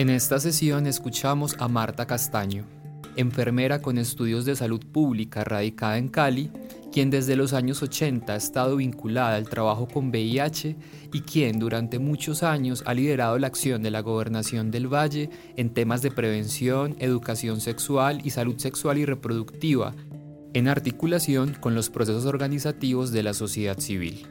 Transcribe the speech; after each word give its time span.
En 0.00 0.08
esta 0.08 0.40
sesión 0.40 0.86
escuchamos 0.86 1.56
a 1.58 1.68
Marta 1.68 2.06
Castaño, 2.06 2.64
enfermera 3.16 3.82
con 3.82 3.98
estudios 3.98 4.46
de 4.46 4.56
salud 4.56 4.80
pública 4.80 5.44
radicada 5.44 5.98
en 5.98 6.08
Cali, 6.08 6.50
quien 6.90 7.10
desde 7.10 7.36
los 7.36 7.52
años 7.52 7.82
80 7.82 8.32
ha 8.32 8.36
estado 8.36 8.76
vinculada 8.76 9.36
al 9.36 9.50
trabajo 9.50 9.86
con 9.86 10.08
VIH 10.08 10.74
y 11.12 11.20
quien 11.20 11.58
durante 11.58 11.98
muchos 11.98 12.42
años 12.42 12.82
ha 12.86 12.94
liderado 12.94 13.38
la 13.38 13.48
acción 13.48 13.82
de 13.82 13.90
la 13.90 14.00
gobernación 14.00 14.70
del 14.70 14.88
Valle 14.88 15.28
en 15.58 15.68
temas 15.68 16.00
de 16.00 16.10
prevención, 16.10 16.96
educación 16.98 17.60
sexual 17.60 18.22
y 18.24 18.30
salud 18.30 18.56
sexual 18.56 18.96
y 18.96 19.04
reproductiva, 19.04 19.94
en 20.54 20.68
articulación 20.68 21.52
con 21.60 21.74
los 21.74 21.90
procesos 21.90 22.24
organizativos 22.24 23.12
de 23.12 23.22
la 23.22 23.34
sociedad 23.34 23.78
civil. 23.78 24.26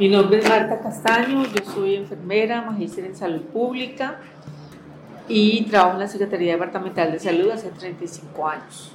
Mi 0.00 0.08
nombre 0.08 0.38
es 0.38 0.48
Marta 0.48 0.80
Castaño, 0.80 1.44
yo 1.44 1.72
soy 1.74 1.96
enfermera, 1.96 2.62
magíster 2.62 3.04
en 3.04 3.14
salud 3.14 3.42
pública 3.42 4.18
y 5.28 5.64
trabajo 5.64 5.92
en 5.92 6.00
la 6.00 6.08
Secretaría 6.08 6.52
Departamental 6.54 7.12
de 7.12 7.18
Salud 7.18 7.50
hace 7.50 7.68
35 7.68 8.48
años. 8.48 8.92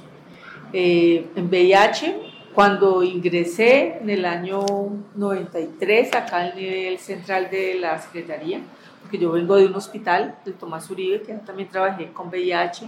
Eh, 0.72 1.28
en 1.36 1.48
VIH, 1.48 2.16
cuando 2.52 3.04
ingresé 3.04 3.98
en 3.98 4.10
el 4.10 4.24
año 4.24 4.66
93 5.14 6.12
acá 6.12 6.38
al 6.38 6.56
nivel 6.56 6.98
central 6.98 7.50
de 7.52 7.78
la 7.78 8.00
Secretaría, 8.00 8.58
porque 9.00 9.18
yo 9.18 9.30
vengo 9.30 9.54
de 9.54 9.66
un 9.66 9.76
hospital, 9.76 10.34
del 10.44 10.54
Tomás 10.54 10.90
Uribe, 10.90 11.22
que 11.22 11.34
también 11.34 11.68
trabajé 11.68 12.10
con 12.12 12.30
VIH, 12.30 12.84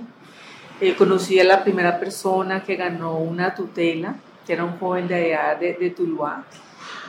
eh, 0.80 0.96
conocí 0.96 1.38
a 1.38 1.44
la 1.44 1.62
primera 1.62 2.00
persona 2.00 2.64
que 2.64 2.74
ganó 2.74 3.16
una 3.16 3.54
tutela, 3.54 4.16
que 4.44 4.54
era 4.54 4.64
un 4.64 4.76
joven 4.76 5.06
de 5.06 5.36
allá 5.36 5.54
de, 5.54 5.74
de 5.74 5.90
Tuluá, 5.90 6.44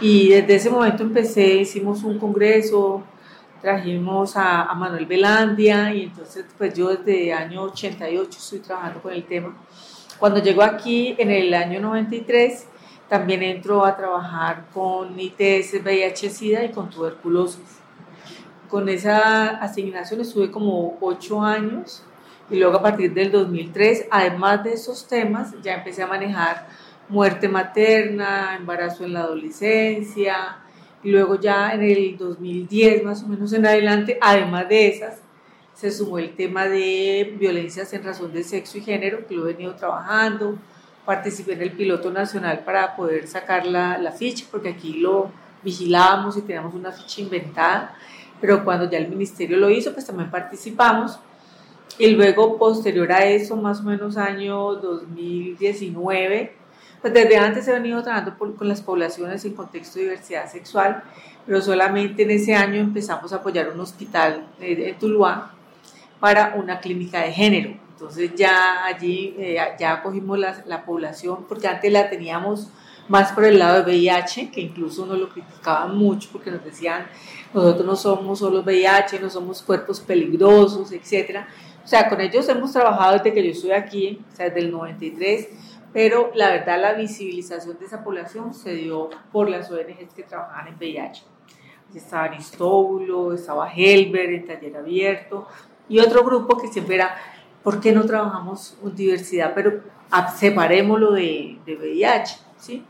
y 0.01 0.29
desde 0.29 0.55
ese 0.55 0.69
momento 0.69 1.03
empecé, 1.03 1.55
hicimos 1.55 2.03
un 2.03 2.17
congreso, 2.19 3.03
trajimos 3.61 4.35
a, 4.35 4.73
Manuel 4.73 5.05
Velandia 5.05 5.93
y 5.93 6.03
entonces 6.03 6.45
pues 6.57 6.73
yo 6.73 6.95
desde 6.95 7.31
el 7.31 7.37
año 7.37 7.63
88 7.63 8.29
estoy 8.31 8.59
trabajando 8.59 9.01
con 9.01 9.13
el 9.13 9.25
tema. 9.25 9.55
Cuando 10.17 10.41
llego 10.41 10.61
aquí 10.61 11.15
en 11.17 11.31
el 11.31 11.53
año 11.53 11.79
93 11.81 12.67
también 13.09 13.41
entro 13.43 13.85
a 13.85 13.97
trabajar 13.97 14.67
con 14.73 15.19
ITS, 15.19 15.81
VIH-Sida 15.83 16.63
y 16.65 16.71
con 16.71 16.89
tuberculosis. 16.89 17.79
Con 18.69 18.87
esa 18.87 19.47
asignación 19.57 20.21
estuve 20.21 20.51
como 20.51 20.97
ocho 21.01 21.41
años 21.41 22.03
y 22.51 22.57
luego 22.57 22.77
a 22.77 22.81
partir 22.81 23.13
del 23.13 23.31
2003, 23.31 24.07
además 24.11 24.63
de 24.63 24.73
esos 24.73 25.07
temas, 25.07 25.53
ya 25.63 25.75
empecé 25.75 26.03
a 26.03 26.07
manejar 26.07 26.67
muerte 27.09 27.49
materna, 27.49 28.55
embarazo 28.55 29.03
en 29.03 29.13
la 29.13 29.21
adolescencia, 29.21 30.59
y 31.03 31.11
luego 31.11 31.39
ya 31.39 31.71
en 31.73 31.83
el 31.83 32.17
2010 32.17 33.03
más 33.03 33.23
o 33.23 33.27
menos 33.27 33.51
en 33.53 33.65
adelante, 33.65 34.17
además 34.21 34.69
de 34.69 34.87
esas, 34.87 35.21
se 35.73 35.91
sumó 35.91 36.19
el 36.19 36.35
tema 36.35 36.65
de 36.65 37.35
violencias 37.39 37.93
en 37.93 38.03
razón 38.03 38.33
de 38.33 38.43
sexo 38.43 38.77
y 38.77 38.81
género, 38.81 39.25
que 39.25 39.35
lo 39.35 39.47
he 39.47 39.53
venido 39.53 39.75
trabajando, 39.75 40.55
participé 41.05 41.53
en 41.53 41.61
el 41.61 41.71
piloto 41.71 42.11
nacional 42.11 42.63
para 42.65 42.95
poder 42.95 43.27
sacar 43.27 43.65
la, 43.65 43.97
la 43.97 44.11
ficha, 44.11 44.45
porque 44.51 44.69
aquí 44.69 44.93
lo 44.93 45.31
vigilábamos 45.63 46.37
y 46.37 46.41
teníamos 46.41 46.73
una 46.73 46.91
ficha 46.91 47.21
inventada, 47.21 47.95
pero 48.41 48.63
cuando 48.63 48.89
ya 48.89 48.97
el 48.97 49.09
ministerio 49.09 49.57
lo 49.57 49.69
hizo, 49.69 49.93
pues 49.93 50.05
también 50.05 50.29
participamos. 50.29 51.19
Y 51.97 52.07
luego, 52.11 52.57
posterior 52.57 53.11
a 53.11 53.25
eso, 53.25 53.55
más 53.55 53.81
o 53.81 53.83
menos 53.83 54.17
año 54.17 54.75
2019, 54.75 56.58
pues 57.01 57.13
desde 57.13 57.37
antes 57.37 57.67
he 57.67 57.71
venido 57.71 58.01
trabajando 58.03 58.37
con 58.37 58.67
las 58.67 58.81
poblaciones 58.81 59.45
en 59.45 59.53
contexto 59.53 59.99
de 59.99 60.05
diversidad 60.05 60.51
sexual, 60.51 61.03
pero 61.45 61.61
solamente 61.61 62.23
en 62.23 62.31
ese 62.31 62.53
año 62.53 62.79
empezamos 62.81 63.31
a 63.33 63.37
apoyar 63.37 63.69
un 63.69 63.79
hospital 63.79 64.47
en 64.59 64.97
Tuluá 64.99 65.53
para 66.19 66.55
una 66.55 66.79
clínica 66.79 67.21
de 67.21 67.31
género. 67.31 67.71
Entonces 67.93 68.31
ya 68.35 68.85
allí 68.85 69.35
eh, 69.37 69.57
ya 69.79 69.93
acogimos 69.93 70.37
la, 70.39 70.63
la, 70.65 70.85
población, 70.85 71.45
porque 71.49 71.67
antes 71.67 71.91
la 71.91 72.09
teníamos 72.09 72.69
más 73.07 73.31
por 73.31 73.43
el 73.45 73.59
lado 73.59 73.83
de 73.83 73.91
VIH, 73.91 74.51
que 74.51 74.61
incluso 74.61 75.05
nos 75.05 75.17
lo 75.17 75.29
criticaban 75.29 75.97
mucho 75.97 76.29
porque 76.31 76.51
nos 76.51 76.63
decían, 76.63 77.07
nosotros 77.53 77.85
no 77.85 77.95
somos 77.95 78.39
solo 78.39 78.61
VIH, 78.61 79.19
no 79.19 79.29
somos 79.29 79.61
cuerpos 79.63 79.99
peligrosos, 79.99 80.91
etc. 80.91 81.39
O 81.83 81.87
sea, 81.87 82.07
con 82.07 82.21
ellos 82.21 82.47
hemos 82.47 82.71
trabajado 82.71 83.13
desde 83.17 83.33
que 83.33 83.43
yo 83.43 83.51
estoy 83.51 83.71
aquí, 83.71 84.21
o 84.31 84.35
sea, 84.35 84.45
desde 84.45 84.59
el 84.59 84.71
93 84.71 85.49
pero 85.93 86.31
la 86.35 86.49
verdad 86.49 86.81
la 86.81 86.93
visibilización 86.93 87.77
de 87.79 87.85
esa 87.85 88.03
población 88.03 88.53
se 88.53 88.73
dio 88.73 89.09
por 89.31 89.49
las 89.49 89.71
ONGs 89.71 90.13
que 90.15 90.23
trabajaban 90.23 90.67
en 90.67 90.75
VIH. 90.75 91.23
Estaba 91.95 92.25
Aristóbulo, 92.25 93.33
estaba 93.33 93.71
Helber 93.73 94.31
en 94.31 94.45
Taller 94.45 94.77
Abierto 94.77 95.47
y 95.87 95.99
otro 95.99 96.23
grupo 96.23 96.57
que 96.57 96.67
siempre 96.67 96.95
era, 96.95 97.15
¿por 97.63 97.79
qué 97.79 97.91
no 97.91 98.05
trabajamos 98.05 98.77
diversidad? 98.83 99.53
Pero 99.55 99.81
separémoslo 100.37 101.13
de, 101.13 101.57
de 101.65 101.75
VIH, 101.75 102.37
¿sí? 102.57 102.85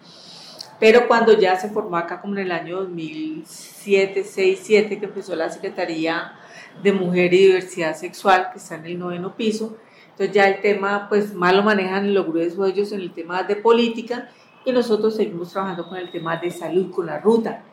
Pero 0.80 1.08
cuando 1.08 1.38
ya 1.38 1.58
se 1.58 1.70
formó 1.70 1.98
acá 1.98 2.22
como 2.22 2.36
en 2.36 2.46
el 2.46 2.52
año 2.52 2.78
2007, 2.82 4.24
6, 4.24 4.60
7, 4.62 5.00
que 5.00 5.06
empezó 5.06 5.36
la 5.36 5.50
Secretaría 5.50 6.34
de 6.82 6.94
Mujer 6.94 7.34
y 7.34 7.48
Diversidad 7.48 7.96
Sexual, 7.96 8.50
que 8.52 8.60
está 8.60 8.76
en 8.76 8.86
el 8.86 9.00
noveno 9.00 9.36
piso, 9.36 9.78
entonces 10.20 10.36
ya 10.36 10.50
el 10.50 10.60
tema, 10.60 11.08
pues 11.08 11.34
más 11.34 11.54
lo 11.54 11.64
manejan 11.64 12.14
los 12.14 12.28
gruesos 12.28 12.68
ellos 12.68 12.92
en 12.92 13.00
el 13.00 13.14
tema 13.14 13.42
de 13.44 13.56
política 13.56 14.28
y 14.66 14.74
nosotros 14.74 15.16
seguimos 15.16 15.54
trabajando 15.54 15.88
con 15.88 15.98
el 15.98 16.12
tema 16.12 16.36
de 16.36 16.52
salud, 16.52 16.92
con 16.92 17.06
la 17.06 17.20
ruta 17.20 17.64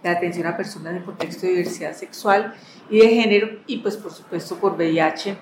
de 0.00 0.08
atención 0.08 0.46
a 0.46 0.56
personas 0.56 0.94
en 0.94 1.02
contexto 1.02 1.46
de 1.46 1.54
diversidad 1.54 1.92
sexual 1.94 2.54
y 2.88 3.00
de 3.00 3.08
género 3.08 3.48
y 3.66 3.78
pues 3.78 3.96
por 3.96 4.12
supuesto 4.12 4.54
por 4.58 4.76
VIH, 4.76 5.36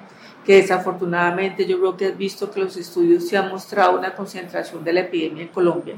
que 0.47 0.55
desafortunadamente 0.55 1.67
yo 1.67 1.79
creo 1.79 1.95
que 1.95 2.07
has 2.07 2.17
visto 2.17 2.51
que 2.51 2.61
los 2.61 2.75
estudios 2.79 3.29
se 3.29 3.37
han 3.37 3.51
mostrado 3.51 3.99
una 3.99 4.15
concentración 4.15 4.83
de 4.83 4.95
la 4.95 5.01
epidemia 5.01 5.43
en 5.43 5.49
Colombia, 5.49 5.97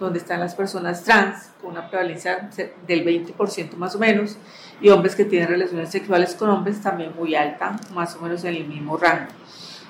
donde 0.00 0.18
están 0.18 0.40
las 0.40 0.56
personas 0.56 1.04
trans 1.04 1.52
con 1.60 1.70
una 1.70 1.88
prevalencia 1.88 2.50
del 2.88 3.04
20% 3.04 3.74
más 3.74 3.94
o 3.94 4.00
menos 4.00 4.36
y 4.80 4.88
hombres 4.88 5.14
que 5.14 5.26
tienen 5.26 5.48
relaciones 5.48 5.90
sexuales 5.90 6.34
con 6.34 6.50
hombres 6.50 6.80
también 6.80 7.12
muy 7.16 7.36
alta, 7.36 7.76
más 7.94 8.16
o 8.16 8.20
menos 8.22 8.42
en 8.42 8.56
el 8.56 8.66
mismo 8.66 8.96
rango. 8.96 9.30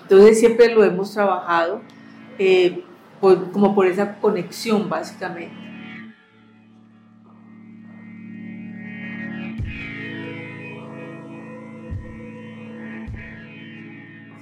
Entonces 0.02 0.40
siempre 0.40 0.74
lo 0.74 0.84
hemos 0.84 1.12
trabajado 1.12 1.80
eh, 2.38 2.84
como 3.20 3.74
por 3.74 3.86
esa 3.86 4.16
conexión 4.16 4.88
básicamente. 4.88 5.54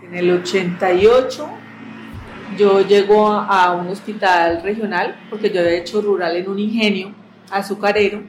En 0.02 0.16
el 0.16 0.30
88 0.30 1.48
yo 2.56 2.80
llego 2.80 3.28
a 3.28 3.72
un 3.72 3.88
hospital 3.88 4.62
regional 4.62 5.16
porque 5.30 5.50
yo 5.50 5.60
había 5.60 5.74
hecho 5.74 6.00
rural 6.00 6.36
en 6.36 6.48
un 6.48 6.58
ingenio 6.58 7.14
azucarero, 7.50 8.22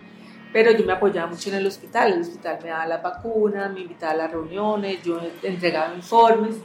pero 0.53 0.71
yo 0.71 0.85
me 0.85 0.93
apoyaba 0.93 1.27
mucho 1.27 1.49
en 1.49 1.55
el 1.55 1.65
hospital. 1.65 2.13
El 2.13 2.21
hospital 2.21 2.59
me 2.61 2.69
daba 2.69 2.85
las 2.85 3.01
vacunas, 3.01 3.73
me 3.73 3.81
invitaba 3.81 4.11
a 4.11 4.17
las 4.17 4.31
reuniones, 4.31 5.01
yo 5.01 5.19
entregaba 5.41 5.95
informes 5.95 6.57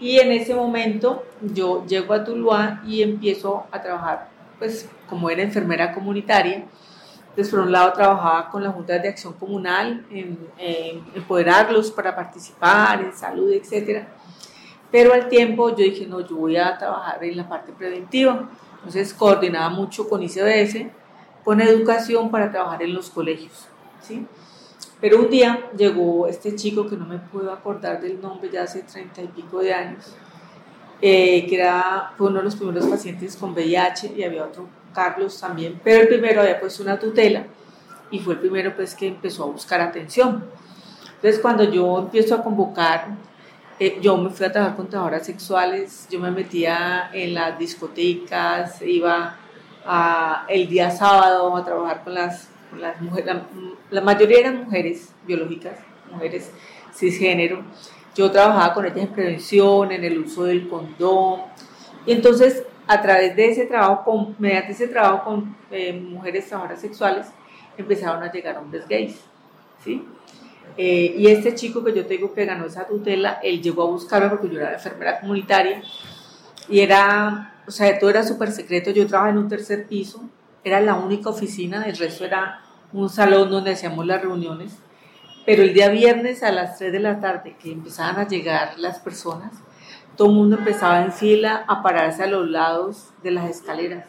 y 0.00 0.18
en 0.18 0.32
ese 0.32 0.54
momento 0.54 1.24
yo 1.40 1.84
llego 1.86 2.14
a 2.14 2.24
Tuluá 2.24 2.82
y 2.86 3.02
empiezo 3.02 3.66
a 3.70 3.82
trabajar, 3.82 4.28
pues 4.58 4.88
como 5.08 5.28
era 5.30 5.42
enfermera 5.42 5.92
comunitaria. 5.92 6.64
Entonces, 7.30 7.50
por 7.50 7.60
un 7.60 7.72
lado, 7.72 7.92
trabajaba 7.92 8.50
con 8.50 8.62
la 8.62 8.70
Junta 8.70 8.98
de 8.98 9.08
Acción 9.08 9.32
Comunal, 9.34 10.04
en, 10.10 10.38
empoderarlos 11.14 11.90
para 11.90 12.14
participar 12.14 13.00
en 13.00 13.12
salud, 13.12 13.52
etc. 13.52 14.04
Pero 14.90 15.12
al 15.12 15.28
tiempo 15.28 15.70
yo 15.70 15.76
dije, 15.76 16.06
no, 16.06 16.20
yo 16.20 16.36
voy 16.36 16.56
a 16.56 16.76
trabajar 16.76 17.22
en 17.22 17.36
la 17.36 17.48
parte 17.48 17.72
preventiva. 17.72 18.48
Entonces, 18.78 19.14
coordinaba 19.14 19.68
mucho 19.68 20.08
con 20.08 20.22
ICBS, 20.22 20.86
con 21.44 21.60
educación 21.60 22.30
para 22.30 22.50
trabajar 22.50 22.82
en 22.82 22.94
los 22.94 23.10
colegios. 23.10 23.68
¿sí? 24.00 24.26
Pero 25.00 25.20
un 25.20 25.30
día 25.30 25.70
llegó 25.76 26.26
este 26.26 26.56
chico 26.56 26.88
que 26.88 26.96
no 26.96 27.06
me 27.06 27.18
puedo 27.18 27.52
acordar 27.52 28.00
del 28.00 28.20
nombre 28.20 28.50
ya 28.50 28.64
hace 28.64 28.82
treinta 28.82 29.22
y 29.22 29.28
pico 29.28 29.60
de 29.60 29.72
años, 29.72 30.14
eh, 31.00 31.46
que 31.46 31.54
era, 31.56 32.12
fue 32.16 32.28
uno 32.28 32.38
de 32.38 32.44
los 32.44 32.56
primeros 32.56 32.86
pacientes 32.86 33.36
con 33.36 33.52
VIH 33.52 34.14
y 34.16 34.24
había 34.24 34.44
otro, 34.44 34.66
Carlos 34.92 35.38
también, 35.40 35.80
pero 35.84 36.00
el 36.00 36.08
primero 36.08 36.40
había 36.40 36.58
puesto 36.58 36.82
una 36.82 36.98
tutela 36.98 37.44
y 38.10 38.18
fue 38.18 38.34
el 38.34 38.40
primero 38.40 38.74
pues 38.74 38.94
que 38.94 39.06
empezó 39.06 39.44
a 39.44 39.46
buscar 39.46 39.80
atención. 39.80 40.44
Entonces 41.14 41.40
cuando 41.40 41.64
yo 41.64 41.98
empiezo 42.00 42.34
a 42.34 42.42
convocar, 42.42 43.08
eh, 43.78 43.98
yo 44.02 44.16
me 44.16 44.30
fui 44.30 44.46
a 44.46 44.50
trabajar 44.50 44.76
con 44.76 44.88
trabajadoras 44.88 45.26
sexuales, 45.26 46.08
yo 46.10 46.18
me 46.18 46.32
metía 46.32 47.10
en 47.12 47.34
las 47.34 47.56
discotecas, 47.56 48.82
iba 48.82 49.36
a, 49.86 50.44
el 50.48 50.68
día 50.68 50.90
sábado 50.90 51.56
a 51.56 51.64
trabajar 51.64 52.02
con 52.02 52.14
las, 52.14 52.47
las 52.76 53.00
mujeres, 53.00 53.26
la, 53.26 53.46
la 53.90 54.00
mayoría 54.00 54.40
eran 54.40 54.64
mujeres 54.64 55.12
biológicas, 55.26 55.78
mujeres 56.10 56.50
cisgénero. 56.94 57.62
Yo 58.14 58.30
trabajaba 58.30 58.74
con 58.74 58.84
ellas 58.84 58.98
en 58.98 59.08
prevención, 59.08 59.92
en 59.92 60.04
el 60.04 60.18
uso 60.18 60.44
del 60.44 60.68
condón. 60.68 61.42
Y 62.04 62.12
entonces, 62.12 62.64
a 62.86 63.00
través 63.00 63.36
de 63.36 63.50
ese 63.50 63.66
trabajo, 63.66 64.04
con, 64.04 64.36
mediante 64.38 64.72
ese 64.72 64.88
trabajo 64.88 65.24
con 65.24 65.56
eh, 65.70 65.92
mujeres 65.92 66.48
trabajadoras 66.48 66.80
sexuales, 66.80 67.26
empezaron 67.76 68.22
a 68.22 68.32
llegar 68.32 68.58
hombres 68.58 68.88
gays. 68.88 69.20
¿sí? 69.84 70.04
Eh, 70.76 71.14
y 71.16 71.26
este 71.28 71.54
chico 71.54 71.82
que 71.82 71.94
yo 71.94 72.06
te 72.06 72.14
digo 72.14 72.32
que 72.32 72.44
ganó 72.44 72.66
esa 72.66 72.86
tutela, 72.86 73.40
él 73.42 73.62
llegó 73.62 73.82
a 73.82 73.86
buscarme 73.86 74.28
porque 74.30 74.48
yo 74.48 74.60
era 74.60 74.74
enfermera 74.74 75.20
comunitaria 75.20 75.82
y 76.68 76.80
era, 76.80 77.62
o 77.66 77.70
sea, 77.70 77.98
todo 77.98 78.10
era 78.10 78.22
súper 78.22 78.52
secreto. 78.52 78.90
Yo 78.90 79.06
trabajaba 79.06 79.32
en 79.32 79.38
un 79.38 79.48
tercer 79.48 79.86
piso, 79.86 80.22
era 80.64 80.80
la 80.80 80.94
única 80.94 81.30
oficina, 81.30 81.84
el 81.84 81.96
resto 81.96 82.24
era 82.24 82.62
un 82.92 83.08
salón 83.08 83.50
donde 83.50 83.72
hacíamos 83.72 84.06
las 84.06 84.22
reuniones. 84.22 84.78
Pero 85.46 85.62
el 85.62 85.72
día 85.72 85.88
viernes 85.88 86.42
a 86.42 86.52
las 86.52 86.78
3 86.78 86.92
de 86.92 87.00
la 87.00 87.20
tarde, 87.20 87.56
que 87.58 87.72
empezaban 87.72 88.18
a 88.18 88.28
llegar 88.28 88.78
las 88.78 88.98
personas, 88.98 89.52
todo 90.16 90.28
el 90.28 90.34
mundo 90.34 90.56
empezaba 90.56 91.02
en 91.02 91.12
fila 91.12 91.64
a 91.66 91.82
pararse 91.82 92.24
a 92.24 92.26
los 92.26 92.48
lados 92.48 93.10
de 93.22 93.30
las 93.30 93.48
escaleras, 93.48 94.04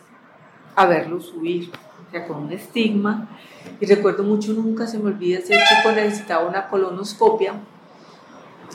a 0.75 0.85
verlos 0.85 1.27
subir, 1.27 1.71
con 2.27 2.43
un 2.45 2.51
estigma 2.51 3.27
y 3.79 3.85
recuerdo 3.85 4.23
mucho, 4.23 4.53
nunca 4.53 4.87
se 4.87 4.97
me 4.97 5.09
olvida, 5.09 5.39
ese 5.39 5.53
chico 5.53 5.91
necesitaba 5.93 6.47
una 6.47 6.67
colonoscopia 6.67 7.53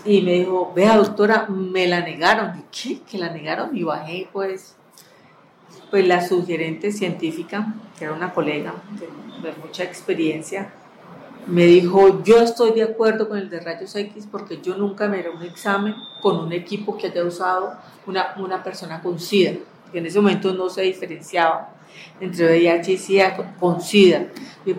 y 0.04 0.22
me 0.22 0.32
dijo, 0.32 0.72
vea 0.74 0.96
doctora, 0.96 1.46
me 1.48 1.86
la 1.86 2.00
negaron. 2.00 2.56
¿De 2.56 2.64
qué? 2.70 3.00
¿Que 3.00 3.18
la 3.18 3.30
negaron? 3.30 3.76
Y 3.76 3.82
bajé 3.82 4.28
pues, 4.32 4.76
pues 5.90 6.06
la 6.06 6.26
sugerente 6.26 6.92
científica, 6.92 7.74
que 7.98 8.04
era 8.04 8.14
una 8.14 8.32
colega 8.32 8.74
de, 8.98 9.06
de 9.48 9.56
mucha 9.56 9.84
experiencia, 9.84 10.72
me 11.46 11.66
dijo, 11.66 12.22
yo 12.22 12.38
estoy 12.40 12.72
de 12.72 12.82
acuerdo 12.82 13.28
con 13.28 13.38
el 13.38 13.50
de 13.50 13.60
rayos 13.60 13.94
X 13.94 14.26
porque 14.30 14.60
yo 14.62 14.76
nunca 14.76 15.08
me 15.08 15.18
haré 15.18 15.28
un 15.28 15.42
examen 15.42 15.94
con 16.22 16.38
un 16.38 16.52
equipo 16.52 16.96
que 16.96 17.08
haya 17.08 17.22
usado 17.22 17.74
una, 18.06 18.34
una 18.38 18.62
persona 18.62 19.02
con 19.02 19.18
SIDA, 19.18 19.58
que 19.92 19.98
en 19.98 20.06
ese 20.06 20.20
momento 20.20 20.52
no 20.54 20.70
se 20.70 20.82
diferenciaba 20.82 21.74
entre 22.20 22.46
VIH 22.46 22.92
y 22.92 22.96
SIDA 22.96 23.54
con 23.60 23.80
SIDA. 23.80 24.28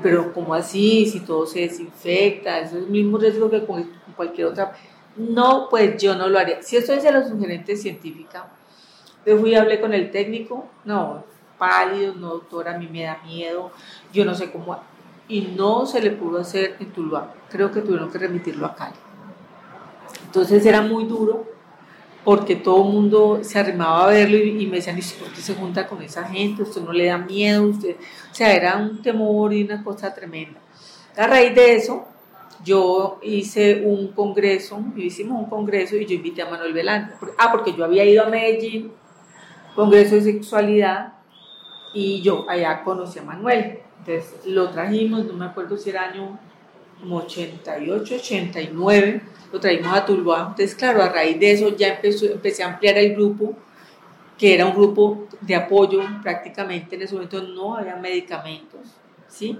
Pero 0.01 0.33
¿cómo 0.33 0.53
así? 0.53 1.05
Si 1.05 1.19
todo 1.19 1.45
se 1.45 1.61
desinfecta, 1.61 2.59
es 2.59 2.73
el 2.73 2.87
mismo 2.87 3.17
riesgo 3.17 3.49
que 3.49 3.63
con 3.65 3.87
cualquier 4.15 4.47
otra. 4.47 4.73
No, 5.15 5.67
pues 5.69 6.01
yo 6.01 6.15
no 6.15 6.27
lo 6.27 6.39
haría. 6.39 6.61
Si 6.63 6.75
esto 6.75 6.93
es 6.93 7.05
a 7.05 7.11
la 7.11 7.27
sugerente 7.27 7.77
científica, 7.77 8.49
yo 9.25 9.37
fui 9.37 9.51
y 9.51 9.55
hablé 9.55 9.79
con 9.79 9.93
el 9.93 10.11
técnico, 10.11 10.65
no, 10.83 11.23
pálido, 11.57 12.13
no 12.15 12.29
doctora, 12.29 12.75
a 12.75 12.77
mí 12.77 12.87
me 12.91 13.03
da 13.03 13.21
miedo, 13.25 13.71
yo 14.13 14.25
no 14.25 14.35
sé 14.35 14.51
cómo, 14.51 14.77
y 15.27 15.41
no 15.41 15.85
se 15.85 16.01
le 16.01 16.11
pudo 16.11 16.39
hacer 16.39 16.77
en 16.79 16.91
Tuluá, 16.91 17.33
creo 17.49 17.71
que 17.71 17.81
tuvieron 17.81 18.11
que 18.11 18.17
remitirlo 18.17 18.65
a 18.65 18.75
Cali. 18.75 18.95
Entonces 20.25 20.65
era 20.65 20.81
muy 20.81 21.05
duro 21.05 21.45
porque 22.25 22.55
todo 22.55 22.83
el 22.83 22.91
mundo 22.91 23.39
se 23.43 23.59
arrimaba 23.59 24.05
a 24.05 24.07
verlo 24.07 24.37
y, 24.37 24.65
me 24.65 24.77
decían, 24.77 24.97
¿y 24.97 25.01
por 25.01 25.31
qué 25.31 25.41
se 25.41 25.53
junta 25.53 25.87
con 25.87 26.01
esa 26.01 26.23
gente? 26.25 26.63
¿Usted 26.63 26.81
no 26.81 26.91
le 26.91 27.05
da 27.05 27.19
miedo? 27.19 27.67
Usted? 27.67 27.95
O 28.31 28.35
sea, 28.35 28.53
era 28.53 28.75
un 28.77 29.01
temor 29.01 29.53
y 29.53 29.63
una 29.63 29.83
cosa 29.83 30.13
tremenda. 30.13 30.59
A 31.15 31.27
raíz 31.27 31.53
de 31.53 31.75
eso, 31.75 32.05
yo 32.63 33.19
hice 33.21 33.83
un 33.85 34.07
congreso, 34.07 34.83
hicimos 34.97 35.39
un 35.39 35.49
congreso 35.49 35.95
y 35.95 36.05
yo 36.07 36.15
invité 36.15 36.41
a 36.41 36.49
Manuel 36.49 36.73
Velante. 36.73 37.13
Ah, 37.37 37.51
porque 37.51 37.73
yo 37.73 37.85
había 37.85 38.03
ido 38.03 38.23
a 38.23 38.29
Medellín, 38.29 38.91
congreso 39.75 40.15
de 40.15 40.21
sexualidad, 40.21 41.13
y 41.93 42.21
yo 42.21 42.45
allá 42.49 42.83
conocí 42.83 43.19
a 43.19 43.23
Manuel. 43.23 43.79
Entonces 43.99 44.45
lo 44.45 44.69
trajimos, 44.69 45.25
no 45.25 45.33
me 45.33 45.45
acuerdo 45.45 45.77
si 45.77 45.89
era 45.89 46.09
año 46.09 46.37
como 46.99 47.17
88, 47.17 48.15
89 48.15 49.21
lo 49.51 49.59
traímos 49.59 49.97
a 49.97 50.05
Tuluá. 50.05 50.39
Entonces, 50.49 50.75
claro, 50.75 51.01
a 51.01 51.09
raíz 51.09 51.39
de 51.39 51.51
eso 51.51 51.75
ya 51.75 51.99
empecé 52.01 52.63
a 52.63 52.67
ampliar 52.67 52.97
el 52.97 53.15
grupo, 53.15 53.55
que 54.37 54.53
era 54.53 54.65
un 54.65 54.73
grupo 54.73 55.27
de 55.41 55.55
apoyo 55.55 56.01
prácticamente. 56.21 56.95
En 56.95 57.03
ese 57.03 57.13
momento 57.13 57.41
no 57.41 57.75
había 57.75 57.95
medicamentos, 57.95 58.81
¿sí? 59.27 59.57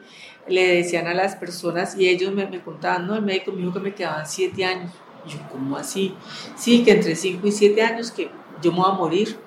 Le 0.48 0.76
decían 0.76 1.08
a 1.08 1.14
las 1.14 1.36
personas, 1.36 1.98
y 1.98 2.10
ellos 2.10 2.34
me, 2.34 2.48
contaban, 2.62 3.08
no, 3.08 3.16
el 3.16 3.22
médico 3.22 3.52
me 3.52 3.60
dijo 3.60 3.74
que 3.74 3.80
me 3.80 3.94
quedaban 3.94 4.28
siete 4.28 4.66
años. 4.66 4.92
Yo, 5.26 5.40
¿cómo 5.52 5.78
así? 5.78 6.14
Sí, 6.56 6.84
que 6.84 6.92
entre 6.92 7.16
cinco 7.16 7.48
y 7.48 7.52
siete 7.52 7.82
años 7.82 8.12
que 8.12 8.30
yo 8.62 8.72
me 8.72 8.80
voy 8.80 8.92
a 8.92 8.94
morir 8.94 9.45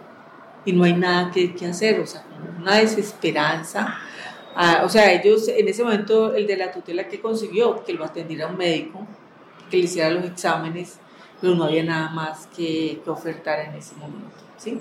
y 0.65 0.73
no 0.73 0.85
hay 0.85 0.95
nada 0.95 1.31
que, 1.31 1.55
que 1.55 1.67
hacer, 1.67 2.01
o 2.01 2.07
sea, 2.07 2.25
una 2.59 2.77
desesperanza. 2.77 3.99
Ah, 4.55 4.83
o 4.85 4.89
sea, 4.89 5.13
ellos 5.13 5.49
en 5.49 5.69
ese 5.69 5.85
momento, 5.85 6.35
el 6.35 6.47
de 6.47 6.57
la 6.57 6.73
tutela 6.73 7.09
que 7.09 7.21
consiguió, 7.21 7.85
que 7.85 7.93
lo 7.93 8.05
atendiera 8.05 8.49
un 8.49 8.57
médico, 8.57 9.07
que 9.71 9.77
le 9.77 9.85
hiciera 9.85 10.11
los 10.11 10.25
exámenes, 10.25 10.99
pero 11.41 11.55
no 11.55 11.65
había 11.65 11.85
nada 11.85 12.09
más 12.11 12.49
que, 12.49 13.01
que 13.05 13.11
ofertar 13.11 13.61
en 13.61 13.75
ese 13.75 13.95
momento. 13.97 14.37
¿sí? 14.57 14.81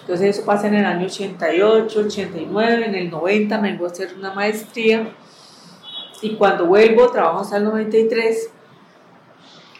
Entonces 0.00 0.36
eso 0.36 0.46
pasa 0.46 0.68
en 0.68 0.74
el 0.74 0.84
año 0.84 1.06
88, 1.06 2.00
89, 2.06 2.86
en 2.86 2.94
el 2.94 3.10
90 3.10 3.58
me 3.58 3.72
vengo 3.72 3.86
a 3.86 3.90
hacer 3.90 4.14
una 4.16 4.32
maestría 4.32 5.12
y 6.22 6.36
cuando 6.36 6.66
vuelvo 6.66 7.10
trabajo 7.10 7.40
hasta 7.40 7.56
el 7.56 7.64
93, 7.64 8.50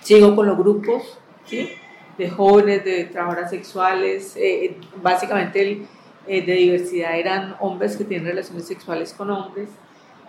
sigo 0.01 0.37
con 0.37 0.47
los 0.47 0.59
grupos 0.59 1.03
¿sí? 1.47 1.71
De 2.19 2.31
jóvenes, 2.31 2.85
de 2.85 3.05
trabajadoras 3.05 3.51
sexuales, 3.51 4.35
eh, 4.37 4.77
básicamente 5.03 5.61
el, 5.61 5.87
eh, 6.27 6.45
de 6.45 6.53
diversidad 6.55 7.19
eran 7.19 7.57
hombres 7.61 7.97
que 7.97 8.05
tienen 8.05 8.27
relaciones 8.27 8.67
sexuales 8.67 9.13
con 9.13 9.31
hombres. 9.31 9.69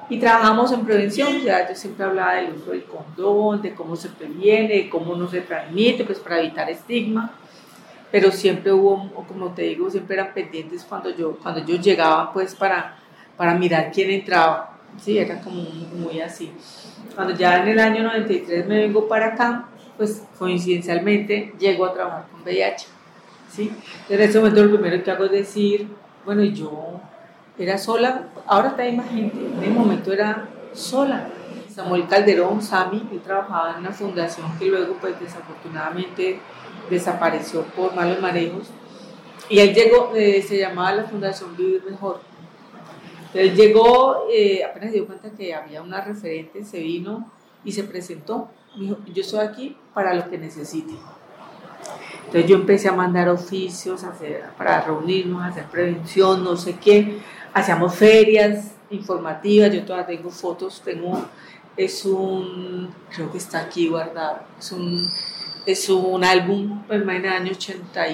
Y 0.10 0.19
trabajamos 0.19 0.72
en 0.72 0.86
prevención, 0.86 1.42
ya 1.42 1.68
yo 1.68 1.75
siempre 1.75 2.06
hablaba 2.06 2.36
del 2.36 2.54
uso 2.54 2.72
del 2.72 2.86
condón, 2.86 3.62
de 3.62 3.74
cómo 3.74 3.95
se 3.95 4.10
previene, 4.10 4.75
de 4.75 4.89
cómo 4.89 5.16
no 5.16 5.28
se 5.28 5.42
transmite, 5.42 6.06
pues 6.06 6.19
para 6.19 6.39
evitar 6.39 6.69
estigma, 6.69 7.34
pero 8.10 8.31
siempre 8.31 8.72
hubo, 8.72 9.12
como 9.28 9.54
te 9.54 9.63
digo, 9.63 9.89
siempre 9.89 10.16
eran 10.16 10.34
pendientes 10.34 10.86
cuando 10.86 11.10
yo, 11.10 11.38
cuando 11.38 11.66
yo 11.66 11.75
llegaba 11.75 12.31
pues 12.31 12.56
para, 12.56 13.00
para 13.36 13.56
mirar 13.56 13.92
quién 13.92 14.12
entraba, 14.12 14.78
sí, 14.98 15.18
era 15.18 15.42
como 15.42 15.62
muy 15.62 16.22
así. 16.22 16.54
Cuando 17.13 17.36
ya 17.36 17.62
en 17.62 17.68
el 17.69 17.80
año 17.80 18.04
93 18.04 18.66
me 18.66 18.77
vengo 18.77 19.10
para 19.10 19.27
acá, 19.27 19.67
pues 19.98 20.24
coincidencialmente 20.38 21.54
llego 21.60 21.86
a 21.86 21.94
trabajar 21.94 22.27
con 22.32 22.42
VIH, 22.44 22.88
sí. 23.50 23.72
En 24.10 24.22
ese 24.22 24.39
momento 24.39 24.63
lo 24.63 24.77
primero 24.77 25.04
que 25.04 25.12
hago 25.12 25.25
es 25.25 25.32
decir, 25.32 25.88
bueno, 26.25 26.44
yo 26.44 27.00
era 27.58 27.77
sola, 27.77 28.30
ahora 28.46 28.70
está 28.70 28.84
más 28.92 29.10
gente, 29.10 29.38
en 29.38 29.63
ese 29.63 29.72
momento 29.72 30.13
era 30.13 30.48
sola. 30.74 31.30
Samuel 31.74 32.08
Calderón, 32.08 32.62
Sami, 32.62 33.08
él 33.12 33.22
trabajaba 33.22 33.74
en 33.74 33.82
una 33.82 33.92
fundación 33.92 34.48
que 34.58 34.66
luego 34.66 34.96
pues 35.00 35.20
desafortunadamente 35.20 36.39
desapareció 36.89 37.63
por 37.63 37.94
malos 37.94 38.20
manejos 38.20 38.72
y 39.50 39.60
él 39.60 39.74
llegó, 39.74 40.13
eh, 40.16 40.42
se 40.42 40.58
llamaba 40.58 40.94
la 40.94 41.04
Fundación 41.06 41.56
Vivir 41.56 41.84
Mejor. 41.89 42.20
Él 43.34 43.56
llegó, 43.56 44.27
eh, 44.32 44.63
apenas 44.63 44.89
se 44.89 44.98
dio 44.98 45.06
cuenta 45.06 45.30
que 45.32 45.54
había 45.54 45.82
una 45.82 46.01
referente, 46.01 46.66
se 46.66 46.80
vino 46.80 47.32
y 47.63 47.72
se 47.72 47.84
presentó. 47.84 48.50
Yo 48.77 48.98
estoy 49.15 49.39
aquí 49.39 49.77
para 49.93 50.13
lo 50.13 50.29
que 50.29 50.38
necesite. 50.38 50.93
Entonces 52.25 52.50
yo 52.50 52.57
empecé 52.57 52.89
a 52.89 52.93
mandar 52.93 53.29
oficios 53.29 54.03
para 54.57 54.81
reunirnos, 54.81 55.43
hacer 55.43 55.65
prevención, 55.65 56.43
no 56.43 56.57
sé 56.57 56.75
qué 56.75 57.19
hacíamos 57.53 57.96
ferias 57.96 58.72
informativas, 58.89 59.74
yo 59.74 59.84
todavía 59.84 60.17
tengo 60.17 60.29
fotos, 60.29 60.81
tengo, 60.84 61.25
es 61.75 62.05
un, 62.05 62.93
creo 63.13 63.31
que 63.31 63.38
está 63.38 63.62
aquí 63.62 63.88
guardado, 63.88 64.41
es 64.60 64.72
un, 64.72 65.07
es 65.65 65.89
un 65.89 66.24
álbum, 66.24 66.84
pues 66.88 67.01
el 67.01 67.10
año 67.10 67.51
80, 67.51 68.05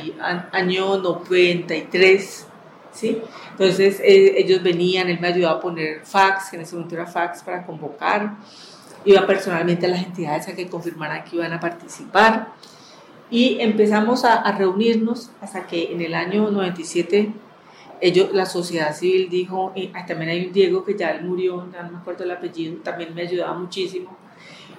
año 0.51 0.97
93, 0.97 2.47
¿sí? 2.91 3.21
Entonces 3.51 3.99
eh, 3.99 4.33
ellos 4.37 4.63
venían, 4.63 5.09
él 5.09 5.19
me 5.19 5.27
ayudaba 5.27 5.57
a 5.57 5.61
poner 5.61 6.05
fax, 6.05 6.49
que 6.49 6.55
en 6.55 6.63
ese 6.63 6.75
momento 6.75 6.95
era 6.95 7.05
fax 7.05 7.43
para 7.43 7.65
convocar, 7.65 8.37
iba 9.05 9.25
personalmente 9.27 9.85
a 9.85 9.89
las 9.89 10.03
entidades 10.03 10.47
a 10.47 10.55
que 10.55 10.67
confirmaran 10.67 11.23
que 11.23 11.35
iban 11.35 11.53
a 11.53 11.59
participar 11.59 12.53
y 13.29 13.57
empezamos 13.59 14.25
a, 14.25 14.35
a 14.35 14.57
reunirnos 14.57 15.31
hasta 15.41 15.65
que 15.67 15.91
en 15.91 16.01
el 16.01 16.13
año 16.13 16.49
97 16.51 17.33
ellos, 18.03 18.33
la 18.33 18.45
sociedad 18.45 18.93
civil 18.93 19.29
dijo, 19.29 19.71
y 19.75 19.87
también 19.87 20.29
hay 20.29 20.45
un 20.47 20.51
Diego 20.51 20.83
que 20.83 20.97
ya 20.97 21.11
él 21.11 21.23
murió, 21.23 21.65
ya 21.71 21.83
no 21.83 21.91
me 21.93 21.97
acuerdo 21.99 22.25
el 22.25 22.31
apellido, 22.31 22.75
también 22.83 23.15
me 23.15 23.21
ayudaba 23.21 23.53
muchísimo. 23.57 24.17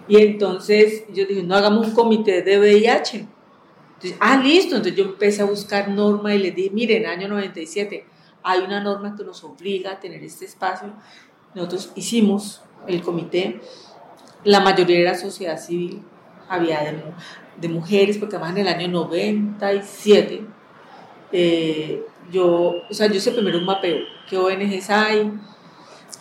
Y 0.07 0.19
entonces 0.19 1.05
yo 1.11 1.25
dije, 1.25 1.43
no 1.43 1.55
hagamos 1.55 1.87
un 1.87 1.95
comité 1.95 2.43
de 2.43 2.59
VIH. 2.59 3.27
Entonces, 3.95 4.19
ah, 4.21 4.37
listo. 4.37 4.77
Entonces 4.77 4.99
yo 4.99 5.07
empecé 5.07 5.41
a 5.41 5.47
buscar 5.47 5.89
norma 5.89 6.35
y 6.35 6.39
les 6.39 6.55
dije, 6.55 6.71
miren, 6.71 7.07
año 7.07 7.29
97, 7.29 8.05
hay 8.43 8.61
una 8.61 8.83
norma 8.83 9.17
que 9.17 9.25
nos 9.25 9.43
obliga 9.43 9.93
a 9.93 10.01
tener 10.01 10.23
este 10.23 10.45
espacio. 10.45 10.93
Nosotros 11.55 11.93
hicimos 11.95 12.63
el 12.87 13.01
comité 13.01 13.59
la 14.45 14.61
mayoría 14.61 14.99
era 14.99 15.15
sociedad 15.15 15.59
civil, 15.59 16.03
había 16.49 16.81
de, 17.57 17.69
mujeres, 17.69 18.19
porque 18.19 18.37
además 18.37 18.57
en 18.57 18.67
el 18.67 18.69
año 18.69 18.89
97, 18.89 20.47
eh, 21.33 22.03
yo, 22.31 22.75
o 22.89 22.95
sea, 22.95 23.07
yo 23.07 23.15
hice 23.15 23.33
primero 23.33 23.59
un 23.59 23.65
mapeo, 23.65 23.99
qué 24.29 24.37
ONGs 24.37 24.91
hay, 24.91 25.33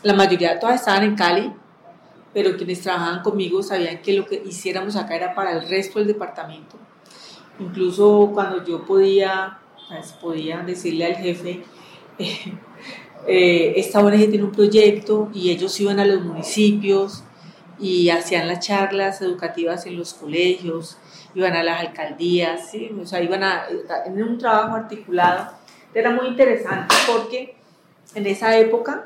la 0.04 0.14
mayoría 0.14 0.60
todas 0.60 0.76
estaban 0.76 1.04
en 1.04 1.16
Cali, 1.16 1.54
pero 2.34 2.56
quienes 2.58 2.82
trabajaban 2.82 3.22
conmigo 3.22 3.62
sabían 3.62 4.02
que 4.02 4.14
lo 4.14 4.26
que 4.26 4.42
hiciéramos 4.46 4.96
acá 4.96 5.16
era 5.16 5.36
para 5.36 5.52
el 5.52 5.68
resto 5.68 6.00
del 6.00 6.08
departamento. 6.08 6.78
Incluso 7.60 8.32
cuando 8.34 8.66
yo 8.66 8.84
podía, 8.86 9.60
pues, 9.88 10.14
podía 10.14 10.60
decirle 10.60 11.06
al 11.06 11.16
jefe, 11.16 11.64
eh, 13.28 13.74
esta 13.76 14.00
ONG 14.00 14.30
tiene 14.30 14.44
un 14.44 14.52
proyecto 14.52 15.30
y 15.34 15.52
ellos 15.52 15.80
iban 15.80 16.00
a 16.00 16.06
los 16.06 16.24
municipios 16.24 17.24
y 17.80 18.10
hacían 18.10 18.48
las 18.48 18.60
charlas 18.60 19.22
educativas 19.22 19.86
en 19.86 19.98
los 19.98 20.14
colegios, 20.14 20.98
iban 21.36 21.54
a 21.54 21.64
las 21.64 21.82
alcaldías, 21.82 22.70
¿sí? 22.70 22.92
o 23.02 23.06
sea, 23.06 23.22
iban 23.22 23.44
a, 23.44 23.66
en 24.06 24.22
un 24.22 24.38
trabajo 24.38 24.76
articulado. 24.76 25.52
Era 25.94 26.10
muy 26.10 26.28
interesante 26.28 26.96
porque 27.12 27.56
en 28.16 28.28
esa 28.28 28.58
época, 28.58 29.06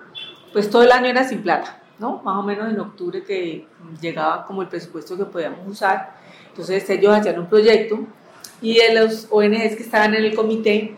pues 0.53 0.69
todo 0.69 0.83
el 0.83 0.91
año 0.91 1.07
era 1.07 1.27
sin 1.27 1.41
plata, 1.41 1.81
¿no? 1.99 2.21
Más 2.23 2.37
o 2.37 2.43
menos 2.43 2.71
en 2.71 2.79
octubre 2.79 3.23
que 3.23 3.67
llegaba 4.01 4.45
como 4.45 4.61
el 4.61 4.67
presupuesto 4.67 5.17
que 5.17 5.25
podíamos 5.25 5.67
usar. 5.67 6.15
Entonces 6.49 6.89
ellos 6.89 7.15
hacían 7.15 7.39
un 7.39 7.47
proyecto 7.47 7.99
y 8.61 8.75
de 8.75 8.93
los 8.93 9.27
ONGs 9.29 9.75
que 9.75 9.83
estaban 9.83 10.15
en 10.15 10.23
el 10.23 10.35
comité, 10.35 10.95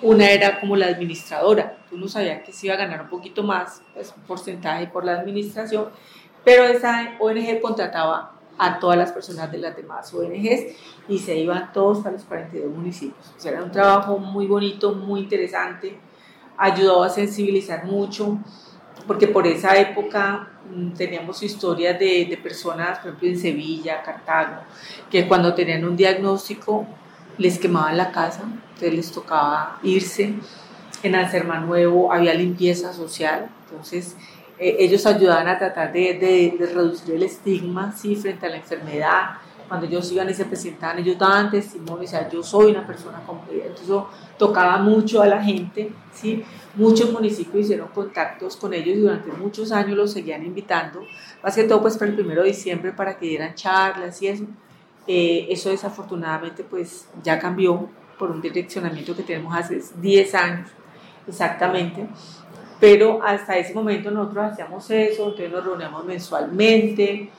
una 0.00 0.30
era 0.30 0.58
como 0.60 0.76
la 0.76 0.86
administradora. 0.86 1.76
Uno 1.92 2.08
sabía 2.08 2.42
que 2.42 2.52
se 2.52 2.66
iba 2.66 2.74
a 2.74 2.78
ganar 2.78 3.02
un 3.02 3.08
poquito 3.08 3.42
más, 3.42 3.82
pues 3.94 4.12
un 4.16 4.22
porcentaje 4.22 4.86
por 4.86 5.04
la 5.04 5.12
administración, 5.12 5.88
pero 6.44 6.64
esa 6.64 7.16
ONG 7.20 7.60
contrataba 7.60 8.32
a 8.58 8.78
todas 8.78 8.96
las 8.96 9.12
personas 9.12 9.50
de 9.50 9.58
las 9.58 9.76
demás 9.76 10.12
ONGs 10.12 10.76
y 11.08 11.18
se 11.18 11.36
iban 11.36 11.72
todos 11.72 11.98
para 11.98 12.12
los 12.12 12.24
42 12.24 12.70
municipios. 12.70 13.32
O 13.36 13.40
sea, 13.40 13.52
era 13.52 13.62
un 13.62 13.72
trabajo 13.72 14.18
muy 14.18 14.46
bonito, 14.46 14.94
muy 14.94 15.20
interesante, 15.20 15.98
ayudó 16.56 17.02
a 17.02 17.08
sensibilizar 17.08 17.84
mucho, 17.84 18.38
porque 19.06 19.26
por 19.26 19.46
esa 19.46 19.76
época 19.76 20.48
mm, 20.70 20.92
teníamos 20.92 21.42
historias 21.42 21.98
de, 21.98 22.38
personas, 22.42 22.98
por 22.98 23.08
ejemplo, 23.08 23.28
en 23.28 23.38
Sevilla, 23.38 24.02
Cartago, 24.02 24.62
que 25.10 25.26
cuando 25.26 25.54
tenían 25.54 25.84
un 25.84 25.96
diagnóstico 25.96 26.86
les 27.38 27.58
quemaban 27.58 27.96
la 27.96 28.12
casa, 28.12 28.42
entonces 28.42 28.94
les 28.94 29.12
tocaba 29.12 29.78
irse. 29.82 30.34
En 31.02 31.16
Anserma 31.16 31.58
Nuevo 31.58 32.12
había 32.12 32.32
limpieza 32.32 32.92
social, 32.92 33.50
entonces 33.64 34.16
eh, 34.62 34.76
ellos 34.78 35.04
ayudaban 35.06 35.48
a 35.48 35.58
tratar 35.58 35.92
de, 35.92 36.14
de, 36.14 36.66
reducir 36.66 37.16
el 37.16 37.24
estigma 37.24 37.92
¿sí? 37.96 38.14
frente 38.14 38.46
a 38.46 38.48
la 38.48 38.58
enfermedad. 38.58 39.22
Cuando 39.66 39.86
ellos 39.86 40.12
iban 40.12 40.30
y 40.30 40.34
se 40.34 40.44
presentaban, 40.44 41.00
ellos 41.00 41.18
daban 41.18 41.50
testimonio, 41.50 42.04
o 42.04 42.06
sea, 42.06 42.28
yo 42.28 42.44
soy 42.44 42.70
una 42.70 42.86
persona 42.86 43.20
completa. 43.26 43.62
Entonces 43.62 43.86
eso 43.86 44.08
tocaba 44.38 44.78
mucho 44.78 45.20
a 45.20 45.26
la 45.26 45.42
gente, 45.42 45.90
¿sí? 46.12 46.44
Muchos 46.76 47.10
municipios 47.10 47.64
hicieron 47.64 47.88
contactos 47.88 48.56
con 48.56 48.72
ellos 48.72 48.96
y 48.96 49.00
durante 49.00 49.32
muchos 49.32 49.72
años 49.72 49.96
los 49.96 50.12
seguían 50.12 50.44
invitando, 50.44 51.02
más 51.42 51.56
que 51.56 51.64
todo 51.64 51.80
pues 51.80 51.96
para 51.96 52.10
el 52.10 52.16
primero 52.16 52.42
de 52.42 52.48
diciembre 52.48 52.92
para 52.92 53.16
que 53.18 53.26
dieran 53.26 53.54
charlas 53.54 54.22
y 54.22 54.28
eso. 54.28 54.44
Eh, 55.08 55.46
eso 55.50 55.70
desafortunadamente 55.70 56.62
pues 56.62 57.08
ya 57.24 57.38
cambió 57.40 57.88
por 58.16 58.30
un 58.30 58.40
direccionamiento 58.40 59.16
que 59.16 59.24
tenemos 59.24 59.56
hace 59.56 59.82
10 60.00 60.34
años 60.36 60.68
exactamente 61.26 62.06
pero 62.82 63.22
hasta 63.22 63.56
ese 63.56 63.74
momento 63.74 64.10
nosotros 64.10 64.44
hacíamos 64.50 64.90
eso, 64.90 65.22
entonces 65.22 65.52
nos 65.52 65.64
reuníamos 65.64 66.04
mensualmente, 66.04 67.30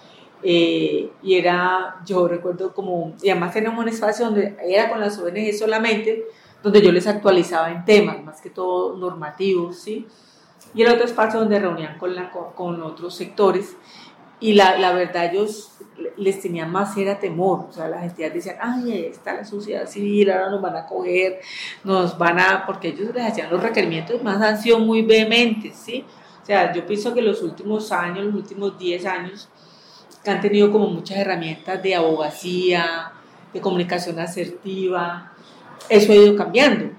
eh, 0.42 1.10
y 1.22 1.34
era, 1.36 1.98
yo 2.06 2.30
recuerdo 2.30 2.74
como, 2.74 3.12
y 3.22 3.30
además 3.30 3.52
teníamos 3.52 3.84
un 3.84 3.90
espacio 3.90 4.28
donde 4.28 4.56
era 4.66 4.90
con 4.90 5.02
las 5.02 5.20
ONG 5.20 5.52
solamente, 5.52 6.24
donde 6.64 6.82
yo 6.82 6.94
les 6.94 7.08
actualizaba 7.08 7.70
en 7.72 7.84
temas, 7.84 8.24
más 8.24 8.40
que 8.40 8.52
todo 8.52 8.96
normativos, 8.96 9.80
¿sí? 9.80 10.08
Y 10.74 10.82
el 10.82 10.94
otro 10.94 11.04
espacio 11.04 11.42
donde 11.42 11.60
reunían 11.60 11.98
con, 11.98 12.16
la, 12.16 12.32
con 12.32 12.82
otros 12.82 13.14
sectores, 13.14 13.76
y 14.44 14.56
la, 14.56 14.78
la, 14.78 14.92
verdad 14.92 15.32
ellos 15.32 15.72
les 16.18 16.42
tenían 16.42 16.70
más 16.70 16.98
era 16.98 17.18
temor, 17.18 17.68
o 17.70 17.72
sea, 17.72 17.88
las 17.88 18.04
entidades 18.04 18.34
decían, 18.34 18.58
ay, 18.60 19.06
está 19.06 19.34
la 19.36 19.46
sociedad 19.46 19.88
civil, 19.88 20.30
ahora 20.32 20.50
nos 20.50 20.62
van 20.62 20.76
a 20.76 20.86
coger, 20.86 21.40
nos 21.86 22.18
van 22.18 22.42
a, 22.42 22.66
porque 22.66 22.90
ellos 22.90 23.16
les 23.16 23.26
hacían 23.26 23.50
los 23.50 23.64
requerimientos, 23.64 24.22
más 24.22 24.42
han 24.42 24.62
sido 24.62 24.80
muy 24.80 25.02
vehementes, 25.02 25.78
¿sí? 25.78 26.04
O 26.42 26.46
sea, 26.46 26.74
yo 26.74 26.86
pienso 26.86 27.14
que 27.14 27.22
los 27.22 27.42
últimos 27.42 27.90
años, 27.94 28.26
los 28.26 28.36
últimos 28.36 28.78
10 28.78 29.06
años, 29.06 29.48
que 30.22 30.30
han 30.30 30.42
tenido 30.42 30.74
como 30.74 30.88
muchas 30.88 31.20
herramientas 31.20 31.82
de 31.82 31.96
abogacía, 31.96 33.14
de 33.54 33.62
comunicación 33.62 34.20
asertiva, 34.20 35.32
eso 35.88 36.12
ha 36.12 36.16
ido 36.16 36.36
cambiando, 36.36 36.94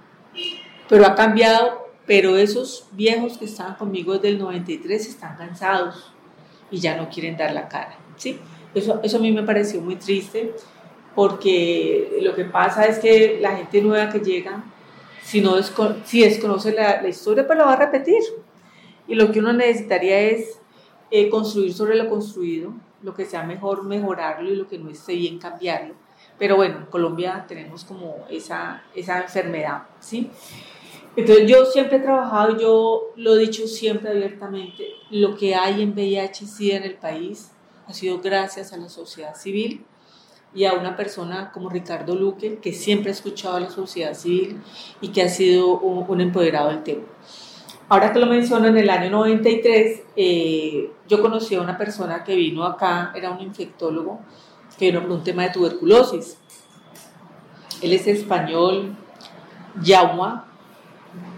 pero 0.88 1.04
ha 1.04 1.14
cambiado, 1.14 1.90
pero 2.06 2.38
esos 2.38 2.86
viejos 2.92 3.36
que 3.36 3.44
estaban 3.44 3.74
conmigo 3.74 4.14
desde 4.14 4.28
el 4.28 4.38
93 4.38 5.08
están 5.08 5.36
cansados 5.36 6.13
y 6.70 6.78
ya 6.78 6.96
no 6.96 7.08
quieren 7.08 7.36
dar 7.36 7.52
la 7.52 7.68
cara, 7.68 7.96
¿sí? 8.16 8.38
Eso, 8.74 9.00
eso 9.02 9.16
a 9.18 9.20
mí 9.20 9.30
me 9.32 9.42
pareció 9.42 9.80
muy 9.80 9.96
triste 9.96 10.52
porque 11.14 12.18
lo 12.22 12.34
que 12.34 12.44
pasa 12.44 12.86
es 12.86 12.98
que 12.98 13.38
la 13.40 13.56
gente 13.56 13.80
nueva 13.80 14.10
que 14.10 14.18
llega, 14.18 14.64
si, 15.22 15.40
no 15.40 15.56
si 15.62 16.22
desconoce 16.22 16.72
la, 16.72 17.00
la, 17.00 17.08
historia, 17.08 17.46
pues 17.46 17.58
la 17.58 17.64
va 17.66 17.74
a 17.74 17.76
repetir. 17.76 18.20
Y 19.06 19.14
lo 19.14 19.30
que 19.30 19.38
uno 19.38 19.52
necesitaría 19.52 20.20
es 20.20 20.58
eh, 21.10 21.28
construir 21.28 21.72
sobre 21.72 21.96
lo 21.96 22.08
construido, 22.08 22.72
lo 23.02 23.14
que 23.14 23.24
sea 23.24 23.44
mejor 23.44 23.84
mejorarlo 23.84 24.50
y 24.50 24.56
lo 24.56 24.66
que 24.66 24.78
no 24.78 24.90
esté 24.90 25.14
bien 25.14 25.38
cambiarlo. 25.38 25.94
Pero 26.38 26.56
bueno, 26.56 26.78
en 26.78 26.86
Colombia 26.86 27.44
tenemos 27.46 27.84
como 27.84 28.26
esa, 28.28 28.82
esa 28.94 29.22
enfermedad, 29.22 29.84
¿sí? 30.00 30.30
Entonces 31.16 31.48
yo 31.48 31.64
siempre 31.64 31.98
he 31.98 32.00
trabajado, 32.00 32.58
yo 32.58 33.12
lo 33.16 33.36
he 33.36 33.38
dicho 33.38 33.68
siempre 33.68 34.10
abiertamente, 34.10 34.88
lo 35.10 35.36
que 35.36 35.54
hay 35.54 35.82
en 35.82 35.94
VIH-Sida 35.94 36.76
en 36.76 36.82
el 36.82 36.96
país 36.96 37.52
ha 37.86 37.92
sido 37.92 38.20
gracias 38.20 38.72
a 38.72 38.76
la 38.78 38.88
sociedad 38.88 39.36
civil 39.36 39.84
y 40.54 40.64
a 40.64 40.74
una 40.74 40.96
persona 40.96 41.52
como 41.52 41.68
Ricardo 41.68 42.14
Luque, 42.14 42.58
que 42.58 42.72
siempre 42.72 43.10
ha 43.10 43.12
escuchado 43.12 43.56
a 43.56 43.60
la 43.60 43.70
sociedad 43.70 44.14
civil 44.14 44.60
y 45.00 45.08
que 45.08 45.22
ha 45.22 45.28
sido 45.28 45.78
un, 45.78 46.20
empoderado 46.20 46.70
del 46.70 46.82
tema. 46.82 47.02
Ahora 47.88 48.12
que 48.12 48.18
lo 48.18 48.26
menciono, 48.26 48.66
en 48.66 48.78
el 48.78 48.88
año 48.88 49.10
93 49.10 50.02
eh, 50.16 50.90
yo 51.06 51.20
conocí 51.20 51.54
a 51.54 51.60
una 51.60 51.76
persona 51.76 52.24
que 52.24 52.34
vino 52.34 52.64
acá, 52.64 53.12
era 53.14 53.30
un 53.30 53.40
infectólogo, 53.40 54.20
que 54.78 54.86
vino 54.86 55.02
por 55.02 55.10
un 55.10 55.24
tema 55.24 55.42
de 55.42 55.50
tuberculosis. 55.50 56.38
Él 57.82 57.92
es 57.92 58.06
español, 58.06 58.96
Yauma, 59.82 60.53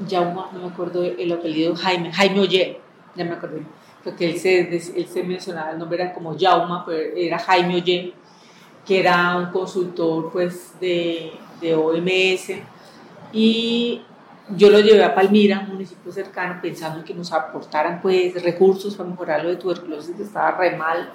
Yauma, 0.07 0.51
no 0.53 0.61
me 0.61 0.67
acuerdo 0.67 1.03
el 1.05 1.33
apellido, 1.33 1.75
Jaime, 1.75 2.13
Jaime 2.13 2.41
Oye, 2.41 2.81
ya 3.15 3.25
me 3.25 3.33
acordé 3.33 3.63
porque 4.07 4.31
él 4.31 4.39
se, 4.39 4.61
él 4.61 5.09
se 5.09 5.25
mencionaba, 5.25 5.73
el 5.73 5.81
nombre 5.81 6.01
era 6.01 6.15
como 6.15 6.39
Jauma, 6.39 6.87
pero 6.87 7.17
era 7.17 7.41
Jaime 7.41 7.75
Oye, 7.75 8.15
que 8.87 9.01
era 9.01 9.37
un 9.37 9.47
consultor 9.47 10.31
pues 10.31 10.79
de, 10.81 11.33
de 11.61 11.75
OMS, 11.75 12.53
y 13.33 14.01
yo 14.51 14.71
lo 14.71 14.79
llevé 14.79 15.03
a 15.03 15.13
Palmira, 15.13 15.65
un 15.67 15.73
municipio 15.73 16.13
cercano, 16.13 16.61
pensando 16.63 17.05
que 17.05 17.15
nos 17.15 17.33
aportaran 17.33 18.01
pues 18.01 18.41
recursos 18.45 18.95
para 18.95 19.09
mejorar 19.09 19.43
lo 19.43 19.51
de 19.51 19.57
tuberculosis, 19.57 20.15
que 20.15 20.23
estaba 20.23 20.53
re 20.53 20.77
mal. 20.77 21.13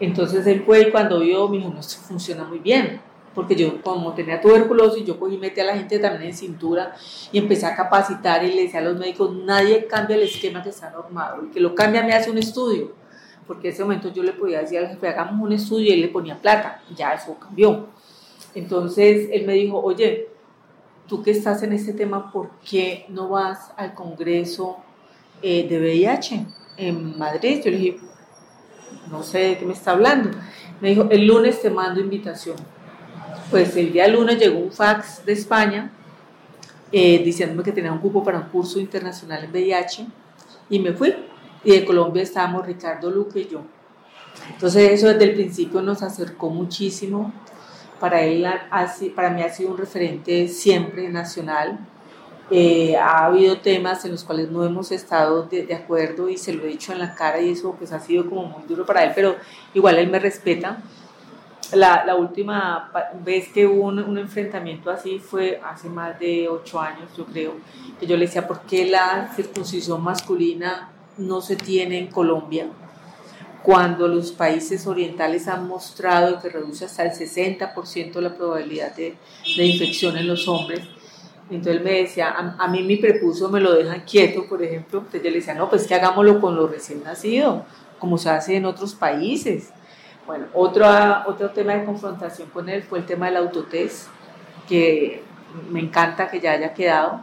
Entonces 0.00 0.44
él 0.48 0.64
fue 0.66 0.88
y 0.88 0.90
cuando 0.90 1.20
vio, 1.20 1.48
me 1.48 1.58
dijo, 1.58 1.70
no, 1.70 1.82
funciona 1.82 2.42
muy 2.42 2.58
bien 2.58 3.00
porque 3.36 3.54
yo 3.54 3.82
como 3.82 4.14
tenía 4.14 4.40
tuberculosis, 4.40 5.04
yo 5.04 5.20
cogí 5.20 5.34
y 5.34 5.38
metí 5.38 5.60
a 5.60 5.64
la 5.64 5.76
gente 5.76 5.98
también 5.98 6.30
en 6.30 6.34
cintura 6.34 6.96
y 7.30 7.36
empecé 7.36 7.66
a 7.66 7.76
capacitar 7.76 8.42
y 8.42 8.52
le 8.54 8.62
decía 8.62 8.80
a 8.80 8.82
los 8.82 8.98
médicos, 8.98 9.30
nadie 9.44 9.86
cambia 9.86 10.16
el 10.16 10.22
esquema 10.22 10.62
que 10.62 10.70
está 10.70 10.88
normado, 10.88 11.42
el 11.42 11.50
que 11.50 11.60
lo 11.60 11.74
cambia 11.74 12.02
me 12.02 12.14
hace 12.14 12.30
un 12.30 12.38
estudio, 12.38 12.92
porque 13.46 13.68
en 13.68 13.74
ese 13.74 13.82
momento 13.82 14.10
yo 14.10 14.22
le 14.22 14.32
podía 14.32 14.60
decir 14.60 14.78
al 14.78 14.88
jefe, 14.88 15.08
hagamos 15.08 15.38
un 15.46 15.52
estudio 15.52 15.90
y 15.90 15.92
él 15.92 16.00
le 16.00 16.08
ponía 16.08 16.40
plata, 16.40 16.82
ya 16.96 17.12
eso 17.12 17.36
cambió. 17.38 17.88
Entonces 18.54 19.28
él 19.30 19.46
me 19.46 19.52
dijo, 19.52 19.78
oye, 19.78 20.28
tú 21.06 21.22
que 21.22 21.32
estás 21.32 21.62
en 21.62 21.74
este 21.74 21.92
tema, 21.92 22.32
¿por 22.32 22.48
qué 22.68 23.04
no 23.10 23.28
vas 23.28 23.70
al 23.76 23.92
Congreso 23.92 24.78
eh, 25.42 25.68
de 25.68 25.78
VIH 25.78 26.46
en 26.78 27.18
Madrid? 27.18 27.60
Yo 27.62 27.70
le 27.70 27.76
dije, 27.76 27.98
no 29.10 29.22
sé 29.22 29.40
de 29.40 29.58
qué 29.58 29.66
me 29.66 29.74
está 29.74 29.90
hablando. 29.90 30.30
Me 30.80 30.88
dijo, 30.88 31.06
el 31.10 31.26
lunes 31.26 31.60
te 31.60 31.68
mando 31.68 32.00
invitación 32.00 32.56
pues 33.50 33.76
el 33.76 33.92
día 33.92 34.08
lunes 34.08 34.38
llegó 34.38 34.58
un 34.58 34.72
fax 34.72 35.24
de 35.24 35.32
España 35.32 35.90
eh, 36.92 37.22
diciéndome 37.24 37.62
que 37.62 37.72
tenía 37.72 37.92
un 37.92 37.98
cupo 37.98 38.22
para 38.22 38.38
un 38.38 38.48
curso 38.48 38.78
internacional 38.78 39.44
en 39.44 39.50
VIH 39.50 40.06
y 40.70 40.78
me 40.78 40.92
fui. 40.92 41.14
Y 41.64 41.70
de 41.72 41.84
Colombia 41.84 42.22
estábamos 42.22 42.64
Ricardo 42.64 43.10
Luque 43.10 43.40
y 43.40 43.48
yo. 43.48 43.62
Entonces 44.52 44.92
eso 44.92 45.08
desde 45.08 45.24
el 45.24 45.34
principio 45.34 45.82
nos 45.82 46.02
acercó 46.02 46.50
muchísimo. 46.50 47.32
Para 47.98 48.20
él, 48.22 48.46
para 49.14 49.30
mí 49.30 49.42
ha 49.42 49.48
sido 49.48 49.70
un 49.70 49.78
referente 49.78 50.48
siempre 50.48 51.08
nacional. 51.08 51.78
Eh, 52.50 52.94
ha 52.96 53.24
habido 53.24 53.58
temas 53.58 54.04
en 54.04 54.12
los 54.12 54.22
cuales 54.22 54.50
no 54.50 54.64
hemos 54.64 54.92
estado 54.92 55.44
de, 55.44 55.74
acuerdo 55.74 56.28
y 56.28 56.36
se 56.36 56.52
lo 56.52 56.62
he 56.62 56.68
dicho 56.68 56.92
en 56.92 57.00
la 57.00 57.14
cara 57.14 57.40
y 57.40 57.50
eso 57.50 57.74
pues 57.76 57.90
ha 57.92 57.98
sido 57.98 58.28
como 58.28 58.44
muy 58.44 58.62
duro 58.68 58.86
para 58.86 59.02
él, 59.02 59.12
pero 59.14 59.34
igual 59.74 59.98
él 59.98 60.08
me 60.08 60.20
respeta. 60.20 60.78
La, 61.72 62.04
la 62.04 62.14
última 62.14 62.92
vez 63.24 63.48
que 63.48 63.66
hubo 63.66 63.84
un, 63.84 63.98
un, 63.98 64.18
enfrentamiento 64.18 64.90
así 64.90 65.18
fue 65.18 65.60
hace 65.64 65.88
más 65.88 66.18
de 66.18 66.48
ocho 66.48 66.80
años, 66.80 67.10
yo 67.16 67.24
creo, 67.26 67.54
que 67.98 68.06
yo 68.06 68.16
le 68.16 68.26
decía, 68.26 68.46
¿por 68.46 68.60
qué 68.62 68.86
la 68.86 69.32
circuncisión 69.34 70.02
masculina 70.02 70.90
no 71.18 71.40
se 71.40 71.56
tiene 71.56 71.98
en 71.98 72.06
Colombia? 72.06 72.68
Cuando 73.62 74.06
los 74.06 74.30
países 74.30 74.86
orientales 74.86 75.48
han 75.48 75.66
mostrado 75.66 76.40
que 76.40 76.48
reduce 76.48 76.84
hasta 76.84 77.02
el 77.04 77.10
60% 77.10 78.20
la 78.20 78.36
probabilidad 78.36 78.94
de, 78.94 79.16
de 79.56 79.64
infección 79.64 80.16
en 80.16 80.28
los 80.28 80.46
hombres, 80.46 80.82
entonces 81.48 81.76
él 81.76 81.84
me 81.84 81.92
decía, 81.92 82.34
a, 82.58 82.68
mí 82.68 82.82
mi 82.82 82.96
prepuso 82.96 83.48
me 83.48 83.60
lo 83.60 83.72
dejan 83.72 84.00
quieto, 84.00 84.46
por 84.48 84.62
ejemplo. 84.62 84.98
Entonces 84.98 85.22
yo 85.22 85.30
le 85.30 85.36
decía, 85.36 85.54
no, 85.54 85.70
pues 85.70 85.86
que 85.86 85.94
hagámoslo 85.94 86.40
con 86.40 86.56
los 86.56 86.70
recién 86.70 87.04
nacidos, 87.04 87.62
como 87.98 88.18
se 88.18 88.30
hace 88.30 88.56
en 88.56 88.64
otros 88.64 88.94
países. 88.94 89.70
Bueno, 90.26 90.46
otro, 90.54 90.86
otro 91.26 91.50
tema 91.50 91.74
de 91.74 91.84
confrontación 91.84 92.48
con 92.50 92.68
él 92.68 92.82
fue 92.82 92.98
el 92.98 93.06
tema 93.06 93.26
del 93.26 93.36
autotest, 93.36 94.08
que 94.68 95.22
me 95.70 95.80
encanta 95.80 96.28
que 96.28 96.40
ya 96.40 96.52
haya 96.52 96.74
quedado. 96.74 97.20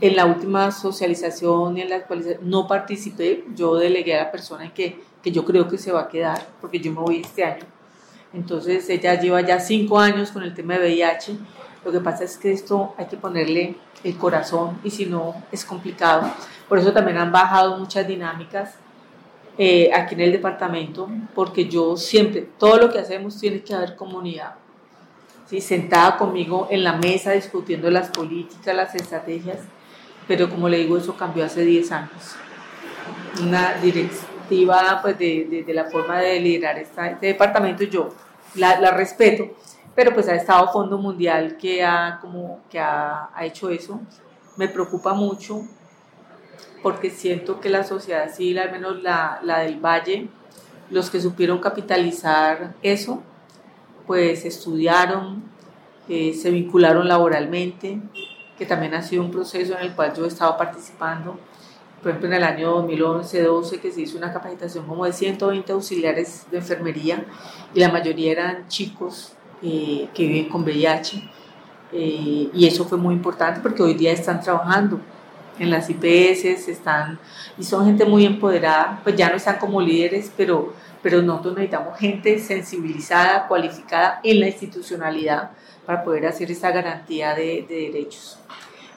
En 0.00 0.14
la 0.14 0.26
última 0.26 0.70
socialización 0.70 1.76
y 1.76 1.82
en 1.82 1.90
la 1.90 1.96
actualización 1.96 2.48
no 2.48 2.68
participé, 2.68 3.44
yo 3.54 3.74
delegué 3.74 4.16
a 4.16 4.24
la 4.24 4.30
persona 4.30 4.72
que, 4.72 5.00
que 5.22 5.32
yo 5.32 5.44
creo 5.44 5.68
que 5.68 5.78
se 5.78 5.90
va 5.90 6.02
a 6.02 6.08
quedar, 6.08 6.46
porque 6.60 6.78
yo 6.78 6.92
me 6.92 7.00
voy 7.00 7.20
este 7.20 7.42
año. 7.42 7.64
Entonces 8.32 8.88
ella 8.88 9.20
lleva 9.20 9.40
ya 9.40 9.58
cinco 9.58 9.98
años 9.98 10.30
con 10.30 10.44
el 10.44 10.54
tema 10.54 10.74
de 10.74 10.80
VIH 10.80 11.38
lo 11.84 11.92
que 11.92 12.00
pasa 12.00 12.24
es 12.24 12.36
que 12.36 12.52
esto 12.52 12.94
hay 12.98 13.06
que 13.06 13.16
ponerle 13.16 13.76
el 14.04 14.16
corazón 14.16 14.78
y 14.84 14.90
si 14.90 15.06
no 15.06 15.34
es 15.52 15.64
complicado. 15.64 16.30
Por 16.68 16.78
eso 16.78 16.92
también 16.92 17.18
han 17.18 17.32
bajado 17.32 17.78
muchas 17.78 18.06
dinámicas 18.06 18.74
eh, 19.60 19.90
aquí 19.92 20.14
en 20.14 20.20
el 20.20 20.30
departamento, 20.30 21.08
porque 21.34 21.68
yo 21.68 21.96
siempre, 21.96 22.48
todo 22.58 22.78
lo 22.78 22.92
que 22.92 23.00
hacemos 23.00 23.40
tiene 23.40 23.60
que 23.60 23.74
haber 23.74 23.96
comunidad. 23.96 24.54
¿sí? 25.46 25.60
Sentada 25.60 26.16
conmigo 26.16 26.68
en 26.70 26.84
la 26.84 26.92
mesa 26.92 27.32
discutiendo 27.32 27.90
las 27.90 28.08
políticas, 28.10 28.72
las 28.74 28.94
estrategias, 28.94 29.58
pero 30.28 30.48
como 30.48 30.68
le 30.68 30.78
digo, 30.78 30.96
eso 30.96 31.16
cambió 31.16 31.44
hace 31.44 31.64
10 31.64 31.90
años. 31.90 32.36
Una 33.42 33.74
directiva 33.74 35.00
pues, 35.02 35.18
de, 35.18 35.64
de, 35.66 35.74
la 35.74 35.86
forma 35.86 36.20
de 36.20 36.38
liderar 36.38 36.78
este 36.78 37.16
departamento, 37.20 37.82
yo 37.82 38.10
la, 38.54 38.78
la 38.78 38.92
respeto, 38.92 39.56
pero 39.92 40.14
pues 40.14 40.28
ha 40.28 40.36
estado 40.36 40.70
Fondo 40.72 40.98
Mundial 40.98 41.56
que 41.56 41.82
ha, 41.82 42.18
como, 42.20 42.60
que 42.70 42.78
ha, 42.78 43.30
ha 43.34 43.44
hecho 43.44 43.70
eso. 43.70 44.00
Me 44.56 44.68
preocupa 44.68 45.14
mucho 45.14 45.64
porque 46.82 47.10
siento 47.10 47.60
que 47.60 47.70
la 47.70 47.84
sociedad 47.84 48.32
civil, 48.32 48.58
al 48.58 48.72
menos 48.72 49.02
la, 49.02 49.40
la 49.42 49.60
del 49.60 49.78
Valle, 49.78 50.28
los 50.90 51.10
que 51.10 51.20
supieron 51.20 51.58
capitalizar 51.58 52.74
eso, 52.82 53.22
pues 54.06 54.44
estudiaron, 54.44 55.42
eh, 56.08 56.32
se 56.32 56.50
vincularon 56.50 57.06
laboralmente, 57.06 58.00
que 58.56 58.66
también 58.66 58.94
ha 58.94 59.02
sido 59.02 59.22
un 59.22 59.30
proceso 59.30 59.74
en 59.74 59.84
el 59.84 59.94
cual 59.94 60.14
yo 60.14 60.24
he 60.24 60.28
estado 60.28 60.56
participando. 60.56 61.38
Por 62.02 62.10
ejemplo, 62.10 62.28
en 62.28 62.34
el 62.34 62.44
año 62.44 62.88
2011-12 62.88 63.80
que 63.80 63.92
se 63.92 64.02
hizo 64.02 64.16
una 64.16 64.32
capacitación 64.32 64.86
como 64.86 65.04
de 65.04 65.12
120 65.12 65.72
auxiliares 65.72 66.46
de 66.50 66.58
enfermería 66.58 67.24
y 67.74 67.80
la 67.80 67.90
mayoría 67.90 68.32
eran 68.32 68.68
chicos 68.68 69.32
eh, 69.62 70.08
que 70.14 70.26
viven 70.26 70.48
con 70.48 70.62
VIH. 70.62 71.30
Eh, 71.92 72.50
y 72.52 72.66
eso 72.66 72.84
fue 72.84 72.98
muy 72.98 73.14
importante 73.14 73.60
porque 73.60 73.82
hoy 73.82 73.94
día 73.94 74.12
están 74.12 74.40
trabajando 74.40 75.00
en 75.58 75.70
las 75.70 75.88
IPS, 75.90 76.68
están, 76.68 77.18
y 77.58 77.64
son 77.64 77.86
gente 77.86 78.04
muy 78.04 78.24
empoderada, 78.24 79.00
pues 79.02 79.16
ya 79.16 79.28
no 79.28 79.36
están 79.36 79.58
como 79.58 79.80
líderes, 79.80 80.30
pero, 80.36 80.72
pero 81.02 81.22
nosotros 81.22 81.54
necesitamos 81.54 81.98
gente 81.98 82.38
sensibilizada, 82.38 83.46
cualificada 83.48 84.20
en 84.22 84.40
la 84.40 84.46
institucionalidad 84.46 85.50
para 85.84 86.04
poder 86.04 86.26
hacer 86.26 86.50
esa 86.50 86.70
garantía 86.70 87.34
de, 87.34 87.64
de 87.68 87.90
derechos. 87.90 88.38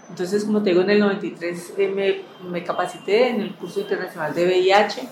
Entonces, 0.10 0.43
como 0.43 0.62
te 0.62 0.71
digo, 0.71 0.82
en 0.82 0.89
el 0.89 1.00
93 1.00 1.74
eh, 1.78 1.88
me, 1.88 2.50
me, 2.50 2.63
capacité 2.63 3.30
en 3.30 3.41
el 3.41 3.56
curso 3.56 3.80
internacional 3.80 4.34
de 4.34 4.45
VIH, 4.45 5.08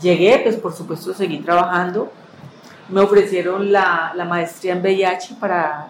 llegué, 0.00 0.38
pues 0.38 0.56
por 0.56 0.72
supuesto 0.72 1.12
seguí 1.12 1.38
trabajando, 1.38 2.12
me 2.88 3.00
ofrecieron 3.00 3.72
la, 3.72 4.12
la 4.14 4.24
maestría 4.24 4.74
en 4.74 4.80
VIH 4.80 5.34
para, 5.40 5.88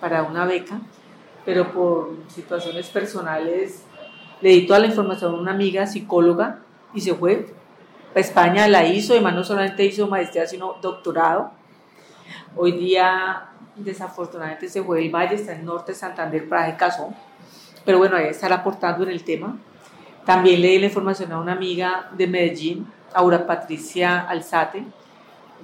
para 0.00 0.22
una 0.22 0.44
beca, 0.44 0.80
pero 1.46 1.72
por 1.72 2.10
situaciones 2.28 2.88
personales 2.88 3.84
le 4.40 4.50
di 4.50 4.66
toda 4.66 4.80
la 4.80 4.86
información 4.86 5.34
a 5.34 5.38
una 5.38 5.52
amiga 5.52 5.86
psicóloga 5.86 6.60
y 6.94 7.00
se 7.00 7.14
fue 7.14 7.46
a 8.14 8.18
España, 8.18 8.68
la 8.68 8.86
hizo, 8.86 9.12
además 9.12 9.34
no 9.34 9.44
solamente 9.44 9.84
hizo 9.84 10.06
maestría, 10.06 10.46
sino 10.46 10.76
doctorado. 10.80 11.52
Hoy 12.56 12.72
día, 12.72 13.48
desafortunadamente, 13.76 14.68
se 14.68 14.82
fue 14.82 15.00
del 15.00 15.10
Valle, 15.10 15.34
está 15.34 15.52
en 15.52 15.64
Norte 15.64 15.94
Santander, 15.94 16.48
para 16.48 16.76
casó, 16.76 17.12
pero 17.84 17.98
bueno, 17.98 18.16
ahí 18.16 18.26
estará 18.26 18.56
aportando 18.56 19.04
en 19.04 19.10
el 19.10 19.24
tema. 19.24 19.56
También 20.24 20.60
le 20.60 20.68
di 20.68 20.78
la 20.78 20.86
información 20.86 21.32
a 21.32 21.40
una 21.40 21.52
amiga 21.52 22.10
de 22.16 22.26
Medellín, 22.26 22.86
Aura 23.14 23.46
Patricia 23.46 24.20
Alzate, 24.20 24.84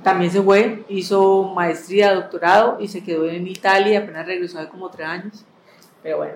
también 0.02 0.30
se 0.30 0.42
fue, 0.42 0.84
hizo 0.88 1.44
maestría, 1.54 2.14
doctorado 2.14 2.78
y 2.80 2.88
se 2.88 3.04
quedó 3.04 3.26
en 3.28 3.46
Italia, 3.46 4.00
apenas 4.00 4.26
regresó 4.26 4.58
hace 4.58 4.68
como 4.68 4.90
tres 4.90 5.06
años. 5.06 5.44
Pero 6.02 6.18
bueno, 6.18 6.34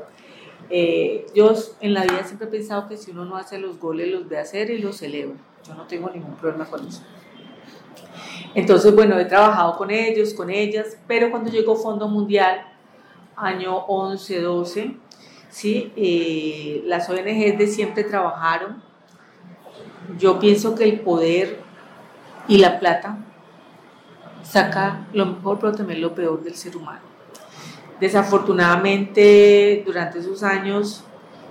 eh, 0.71 1.27
yo 1.35 1.55
en 1.81 1.95
la 1.95 2.03
vida 2.03 2.25
siempre 2.25 2.49
he 2.49 2.51
pensado 2.51 2.89
que 2.89 2.97
si 2.97 3.11
uno 3.11 3.25
no 3.25 3.37
hace 3.37 3.59
los 3.59 3.79
goles, 3.79 4.09
los 4.09 4.29
ve 4.29 4.39
hacer 4.39 4.71
y 4.71 4.79
los 4.79 4.97
celebra. 4.97 5.37
Yo 5.67 5.75
no 5.75 5.87
tengo 5.87 6.11
ningún 6.11 6.35
problema 6.37 6.67
con 6.67 6.87
eso. 6.87 7.03
Entonces, 8.55 8.95
bueno, 8.95 9.19
he 9.19 9.25
trabajado 9.25 9.77
con 9.77 9.91
ellos, 9.91 10.35
con 10.35 10.51
ellas, 10.51 10.99
pero 11.07 11.31
cuando 11.31 11.51
llegó 11.51 11.77
Fondo 11.77 12.09
Mundial, 12.09 12.67
año 13.37 13.77
11, 13.77 14.41
12, 14.41 14.97
¿sí? 15.51 15.93
Eh, 15.97 16.83
las 16.87 17.09
ONGs 17.09 17.59
de 17.59 17.67
siempre 17.67 18.05
trabajaron. 18.05 18.83
Yo 20.19 20.39
pienso 20.39 20.75
que 20.75 20.85
el 20.85 21.01
poder 21.01 21.61
y 22.47 22.59
la 22.59 22.79
plata 22.79 23.19
saca 24.43 25.07
lo 25.13 25.27
mejor, 25.27 25.59
pero 25.59 25.73
también 25.73 26.01
lo 26.01 26.15
peor 26.15 26.43
del 26.43 26.55
ser 26.55 26.77
humano. 26.77 27.08
Desafortunadamente, 28.01 29.83
durante 29.85 30.21
esos 30.21 30.43
años 30.43 31.05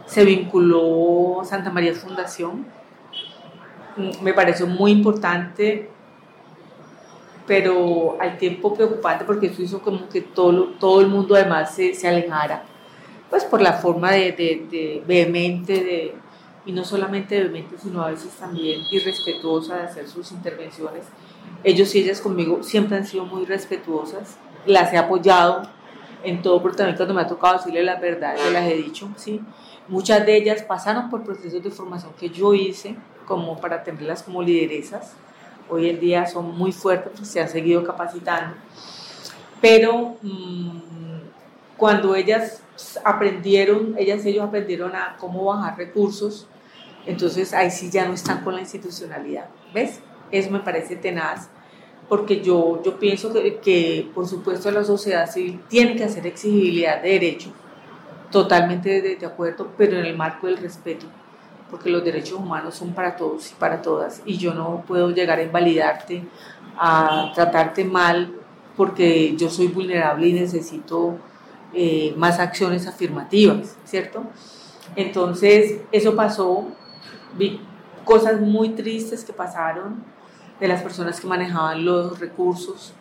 se 0.06 0.24
vinculó 0.24 1.42
Santa 1.44 1.70
María 1.70 1.94
Fundación. 1.94 2.66
Mm, 3.98 4.24
me 4.24 4.34
pareció 4.34 4.66
muy 4.68 4.92
importante, 4.92 5.90
pero 7.46 8.18
al 8.20 8.38
tiempo 8.38 8.74
preocupante 8.74 9.26
porque 9.26 9.48
eso 9.48 9.62
hizo 9.62 9.82
como 9.82 10.08
que 10.10 10.22
todo, 10.22 10.74
todo 10.80 11.02
el 11.02 11.08
mundo 11.08 11.36
además 11.36 11.74
se, 11.74 11.94
se 11.94 12.08
alejara, 12.08 12.64
pues 13.30 13.44
por 13.46 13.62
la 13.62 13.74
forma 13.74 14.12
de, 14.12 14.32
de, 14.32 14.68
de 14.70 15.04
vehemente 15.06 15.74
de, 15.74 16.16
y 16.66 16.72
no 16.72 16.84
solamente 16.84 17.40
vehemente, 17.40 17.78
sino 17.78 18.04
a 18.04 18.10
veces 18.12 18.32
también 18.32 18.82
irrespetuosa 18.92 19.78
de 19.78 19.84
hacer 19.84 20.08
sus 20.08 20.32
intervenciones 20.32 21.06
ellos 21.64 21.94
y 21.96 22.00
ellas 22.00 22.22
conmigo 22.22 22.64
siempre 22.64 22.98
han 22.98 23.06
sido 23.06 23.26
muy 23.26 23.46
respetuosas, 23.46 24.38
las 24.66 24.94
he 24.94 24.98
apoyado 24.98 25.64
en 26.24 26.42
todo, 26.42 26.60
también 26.72 26.96
cuando 26.96 27.14
me 27.14 27.22
ha 27.22 27.28
tocado 27.28 27.58
decirle 27.58 27.84
la 27.84 27.96
verdad, 27.96 28.36
se 28.36 28.52
las 28.52 28.64
he 28.66 28.76
dicho, 28.76 29.10
¿sí? 29.16 29.42
Muchas 29.88 30.26
de 30.26 30.36
ellas 30.36 30.64
pasaron 30.64 31.10
por 31.10 31.24
procesos 31.24 31.64
de 31.64 31.72
formación 31.72 32.12
que 32.20 32.30
yo 32.30 32.54
hice 32.54 32.96
como 33.26 33.60
para 33.60 33.84
tenerlas 33.84 34.24
como 34.24 34.42
lideresas. 34.42 35.14
Hoy 35.70 35.90
en 35.90 36.00
día 36.00 36.26
son 36.26 36.58
muy 36.58 36.72
fuertes, 36.72 37.12
pues, 37.16 37.30
se 37.30 37.42
han 37.42 37.50
seguido 37.50 37.84
capacitando. 37.84 38.56
Pero 39.62 40.18
mmm, 40.22 40.80
cuando 41.78 42.16
ellas 42.16 42.62
aprendieron, 43.04 43.96
ellas 43.98 44.26
ellos 44.26 44.46
aprendieron 44.46 44.96
a 44.96 45.16
cómo 45.20 45.46
bajar 45.46 45.78
recursos, 45.78 46.48
entonces 47.06 47.54
ahí 47.54 47.72
sí 47.72 47.90
ya 47.90 48.06
no 48.06 48.14
están 48.14 48.44
con 48.44 48.56
la 48.56 48.62
institucionalidad. 48.62 49.50
¿Ves? 49.74 50.02
Eso 50.32 50.52
me 50.52 50.60
parece 50.60 50.96
tenaz, 50.96 51.50
porque 52.10 52.42
yo, 52.42 52.82
yo 52.84 52.98
pienso 52.98 53.34
que, 53.34 53.58
que, 53.58 54.10
por 54.14 54.28
supuesto, 54.28 54.72
la 54.72 54.84
sociedad 54.84 55.30
civil 55.30 55.62
tiene 55.68 55.96
que 55.96 56.06
hacer 56.06 56.26
exigibilidad 56.26 57.02
de 57.02 57.10
derechos, 57.10 57.52
totalmente 58.32 59.02
de, 59.02 59.26
acuerdo, 59.26 59.70
pero 59.78 59.98
en 59.98 60.06
el 60.06 60.16
marco 60.16 60.48
del 60.48 60.58
respeto, 60.58 61.06
porque 61.70 61.90
los 61.90 62.04
derechos 62.04 62.40
humanos 62.40 62.76
son 62.76 62.94
para 62.94 63.16
todos 63.16 63.52
y 63.52 63.56
para 63.56 63.82
todas, 63.82 64.22
y 64.26 64.38
yo 64.38 64.54
no 64.54 64.84
puedo 64.88 65.12
llegar 65.12 65.40
a 65.40 65.44
invalidarte, 65.44 66.24
a 66.78 67.32
tratarte 67.36 67.84
mal, 67.84 68.34
porque 68.78 69.36
yo 69.36 69.50
soy 69.50 69.68
vulnerable 69.68 70.28
y 70.28 70.34
necesito 70.34 71.18
eh, 71.74 72.14
más 72.16 72.40
acciones 72.40 72.88
afirmativas, 72.88 73.76
¿cierto? 73.84 74.24
Entonces, 74.96 75.82
eso 75.92 76.16
pasó, 76.16 76.68
vi 77.38 77.60
cosas 78.06 78.40
muy 78.40 78.70
tristes 78.70 79.26
que 79.26 79.34
pasaron, 79.34 80.04
de 80.60 80.68
las 80.68 80.82
personas 80.82 81.20
que 81.20 81.28
manejaban 81.28 81.86
los 81.86 82.20
recursos, 82.20 82.94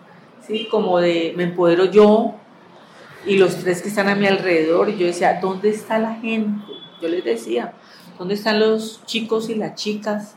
¿sí? 0.46 0.68
como 0.70 0.98
de 0.98 1.32
me 1.36 1.44
empodero 1.44 1.86
yo 1.86 2.34
y 3.26 3.38
los 3.38 3.56
tres 3.56 3.82
que 3.82 3.88
están 3.88 4.08
a 4.08 4.14
mi 4.14 4.26
alrededor, 4.26 4.88
y 4.88 4.96
yo 4.96 5.06
decía, 5.06 5.40
¿dónde 5.40 5.70
está 5.70 5.98
la 5.98 6.14
gente? 6.14 6.64
Yo 7.02 7.08
les 7.08 7.24
decía, 7.24 7.74
¿dónde 8.18 8.34
están 8.34 8.60
los 8.60 9.04
chicos 9.04 9.48
y 9.48 9.56
las 9.56 9.74
chicas 9.74 10.36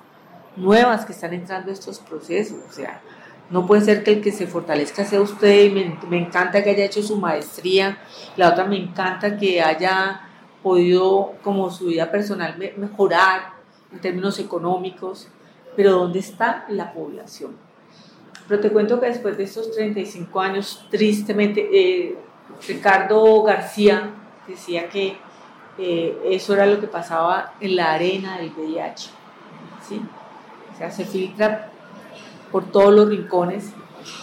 nuevas 0.56 1.06
que 1.06 1.14
están 1.14 1.34
entrando 1.34 1.70
a 1.70 1.74
estos 1.74 2.00
procesos? 2.00 2.58
O 2.68 2.74
sea, 2.74 3.02
no 3.52 3.68
puede 3.68 3.82
ser 3.82 4.04
que 4.04 4.14
el 4.14 4.22
que 4.22 4.32
se 4.32 4.48
fortalezca 4.48 5.06
sea 5.06 5.22
usted 5.22 5.66
y 5.66 5.70
me, 5.70 6.00
me 6.10 6.18
encanta 6.18 6.64
que 6.64 6.72
haya 6.72 6.86
hecho 6.86 7.04
su 7.04 7.18
maestría, 7.18 8.00
la 8.38 8.50
otra 8.50 8.66
me 8.66 8.78
encanta 8.78 9.38
que 9.38 9.62
haya 9.62 10.22
podido 10.64 11.34
como 11.44 11.70
su 11.70 11.86
vida 11.86 12.12
personal 12.12 12.58
mejorar 12.78 13.54
en 13.92 14.00
términos 14.00 14.40
económicos, 14.40 15.28
pero 15.76 15.92
¿dónde 15.92 16.20
está 16.20 16.66
la 16.70 16.94
población? 16.94 17.56
Pero 18.48 18.62
te 18.62 18.72
cuento 18.72 19.00
que 19.00 19.08
después 19.08 19.38
de 19.38 19.44
estos 19.44 19.72
35 19.72 20.40
años, 20.40 20.86
tristemente, 20.90 21.70
eh, 21.72 22.18
Ricardo 22.68 23.44
García 23.44 24.12
decía 24.48 24.90
que 24.90 25.18
eh, 25.78 26.20
eso 26.26 26.54
era 26.54 26.66
lo 26.66 26.80
que 26.80 26.88
pasaba 26.88 27.54
en 27.62 27.76
la 27.76 27.94
arena 27.94 28.38
del 28.38 28.52
VIH. 28.52 29.10
¿sí? 29.88 30.02
O 30.74 30.78
sea, 30.78 30.92
se 30.92 31.06
filtra 31.06 31.70
por 32.52 32.72
todos 32.72 32.94
los 32.94 33.10
rincones 33.10 33.72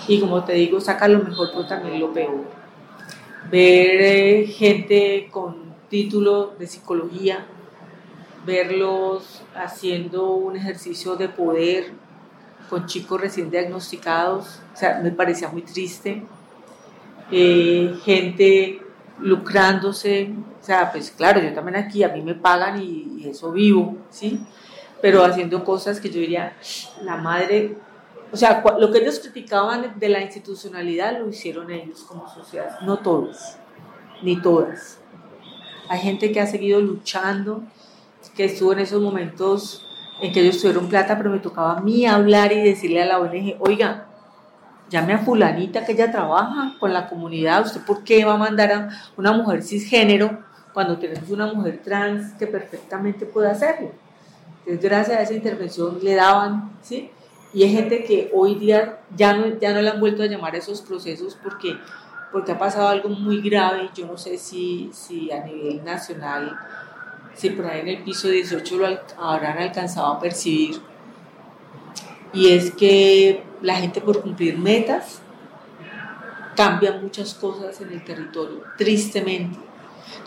y 0.08 0.20
como 0.20 0.44
te 0.44 0.54
digo, 0.54 0.80
saca 0.80 1.08
lo 1.08 1.20
mejor, 1.20 1.50
pero 1.52 1.66
también 1.66 2.00
lo 2.00 2.12
peor. 2.12 2.44
Ver 3.50 4.00
eh, 4.00 4.46
gente 4.46 5.28
con 5.30 5.66
título 5.88 6.54
de 6.58 6.66
psicología, 6.66 7.46
verlos 8.46 9.42
haciendo 9.54 10.30
un 10.30 10.56
ejercicio 10.56 11.16
de 11.16 11.28
poder 11.28 11.92
con 12.70 12.86
chicos 12.86 13.20
recién 13.20 13.50
diagnosticados, 13.50 14.60
o 14.72 14.76
sea, 14.76 15.00
me 15.02 15.10
parecía 15.10 15.48
muy 15.48 15.62
triste. 15.62 16.22
Eh, 17.30 17.94
gente 18.04 18.80
lucrándose, 19.18 20.30
o 20.60 20.64
sea, 20.64 20.92
pues 20.92 21.10
claro, 21.10 21.40
yo 21.40 21.52
también 21.52 21.76
aquí, 21.76 22.04
a 22.04 22.08
mí 22.08 22.22
me 22.22 22.34
pagan 22.34 22.80
y, 22.80 23.18
y, 23.18 23.28
eso 23.28 23.50
vivo, 23.50 23.96
¿sí? 24.10 24.40
Pero 25.00 25.24
haciendo 25.24 25.64
cosas 25.64 26.00
que 26.00 26.08
yo 26.08 26.20
diría, 26.20 26.56
la 27.02 27.16
madre, 27.16 27.76
o 28.30 28.36
sea, 28.36 28.62
lo 28.78 28.92
que 28.92 28.98
ellos 28.98 29.18
criticaban 29.20 29.94
de 29.98 30.08
la 30.08 30.20
institucionalidad 30.20 31.18
lo 31.18 31.28
hicieron 31.28 31.70
ellos 31.70 32.04
como 32.06 32.28
sociedad, 32.28 32.80
no 32.82 32.98
todos, 32.98 33.56
ni 34.22 34.40
todas. 34.40 34.98
Hay 35.88 36.00
gente 36.00 36.32
que 36.32 36.40
ha 36.40 36.46
seguido 36.46 36.80
luchando, 36.80 37.62
que 38.36 38.44
estuvo 38.44 38.72
en 38.72 38.80
esos 38.80 39.00
momentos 39.00 39.82
en 40.20 40.32
que 40.32 40.40
ellos 40.40 40.60
tuvieron 40.60 40.88
plata, 40.88 41.16
pero 41.16 41.30
me 41.30 41.38
tocaba 41.38 41.78
a 41.78 41.80
mí 41.80 42.06
hablar 42.06 42.52
y 42.52 42.62
decirle 42.62 43.02
a 43.02 43.06
la 43.06 43.18
ONG, 43.18 43.56
oiga, 43.58 44.06
llame 44.88 45.14
a 45.14 45.18
fulanita 45.18 45.84
que 45.84 45.92
ella 45.92 46.10
trabaja 46.10 46.74
con 46.78 46.92
la 46.92 47.08
comunidad, 47.08 47.64
¿usted 47.64 47.80
por 47.82 48.04
qué 48.04 48.24
va 48.24 48.34
a 48.34 48.38
mandar 48.38 48.72
a 48.72 48.88
una 49.16 49.32
mujer 49.32 49.62
cisgénero 49.62 50.38
cuando 50.72 50.98
tenemos 50.98 51.28
una 51.30 51.52
mujer 51.52 51.80
trans 51.82 52.34
que 52.34 52.46
perfectamente 52.46 53.26
puede 53.26 53.50
hacerlo? 53.50 53.90
Entonces, 54.60 54.82
gracias 54.82 55.18
a 55.18 55.22
esa 55.22 55.34
intervención 55.34 55.98
le 56.02 56.14
daban, 56.14 56.72
¿sí? 56.82 57.10
Y 57.52 57.62
hay 57.62 57.72
gente 57.72 58.04
que 58.04 58.30
hoy 58.34 58.56
día 58.56 59.00
ya 59.16 59.34
no, 59.34 59.58
ya 59.58 59.72
no 59.72 59.80
le 59.80 59.88
han 59.88 60.00
vuelto 60.00 60.22
a 60.22 60.26
llamar 60.26 60.54
a 60.54 60.58
esos 60.58 60.82
procesos 60.82 61.36
porque 61.42 61.76
porque 62.32 62.52
ha 62.52 62.58
pasado 62.58 62.88
algo 62.88 63.08
muy 63.08 63.40
grave, 63.40 63.88
yo 63.94 64.06
no 64.06 64.18
sé 64.18 64.36
si, 64.36 64.90
si 64.92 65.30
a 65.30 65.42
nivel 65.42 65.82
nacional, 65.84 66.58
si 67.36 67.50
por 67.50 67.66
ahí 67.66 67.80
en 67.80 67.88
el 67.88 68.02
piso 68.02 68.28
18 68.28 68.76
lo 68.78 68.86
habrán 69.18 69.58
alcanzado 69.58 70.06
a 70.06 70.20
percibir, 70.20 70.80
y 72.32 72.52
es 72.52 72.72
que 72.72 73.42
la 73.62 73.76
gente 73.76 74.00
por 74.00 74.20
cumplir 74.20 74.58
metas 74.58 75.20
cambia 76.56 76.92
muchas 76.92 77.34
cosas 77.34 77.80
en 77.80 77.92
el 77.92 78.04
territorio, 78.04 78.62
tristemente. 78.76 79.58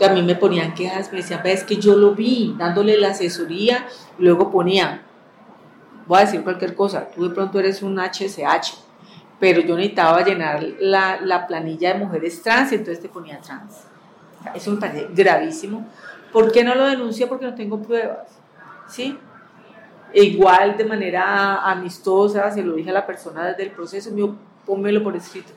A 0.03 0.09
mí 0.09 0.21
me 0.21 0.35
ponían 0.35 0.73
quejas, 0.73 1.11
me 1.11 1.17
decían, 1.17 1.41
es 1.45 1.63
que 1.63 1.77
yo 1.77 1.95
lo 1.95 2.13
vi 2.13 2.55
dándole 2.57 2.97
la 2.97 3.09
asesoría, 3.09 3.87
luego 4.17 4.49
ponían, 4.49 5.01
voy 6.07 6.19
a 6.19 6.21
decir 6.21 6.43
cualquier 6.43 6.75
cosa, 6.75 7.09
tú 7.09 7.27
de 7.27 7.35
pronto 7.35 7.59
eres 7.59 7.81
un 7.81 7.99
HSH, 7.99 8.75
pero 9.39 9.61
yo 9.61 9.75
necesitaba 9.75 10.23
llenar 10.23 10.63
la, 10.79 11.19
la, 11.21 11.47
planilla 11.47 11.93
de 11.93 11.99
mujeres 11.99 12.41
trans 12.41 12.71
y 12.71 12.75
entonces 12.75 13.01
te 13.01 13.09
ponía 13.09 13.39
trans. 13.39 13.83
Eso 14.53 14.71
me 14.71 14.77
parece 14.77 15.07
gravísimo. 15.13 15.87
¿Por 16.31 16.51
qué 16.51 16.63
no 16.63 16.75
lo 16.75 16.85
denuncio? 16.85 17.27
Porque 17.27 17.45
no 17.45 17.55
tengo 17.55 17.81
pruebas. 17.81 18.39
¿Sí? 18.87 19.17
E 20.13 20.23
igual 20.23 20.77
de 20.77 20.85
manera 20.85 21.57
amistosa, 21.69 22.51
se 22.51 22.63
lo 22.63 22.73
dije 22.73 22.89
a 22.89 22.93
la 22.93 23.05
persona 23.05 23.47
desde 23.47 23.63
el 23.63 23.71
proceso, 23.71 24.11
mío, 24.11 24.35
pónmelo 24.65 25.03
por 25.03 25.15
escrito. 25.15 25.51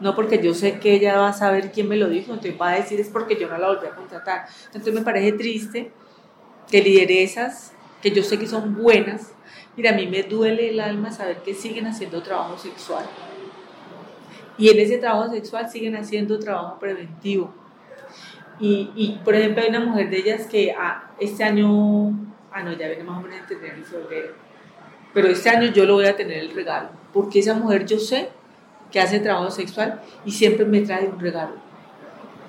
No 0.00 0.14
porque 0.14 0.42
yo 0.42 0.54
sé 0.54 0.78
que 0.78 0.94
ella 0.94 1.18
va 1.18 1.28
a 1.28 1.32
saber 1.32 1.70
quién 1.70 1.88
me 1.88 1.96
lo 1.96 2.08
dijo, 2.08 2.32
entonces 2.32 2.60
va 2.60 2.70
a 2.70 2.76
decir 2.76 2.98
es 3.00 3.08
porque 3.08 3.38
yo 3.38 3.48
no 3.48 3.58
la 3.58 3.68
volví 3.68 3.86
a 3.86 3.94
contratar. 3.94 4.46
Entonces 4.66 4.94
me 4.94 5.02
parece 5.02 5.32
triste 5.32 5.92
que 6.70 6.82
lideresas, 6.82 7.72
que 8.02 8.10
yo 8.10 8.22
sé 8.22 8.38
que 8.38 8.46
son 8.46 8.74
buenas, 8.74 9.34
Mira, 9.76 9.90
a 9.90 9.94
mí 9.94 10.06
me 10.06 10.22
duele 10.22 10.70
el 10.70 10.78
alma 10.78 11.10
saber 11.10 11.38
que 11.38 11.52
siguen 11.52 11.86
haciendo 11.86 12.22
trabajo 12.22 12.56
sexual. 12.56 13.04
Y 14.56 14.68
en 14.68 14.78
ese 14.78 14.98
trabajo 14.98 15.32
sexual 15.32 15.68
siguen 15.68 15.96
haciendo 15.96 16.38
trabajo 16.38 16.78
preventivo. 16.78 17.52
Y, 18.60 18.90
y 18.94 19.20
por 19.24 19.34
ejemplo, 19.34 19.62
hay 19.62 19.70
una 19.70 19.80
mujer 19.80 20.10
de 20.10 20.18
ellas 20.18 20.46
que 20.46 20.72
ah, 20.72 21.10
este 21.18 21.44
año, 21.44 22.08
ah, 22.52 22.62
no, 22.62 22.72
ya 22.72 22.88
viene 22.88 23.04
más 23.04 23.18
o 23.18 23.22
menos 23.22 23.38
en 23.40 23.46
tener 23.46 23.74
en 23.74 23.84
febrero, 23.84 24.34
pero 25.12 25.28
este 25.28 25.50
año 25.50 25.72
yo 25.72 25.84
lo 25.84 25.94
voy 25.94 26.06
a 26.06 26.16
tener 26.16 26.38
el 26.38 26.50
regalo, 26.52 26.90
porque 27.12 27.40
esa 27.40 27.54
mujer 27.54 27.86
yo 27.86 27.98
sé 27.98 28.30
que 28.90 29.00
hace 29.00 29.20
trabajo 29.20 29.50
sexual 29.50 30.00
y 30.24 30.30
siempre 30.30 30.64
me 30.64 30.80
trae 30.80 31.06
un 31.06 31.18
regalo. 31.18 31.54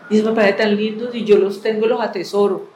Y 0.10 0.18
eso 0.18 0.30
me 0.30 0.36
parece 0.36 0.54
tan 0.54 0.76
lindo 0.76 1.10
y 1.12 1.26
yo 1.26 1.38
los 1.38 1.62
tengo, 1.62 1.88
los 1.88 2.00
atesoro 2.00 2.76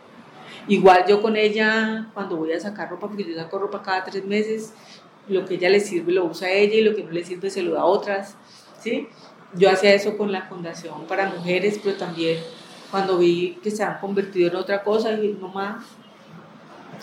Igual 0.70 1.06
yo 1.08 1.20
con 1.20 1.36
ella, 1.36 2.10
cuando 2.14 2.38
voy 2.38 2.54
a 2.54 2.60
sacar 2.60 2.92
ropa, 2.92 3.08
porque 3.08 3.24
yo 3.24 3.36
saco 3.36 3.58
ropa 3.58 3.82
cada 3.82 4.04
tres 4.04 4.24
meses, 4.24 4.72
lo 5.28 5.44
que 5.44 5.56
ella 5.56 5.68
le 5.68 5.80
sirve 5.80 6.12
lo 6.12 6.26
usa 6.26 6.52
ella 6.52 6.76
y 6.76 6.82
lo 6.82 6.96
que 6.96 7.04
no 7.04 7.10
le 7.10 7.24
sirve 7.24 7.50
se 7.50 7.64
lo 7.64 7.74
da 7.74 7.82
a 7.82 7.86
otras, 7.86 8.36
¿sí? 8.80 9.08
Yo 9.56 9.72
hacía 9.72 9.96
eso 9.96 10.16
con 10.16 10.32
la 10.32 10.44
Fundación 10.44 11.08
para 11.08 11.28
Mujeres, 11.28 11.80
pero 11.84 11.98
también 11.98 12.38
cuando 12.92 13.18
vi 13.18 13.60
que 13.62 13.72
se 13.72 13.84
han 13.84 14.00
convertido 14.00 14.50
en 14.50 14.56
otra 14.56 14.84
cosa, 14.84 15.12
dije, 15.16 15.38
no 15.40 15.50
más, 15.50 15.86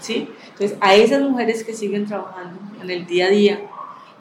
¿sí? 0.01 0.29
Entonces, 0.53 0.77
a 0.81 0.94
esas 0.94 1.22
mujeres 1.22 1.64
que 1.64 1.72
siguen 1.72 2.07
trabajando 2.07 2.59
en 2.83 2.90
el 2.90 3.07
día 3.07 3.27
a 3.27 3.31
día, 3.31 3.61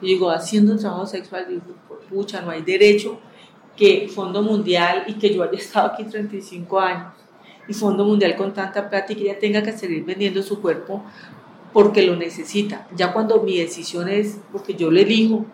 yo 0.00 0.06
digo, 0.06 0.30
haciendo 0.30 0.76
trabajo 0.76 1.06
sexual, 1.06 1.46
digo, 1.48 1.62
pucha, 2.08 2.42
no 2.42 2.50
hay 2.50 2.62
derecho 2.62 3.18
que 3.76 4.08
Fondo 4.12 4.42
Mundial 4.42 5.04
y 5.06 5.14
que 5.14 5.34
yo 5.34 5.42
haya 5.42 5.58
estado 5.58 5.88
aquí 5.88 6.04
35 6.04 6.80
años 6.80 7.12
y 7.68 7.74
Fondo 7.74 8.04
Mundial 8.04 8.36
con 8.36 8.54
tanta 8.54 8.88
plata 8.88 9.12
y 9.12 9.16
que 9.16 9.22
ella 9.24 9.38
tenga 9.38 9.62
que 9.62 9.72
seguir 9.72 10.04
vendiendo 10.04 10.42
su 10.42 10.60
cuerpo 10.60 11.02
porque 11.72 12.02
lo 12.02 12.16
necesita. 12.16 12.86
Ya 12.96 13.12
cuando 13.12 13.42
mi 13.42 13.58
decisión 13.58 14.08
es 14.08 14.38
porque 14.50 14.74
yo 14.74 14.90
le 14.90 15.02
elijo, 15.02 15.44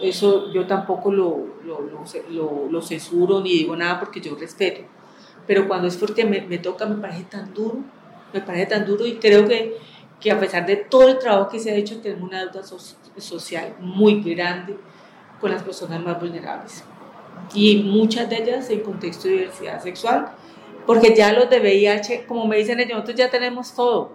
eso 0.00 0.52
yo 0.52 0.66
tampoco 0.66 1.12
lo, 1.12 1.56
lo, 1.64 2.68
lo, 2.68 2.82
censuro 2.82 3.40
ni 3.40 3.50
digo 3.50 3.76
nada 3.76 4.00
porque 4.00 4.20
yo 4.20 4.34
respeto. 4.34 4.82
Pero 5.46 5.68
cuando 5.68 5.88
es 5.88 5.96
porque 5.96 6.24
me, 6.24 6.40
me, 6.42 6.58
toca, 6.58 6.86
me 6.86 6.96
parece 6.96 7.24
tan 7.24 7.52
duro, 7.52 7.78
me 8.32 8.40
parece 8.40 8.66
tan 8.66 8.86
duro 8.86 9.06
y 9.06 9.16
creo 9.16 9.46
que, 9.46 9.76
que 10.20 10.30
a 10.30 10.40
pesar 10.40 10.66
de 10.66 10.76
todo 10.76 11.08
el 11.08 11.18
trabajo 11.18 11.50
que 11.50 11.58
se 11.58 11.70
ha 11.70 11.74
hecho, 11.74 12.00
tenemos 12.00 12.28
una 12.28 12.46
deuda 12.46 12.62
social 13.18 13.74
muy 13.80 14.22
grande 14.22 14.76
con 15.40 15.50
las 15.50 15.62
personas 15.62 16.02
más 16.02 16.18
vulnerables. 16.18 16.84
Y 17.54 17.82
muchas 17.82 18.30
de 18.30 18.42
ellas 18.42 18.70
en 18.70 18.80
contexto 18.80 19.28
de 19.28 19.34
diversidad 19.34 19.82
sexual, 19.82 20.32
porque 20.86 21.14
ya 21.14 21.32
los 21.32 21.50
de 21.50 21.60
VIH, 21.60 22.24
como 22.26 22.46
me 22.46 22.56
dicen 22.56 22.80
ellos, 22.80 22.92
nosotros 22.92 23.16
ya 23.16 23.30
tenemos 23.30 23.74
todo. 23.74 24.12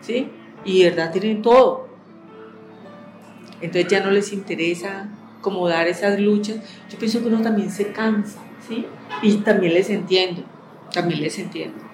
¿Sí? 0.00 0.28
Y 0.64 0.84
verdad 0.84 1.12
tienen 1.12 1.42
todo. 1.42 1.88
Entonces 3.60 3.90
ya 3.90 4.00
no 4.00 4.10
les 4.10 4.32
interesa 4.32 5.08
como 5.40 5.68
dar 5.68 5.86
esas 5.86 6.18
luchas. 6.18 6.56
Yo 6.88 6.98
pienso 6.98 7.20
que 7.20 7.26
uno 7.26 7.42
también 7.42 7.70
se 7.70 7.92
cansa, 7.92 8.40
¿sí? 8.66 8.86
Y 9.22 9.36
también 9.38 9.74
les 9.74 9.90
entiendo, 9.90 10.42
también 10.92 11.20
les 11.20 11.38
entiendo. 11.38 11.90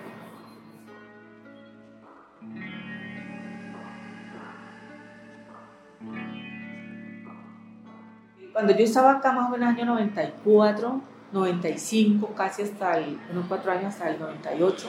Cuando 8.52 8.74
yo 8.74 8.84
estaba 8.84 9.12
acá 9.12 9.32
más 9.32 9.48
o 9.48 9.50
menos 9.50 9.68
en 9.68 9.74
el 9.74 9.82
año 9.82 9.92
94, 9.92 11.00
95, 11.32 12.32
casi 12.34 12.62
hasta 12.62 12.96
el, 12.96 13.18
unos 13.30 13.44
cuatro 13.48 13.70
años 13.70 13.92
hasta 13.92 14.08
el 14.08 14.18
98. 14.18 14.88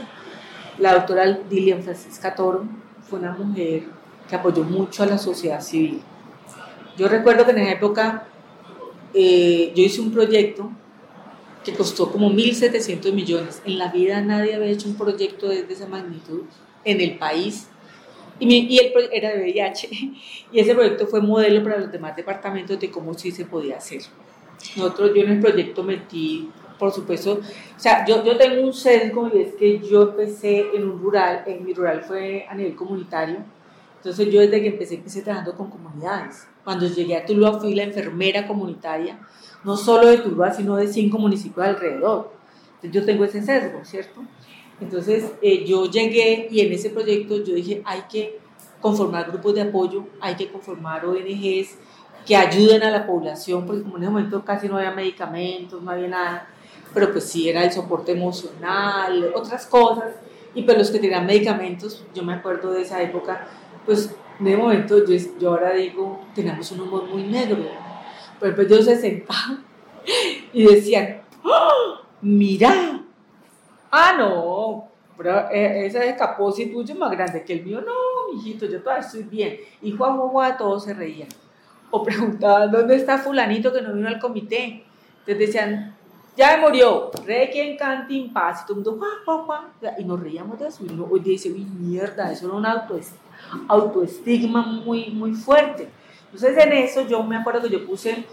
La 0.78 0.94
doctora 0.94 1.26
Dilian 1.50 1.84
Francisca 1.84 2.34
Toro 2.34 2.63
fue 3.02 3.20
una 3.20 3.34
mujer 3.34 3.84
que 4.30 4.36
apoyó 4.36 4.63
mucho 4.63 5.04
a 5.04 5.06
la 5.06 5.18
sociedad 5.18 5.60
civil. 5.60 6.02
Yo 6.98 7.10
recuerdo 7.10 7.44
que 7.46 7.52
en 7.52 7.58
esa 7.60 7.72
época 7.74 8.24
eh, 9.13 9.74
yo 9.76 9.84
hice 9.84 10.00
un 10.00 10.12
proyecto 10.12 10.72
que 11.68 11.78
costó 11.78 12.10
como 12.10 12.32
1.700 12.32 13.12
millones. 13.12 13.62
En 13.66 13.78
la 13.78 13.92
vida 13.92 14.22
nadie 14.22 14.56
había 14.56 14.70
hecho 14.70 14.88
un 14.88 14.96
proyecto 14.96 15.50
de, 15.50 15.66
esa 15.70 15.86
magnitud 15.86 16.44
en 16.86 17.02
el 17.02 17.18
país. 17.18 17.68
Y, 18.40 18.48
y 18.48 18.78
el 18.78 18.94
era 19.12 19.32
de 19.32 19.42
VIH. 19.42 19.90
Y 20.54 20.60
ese 20.60 20.74
proyecto 20.74 21.08
fue 21.08 21.22
modelo 21.22 21.62
para 21.62 21.78
los 21.80 21.92
demás 21.92 22.16
departamentos 22.16 22.80
de 22.80 22.90
cómo 22.90 23.14
sí 23.14 23.32
se 23.32 23.44
podía 23.44 23.78
hacer. 23.78 24.02
Nosotros, 24.78 25.12
yo 25.14 25.24
en 25.24 25.32
el 25.32 25.40
proyecto 25.42 25.84
metí 25.84 26.50
por 26.80 26.92
supuesto, 26.92 27.42
o 27.76 27.80
sea, 27.80 28.06
yo, 28.06 28.24
yo 28.24 28.38
tengo 28.38 28.62
un 28.62 28.72
sesgo 28.72 29.32
y 29.34 29.42
es 29.42 29.56
que 29.56 29.80
yo 29.80 30.04
empecé 30.04 30.76
en 30.76 30.88
un 30.88 31.02
rural, 31.02 31.44
en 31.48 31.66
mi 31.66 31.74
rural 31.74 32.04
fue 32.04 32.46
a 32.48 32.54
nivel 32.54 32.76
comunitario, 32.76 33.38
entonces 33.96 34.32
yo 34.32 34.42
desde 34.42 34.62
que 34.62 34.68
empecé 34.68 34.94
empecé 34.94 35.24
trabajando 35.24 35.56
con 35.56 35.72
comunidades. 35.72 36.48
Cuando 36.64 36.88
llegué 36.88 37.16
a 37.16 37.26
Tuluá 37.26 37.60
fui 37.60 37.74
la 37.74 37.82
enfermera 37.82 38.46
comunitaria, 38.46 39.20
no 39.63 39.78
solo 39.78 40.08
de 40.08 40.17
Tuluá, 40.17 40.54
sino 40.54 40.76
de 40.76 40.88
cinco 40.88 41.17
municipios 41.17 41.65
alrededor. 41.65 42.32
Entonces 42.76 42.91
yo 42.91 43.06
tengo 43.06 43.24
ese 43.26 43.41
sesgo, 43.41 43.84
¿cierto? 43.84 44.22
Entonces 44.80 45.32
eh, 45.41 45.65
yo 45.65 45.89
llegué 45.89 46.48
y 46.52 46.62
en 46.62 46.72
ese 46.72 46.89
proyecto 46.89 47.38
yo 47.43 47.56
dije, 47.56 47.82
hay 47.86 48.04
que 48.10 48.39
conformar 48.80 49.32
grupos 49.32 49.56
de 49.56 49.62
apoyo, 49.62 50.06
hay 50.22 50.36
que 50.36 50.50
conformar 50.52 51.06
ONGs 51.06 51.78
que 52.26 52.36
ayuden 52.36 52.84
a 52.84 52.91
la 52.91 53.08
población, 53.08 53.65
porque 53.65 53.84
como 53.84 53.98
en 53.98 54.04
ese 54.04 54.12
momento 54.12 54.43
casi 54.43 54.67
no 54.67 54.78
había 54.78 54.91
medicamentos, 54.91 55.82
no 55.82 55.89
había 55.89 56.10
nada, 56.10 56.48
pero 56.93 57.12
pues 57.12 57.24
sí 57.24 57.50
era 57.50 57.63
el 57.63 57.72
soporte 57.72 58.12
emocional, 58.12 59.32
otras 59.34 59.65
cosas, 59.65 60.13
y 60.54 60.63
pues 60.63 60.78
los 60.78 60.91
que 60.91 61.00
tenían 61.00 61.26
medicamentos, 61.26 62.06
yo 62.13 62.24
me 62.24 62.34
acuerdo 62.34 62.72
de 62.72 62.82
esa 62.82 63.02
época, 63.02 63.48
pues 63.86 64.13
en 64.39 64.48
ese 64.48 64.58
momento 64.58 65.06
yo, 65.06 65.15
yo 65.39 65.50
ahora 65.52 65.74
digo, 65.74 66.20
teníamos 66.36 66.72
un 66.74 66.82
humor 66.82 67.06
muy 67.06 67.24
negro, 67.24 67.58
pero 68.39 68.56
pues 68.56 68.67
ellos 68.71 68.86
se 68.86 68.95
sentaban 68.97 69.63
y 70.54 70.65
decían, 70.65 71.21
¡Oh, 71.43 72.02
mira, 72.21 73.02
ah 73.91 74.15
no, 74.17 74.88
pero 75.17 75.50
eh, 75.50 75.86
esa 75.86 76.00
de 76.00 76.15
Caposi 76.15 76.67
tuyo 76.67 76.93
es 76.93 77.00
más 77.00 77.12
grande 77.12 77.43
que 77.43 77.54
el 77.54 77.65
mío, 77.65 77.82
no, 77.82 78.34
mijito, 78.34 78.65
yo 78.65 78.82
todavía 78.82 79.06
estoy 79.06 79.23
bien, 79.23 79.58
y 79.82 79.91
Juan 79.91 80.17
Juan, 80.17 80.58
todos 80.58 80.84
se 80.84 80.93
reían, 80.93 81.30
o 81.89 82.04
preguntaban, 82.04 82.71
¿dónde 82.71 82.95
está 82.95 83.17
fulanito 83.17 83.73
que 83.73 83.82
no 83.82 83.93
vino 83.93 84.08
al 84.08 84.19
comité? 84.19 84.86
Entonces 85.19 85.39
decían, 85.39 85.95
ya 86.36 86.58
murió, 86.58 87.10
rey 87.26 87.50
quien 87.50 87.78
canta 87.78 88.13
en 88.13 88.32
paz, 88.32 88.62
y 88.62 88.67
todo 88.67 88.80
el 88.80 88.86
mundo, 88.86 89.06
Juan, 89.26 89.45
Juan, 89.45 89.45
Juan, 89.80 89.93
y 89.97 90.04
nos 90.04 90.19
reíamos 90.19 90.60
de 90.60 90.67
eso, 90.67 90.86
y 90.86 90.89
uno 90.89 91.08
dice, 91.17 91.52
uy, 91.52 91.65
mierda, 91.65 92.32
eso 92.32 92.45
era 92.45 92.56
un 92.56 92.65
autoestima 93.67 94.62
muy, 94.62 95.10
muy 95.10 95.34
fuerte. 95.34 95.89
Entonces 96.34 96.58
en 96.58 96.74
eso 96.74 97.08
yo 97.08 97.24
me 97.24 97.38
acuerdo 97.38 97.63
que 97.63 97.70
yo 97.70 97.86
puse 97.86 98.26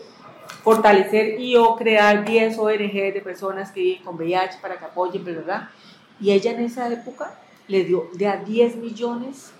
fortalecer 0.63 1.39
y 1.41 1.57
o 1.57 1.77
crear 1.77 2.25
10 2.25 2.59
ONG 2.59 3.13
de 3.13 3.21
personas 3.23 3.71
que 3.71 3.81
viven 3.81 4.03
con 4.03 4.17
VIH 4.17 4.59
para 4.61 4.79
que 4.79 4.85
apoyen, 4.85 5.25
¿verdad? 5.25 5.69
Y 6.21 6.31
ella 6.33 6.53
en 6.53 6.61
esa 6.61 6.91
época 6.93 7.39
le 7.69 7.85
dio 7.85 8.09
de 8.15 8.27
a 8.27 8.37
10 8.37 8.77
millones 8.77 9.53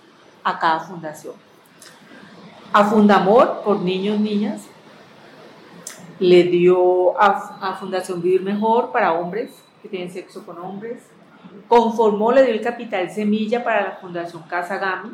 a 0.43 0.59
cada 0.59 0.79
fundación. 0.79 1.33
A 2.73 2.83
Fundamor, 2.85 3.61
por 3.63 3.81
niños, 3.81 4.19
niñas, 4.19 4.63
le 6.19 6.43
dio 6.43 7.19
a, 7.19 7.75
Fundación 7.79 8.21
Vivir 8.21 8.41
Mejor 8.41 8.91
para 8.91 9.13
hombres 9.13 9.51
que 9.81 9.89
tienen 9.89 10.11
sexo 10.11 10.45
con 10.45 10.57
hombres. 10.57 11.03
Conformó, 11.67 12.31
le 12.31 12.43
dio 12.43 12.53
el 12.53 12.61
capital 12.61 13.09
semilla 13.11 13.63
para 13.63 13.81
la 13.81 13.91
Fundación 13.97 14.43
Casa 14.43 14.77
Gami 14.77 15.11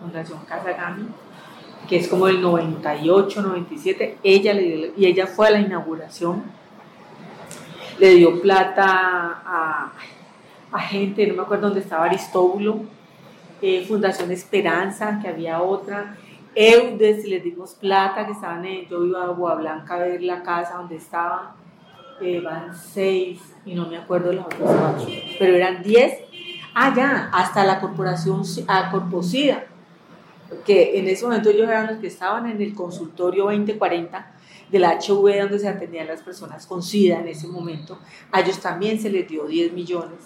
Fundación 0.00 0.40
Casa 0.46 0.72
Gami, 0.72 1.06
que 1.88 1.96
es 1.96 2.08
como 2.08 2.28
el 2.28 2.40
98, 2.40 3.42
97, 3.42 4.18
ella 4.22 4.54
le 4.54 4.92
y 4.96 5.06
ella 5.06 5.26
fue 5.26 5.48
a 5.48 5.50
la 5.50 5.60
inauguración, 5.60 6.42
le 7.98 8.14
dio 8.14 8.40
plata 8.40 9.42
a, 10.72 10.78
gente, 10.88 11.26
no 11.26 11.34
me 11.34 11.42
acuerdo 11.42 11.66
dónde 11.66 11.80
estaba 11.80 12.04
Aristóbulo, 12.06 12.80
eh, 13.60 13.84
Fundación 13.86 14.30
Esperanza, 14.30 15.18
que 15.20 15.28
había 15.28 15.60
otra, 15.60 16.16
Eudes, 16.54 17.24
les 17.26 17.44
dimos 17.44 17.74
plata, 17.74 18.26
que 18.26 18.32
estaban 18.32 18.64
en, 18.64 18.88
yo 18.88 19.04
iba 19.04 19.22
a 19.22 19.26
Agua 19.26 19.54
Blanca 19.56 19.94
a 19.94 19.98
ver 19.98 20.22
la 20.22 20.42
casa 20.42 20.78
donde 20.78 20.96
estaban, 20.96 21.48
eh, 22.20 22.40
van 22.40 22.74
seis, 22.74 23.40
y 23.64 23.74
no 23.74 23.86
me 23.86 23.98
acuerdo 23.98 24.32
las 24.32 24.46
otras 24.46 25.04
pero 25.38 25.54
eran 25.54 25.82
diez, 25.82 26.18
ah 26.74 26.92
ya, 26.94 27.30
hasta 27.32 27.64
la 27.64 27.80
corporación, 27.80 28.42
a 28.66 28.90
Corpocida, 28.90 29.64
que 30.64 30.98
en 30.98 31.08
ese 31.08 31.24
momento 31.24 31.50
ellos 31.50 31.68
eran 31.68 31.86
los 31.86 31.98
que 31.98 32.06
estaban 32.06 32.48
en 32.50 32.60
el 32.60 32.74
consultorio 32.74 33.44
2040 33.44 34.34
del 34.70 34.84
HIV 34.84 35.40
donde 35.40 35.58
se 35.58 35.68
atendían 35.68 36.06
las 36.06 36.22
personas 36.22 36.66
con 36.66 36.82
SIDA 36.82 37.20
en 37.20 37.28
ese 37.28 37.48
momento, 37.48 37.98
a 38.30 38.40
ellos 38.40 38.60
también 38.60 39.00
se 39.00 39.10
les 39.10 39.28
dio 39.28 39.44
10 39.46 39.72
millones. 39.72 40.18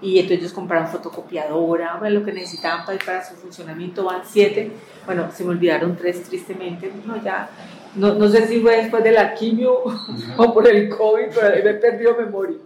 Y 0.00 0.18
entonces 0.18 0.40
ellos 0.40 0.52
compraron 0.52 0.88
fotocopiadora, 0.88 1.96
bueno, 1.98 2.20
lo 2.20 2.26
que 2.26 2.32
necesitaban 2.32 2.84
para, 2.84 2.98
para 2.98 3.24
su 3.24 3.36
funcionamiento 3.36 4.04
van 4.04 4.22
7, 4.24 4.70
bueno, 5.06 5.30
se 5.32 5.44
me 5.44 5.50
olvidaron 5.50 5.96
3 5.96 6.22
tristemente, 6.24 6.92
no, 7.06 7.22
ya, 7.22 7.48
no, 7.94 8.14
no 8.14 8.28
sé 8.28 8.46
si 8.46 8.60
fue 8.60 8.76
después 8.76 9.02
de 9.04 9.12
la 9.12 9.34
quimio 9.34 9.78
o 10.36 10.54
por 10.54 10.68
el 10.68 10.88
COVID, 10.88 11.26
pero 11.34 11.64
me 11.64 11.70
he 11.70 11.74
perdido 11.74 12.16
memoria. 12.16 12.58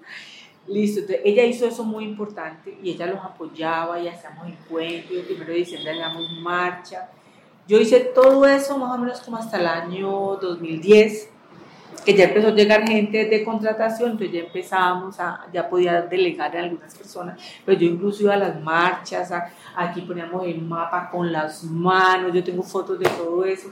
Listo, 0.68 1.00
entonces 1.00 1.22
ella 1.24 1.44
hizo 1.44 1.66
eso 1.66 1.82
muy 1.82 2.04
importante 2.04 2.76
y 2.82 2.90
ella 2.90 3.06
los 3.06 3.24
apoyaba 3.24 3.98
y 4.00 4.08
hacíamos 4.08 4.46
encuentros, 4.46 5.24
primero 5.24 5.50
de 5.52 5.58
diciembre 5.58 5.92
hacíamos 5.92 6.30
marcha. 6.42 7.08
Yo 7.66 7.78
hice 7.80 8.00
todo 8.00 8.46
eso 8.46 8.76
más 8.76 8.94
o 8.94 8.98
menos 8.98 9.20
como 9.20 9.38
hasta 9.38 9.58
el 9.58 9.66
año 9.66 10.36
2010, 10.36 11.30
que 12.04 12.14
ya 12.14 12.24
empezó 12.24 12.48
a 12.48 12.50
llegar 12.50 12.86
gente 12.86 13.24
de 13.24 13.44
contratación, 13.44 14.12
entonces 14.12 14.34
ya 14.34 14.40
empezábamos 14.40 15.18
a, 15.20 15.46
ya 15.52 15.68
podía 15.68 16.02
delegar 16.02 16.54
a 16.54 16.60
algunas 16.60 16.94
personas, 16.94 17.40
pero 17.64 17.78
yo 17.78 17.86
incluso 17.86 18.22
iba 18.24 18.34
a 18.34 18.38
las 18.38 18.60
marchas, 18.60 19.32
aquí 19.74 20.02
poníamos 20.02 20.46
el 20.46 20.60
mapa 20.60 21.10
con 21.10 21.32
las 21.32 21.64
manos, 21.64 22.32
yo 22.34 22.44
tengo 22.44 22.62
fotos 22.62 22.98
de 22.98 23.08
todo 23.08 23.44
eso, 23.44 23.70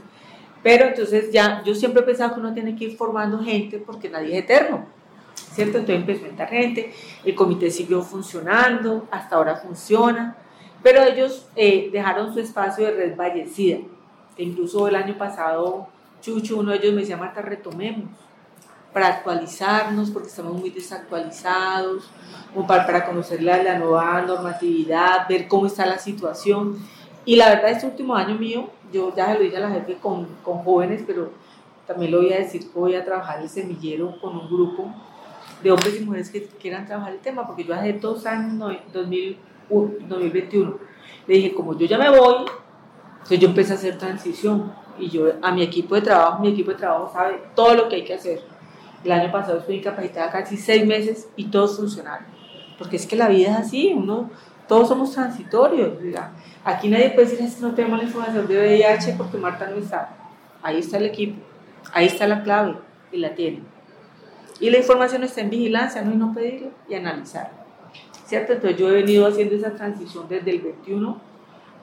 pero 0.62 0.86
entonces 0.86 1.30
ya, 1.30 1.62
yo 1.62 1.74
siempre 1.74 2.02
he 2.02 2.04
pensado 2.04 2.34
que 2.34 2.40
uno 2.40 2.54
tiene 2.54 2.74
que 2.74 2.86
ir 2.86 2.96
formando 2.96 3.38
gente 3.38 3.78
porque 3.78 4.08
nadie 4.08 4.38
es 4.38 4.44
eterno. 4.44 4.95
¿Cierto? 5.36 5.78
Entonces 5.78 6.02
empezó 6.02 6.24
a 6.24 6.28
entrar 6.28 6.48
gente, 6.48 6.92
el 7.24 7.34
comité 7.34 7.70
siguió 7.70 8.02
funcionando, 8.02 9.06
hasta 9.10 9.36
ahora 9.36 9.56
funciona, 9.56 10.36
pero 10.82 11.02
ellos 11.02 11.46
eh, 11.56 11.90
dejaron 11.92 12.32
su 12.32 12.40
espacio 12.40 12.86
de 12.86 12.92
red 12.92 13.16
vallecida. 13.16 13.78
Incluso 14.38 14.86
el 14.88 14.96
año 14.96 15.16
pasado, 15.16 15.88
Chucho, 16.20 16.58
uno 16.58 16.72
de 16.72 16.78
ellos 16.78 16.94
me 16.94 17.00
decía, 17.00 17.16
Marta, 17.16 17.42
retomemos 17.42 18.10
para 18.92 19.08
actualizarnos, 19.08 20.10
porque 20.10 20.28
estamos 20.28 20.54
muy 20.54 20.70
desactualizados, 20.70 22.08
como 22.54 22.66
para, 22.66 22.86
para 22.86 23.04
conocer 23.04 23.42
la, 23.42 23.62
la, 23.62 23.78
nueva 23.78 24.22
normatividad, 24.22 25.28
ver 25.28 25.48
cómo 25.48 25.66
está 25.66 25.84
la 25.84 25.98
situación. 25.98 26.78
Y 27.24 27.36
la 27.36 27.50
verdad, 27.50 27.72
este 27.72 27.86
último 27.86 28.14
año 28.14 28.36
mío, 28.36 28.70
yo 28.92 29.14
ya 29.14 29.26
se 29.26 29.34
lo 29.34 29.40
dije 29.40 29.56
a 29.56 29.60
la 29.60 29.70
jefe 29.70 29.96
con, 29.96 30.26
con 30.42 30.58
jóvenes, 30.58 31.02
pero 31.06 31.30
también 31.86 32.10
lo 32.10 32.18
voy 32.18 32.32
a 32.32 32.38
decir 32.38 32.70
voy 32.74 32.94
a 32.94 33.04
trabajar 33.04 33.40
el 33.40 33.48
semillero 33.48 34.18
con 34.20 34.36
un 34.36 34.48
grupo 34.48 34.92
de 35.62 35.70
hombres 35.70 36.00
y 36.00 36.04
mujeres 36.04 36.30
que 36.30 36.46
quieran 36.46 36.86
trabajar 36.86 37.12
el 37.12 37.20
tema, 37.20 37.46
porque 37.46 37.64
yo 37.64 37.74
hace 37.74 37.92
dos 37.94 38.26
años, 38.26 38.78
2021, 38.92 40.78
le 41.26 41.34
dije, 41.34 41.54
como 41.54 41.76
yo 41.78 41.86
ya 41.86 41.98
me 41.98 42.10
voy, 42.10 42.44
entonces 43.16 43.40
yo 43.40 43.48
empecé 43.48 43.72
a 43.72 43.76
hacer 43.76 43.98
transición 43.98 44.72
y 44.98 45.08
yo 45.08 45.32
a 45.42 45.52
mi 45.52 45.62
equipo 45.62 45.94
de 45.94 46.02
trabajo, 46.02 46.40
mi 46.40 46.48
equipo 46.48 46.70
de 46.70 46.76
trabajo 46.76 47.10
sabe 47.12 47.40
todo 47.54 47.74
lo 47.74 47.88
que 47.88 47.96
hay 47.96 48.04
que 48.04 48.14
hacer. 48.14 48.40
El 49.04 49.12
año 49.12 49.30
pasado 49.30 49.58
estuve 49.58 49.76
incapacitada 49.76 50.30
casi 50.30 50.56
seis 50.56 50.86
meses 50.86 51.28
y 51.36 51.46
todos 51.46 51.76
funcionaron, 51.76 52.26
porque 52.78 52.96
es 52.96 53.06
que 53.06 53.16
la 53.16 53.28
vida 53.28 53.50
es 53.50 53.56
así, 53.56 53.92
uno, 53.92 54.30
todos 54.68 54.88
somos 54.88 55.12
transitorios. 55.12 55.92
Aquí 56.64 56.88
nadie 56.88 57.10
puede 57.10 57.28
decir 57.28 57.62
no 57.62 57.74
tenemos 57.74 57.98
la 57.98 58.04
información 58.04 58.46
de 58.46 58.58
VIH 58.58 59.14
porque 59.16 59.38
Marta 59.38 59.68
no 59.68 59.76
está. 59.76 60.16
Ahí 60.62 60.78
está 60.78 60.98
el 60.98 61.06
equipo, 61.06 61.40
ahí 61.92 62.06
está 62.06 62.26
la 62.26 62.42
clave 62.42 62.76
y 63.12 63.18
la 63.18 63.34
tiene. 63.34 63.75
Y 64.60 64.70
la 64.70 64.78
información 64.78 65.22
está 65.22 65.42
en 65.42 65.50
vigilancia, 65.50 66.02
no 66.02 66.12
y 66.12 66.16
no 66.16 66.32
pedirla 66.32 66.68
y 66.88 66.94
analizarla. 66.94 67.64
¿Cierto? 68.26 68.54
Entonces 68.54 68.78
yo 68.78 68.90
he 68.90 68.94
venido 68.94 69.26
haciendo 69.26 69.54
esa 69.54 69.74
transición 69.74 70.26
desde 70.28 70.50
el 70.50 70.60
21, 70.60 71.20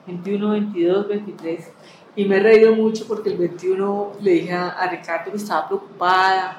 21, 0.06 0.50
22, 0.50 1.08
23 1.08 1.70
y 2.16 2.24
me 2.26 2.36
he 2.36 2.40
reído 2.40 2.74
mucho 2.74 3.06
porque 3.08 3.30
el 3.30 3.36
21 3.36 4.12
le 4.20 4.30
dije 4.32 4.52
a, 4.52 4.86
Ricardo 4.88 5.32
que 5.32 5.36
estaba 5.36 5.66
preocupada, 5.66 6.58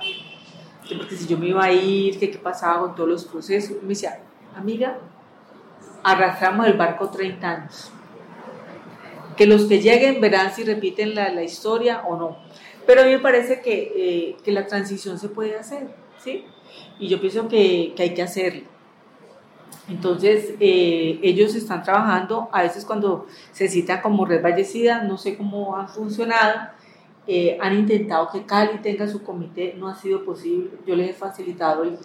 que 0.87 0.95
porque 0.95 1.15
si 1.15 1.27
yo 1.27 1.37
me 1.37 1.47
iba 1.47 1.63
a 1.63 1.71
ir, 1.71 2.19
que 2.19 2.29
qué 2.29 2.37
pasaba 2.37 2.81
con 2.81 2.95
todos 2.95 3.09
los 3.09 3.25
procesos. 3.25 3.77
Y 3.81 3.81
me 3.81 3.89
decía, 3.89 4.19
amiga, 4.55 4.97
arrastramos 6.03 6.67
el 6.67 6.73
barco 6.73 7.09
30 7.09 7.49
años. 7.49 7.91
Que 9.37 9.45
los 9.45 9.65
que 9.65 9.81
lleguen 9.81 10.19
verán 10.19 10.53
si 10.53 10.63
repiten 10.63 11.15
la, 11.15 11.29
la 11.29 11.43
historia 11.43 12.03
o 12.05 12.17
no. 12.17 12.37
Pero 12.85 13.01
a 13.01 13.05
mí 13.05 13.11
me 13.11 13.19
parece 13.19 13.61
que, 13.61 13.93
eh, 13.95 14.37
que 14.43 14.51
la 14.51 14.67
transición 14.67 15.17
se 15.17 15.29
puede 15.29 15.57
hacer 15.57 15.87
y 16.99 17.07
yo 17.07 17.19
pienso 17.19 17.47
que, 17.47 17.93
que 17.95 18.03
hay 18.03 18.13
que 18.13 18.21
hacerlo. 18.21 18.63
Entonces, 19.87 20.55
eh, 20.59 21.19
ellos 21.21 21.53
están 21.53 21.83
trabajando, 21.83 22.49
a 22.51 22.63
veces 22.63 22.85
cuando 22.85 23.27
se 23.51 23.67
cita 23.67 24.01
como 24.01 24.25
red 24.25 24.41
vallecida, 24.41 25.03
no 25.03 25.17
sé 25.17 25.37
cómo 25.37 25.75
han 25.77 25.87
funcionado, 25.87 26.69
eh, 27.27 27.57
han 27.61 27.77
intentado 27.77 28.29
que 28.31 28.45
Cali 28.45 28.79
tenga 28.79 29.07
su 29.07 29.23
comité, 29.23 29.75
no 29.77 29.87
ha 29.87 29.95
sido 29.95 30.25
posible, 30.25 30.71
yo 30.87 30.95
les 30.95 31.11
he 31.11 31.13
facilitado 31.13 31.83
el, 31.83 31.97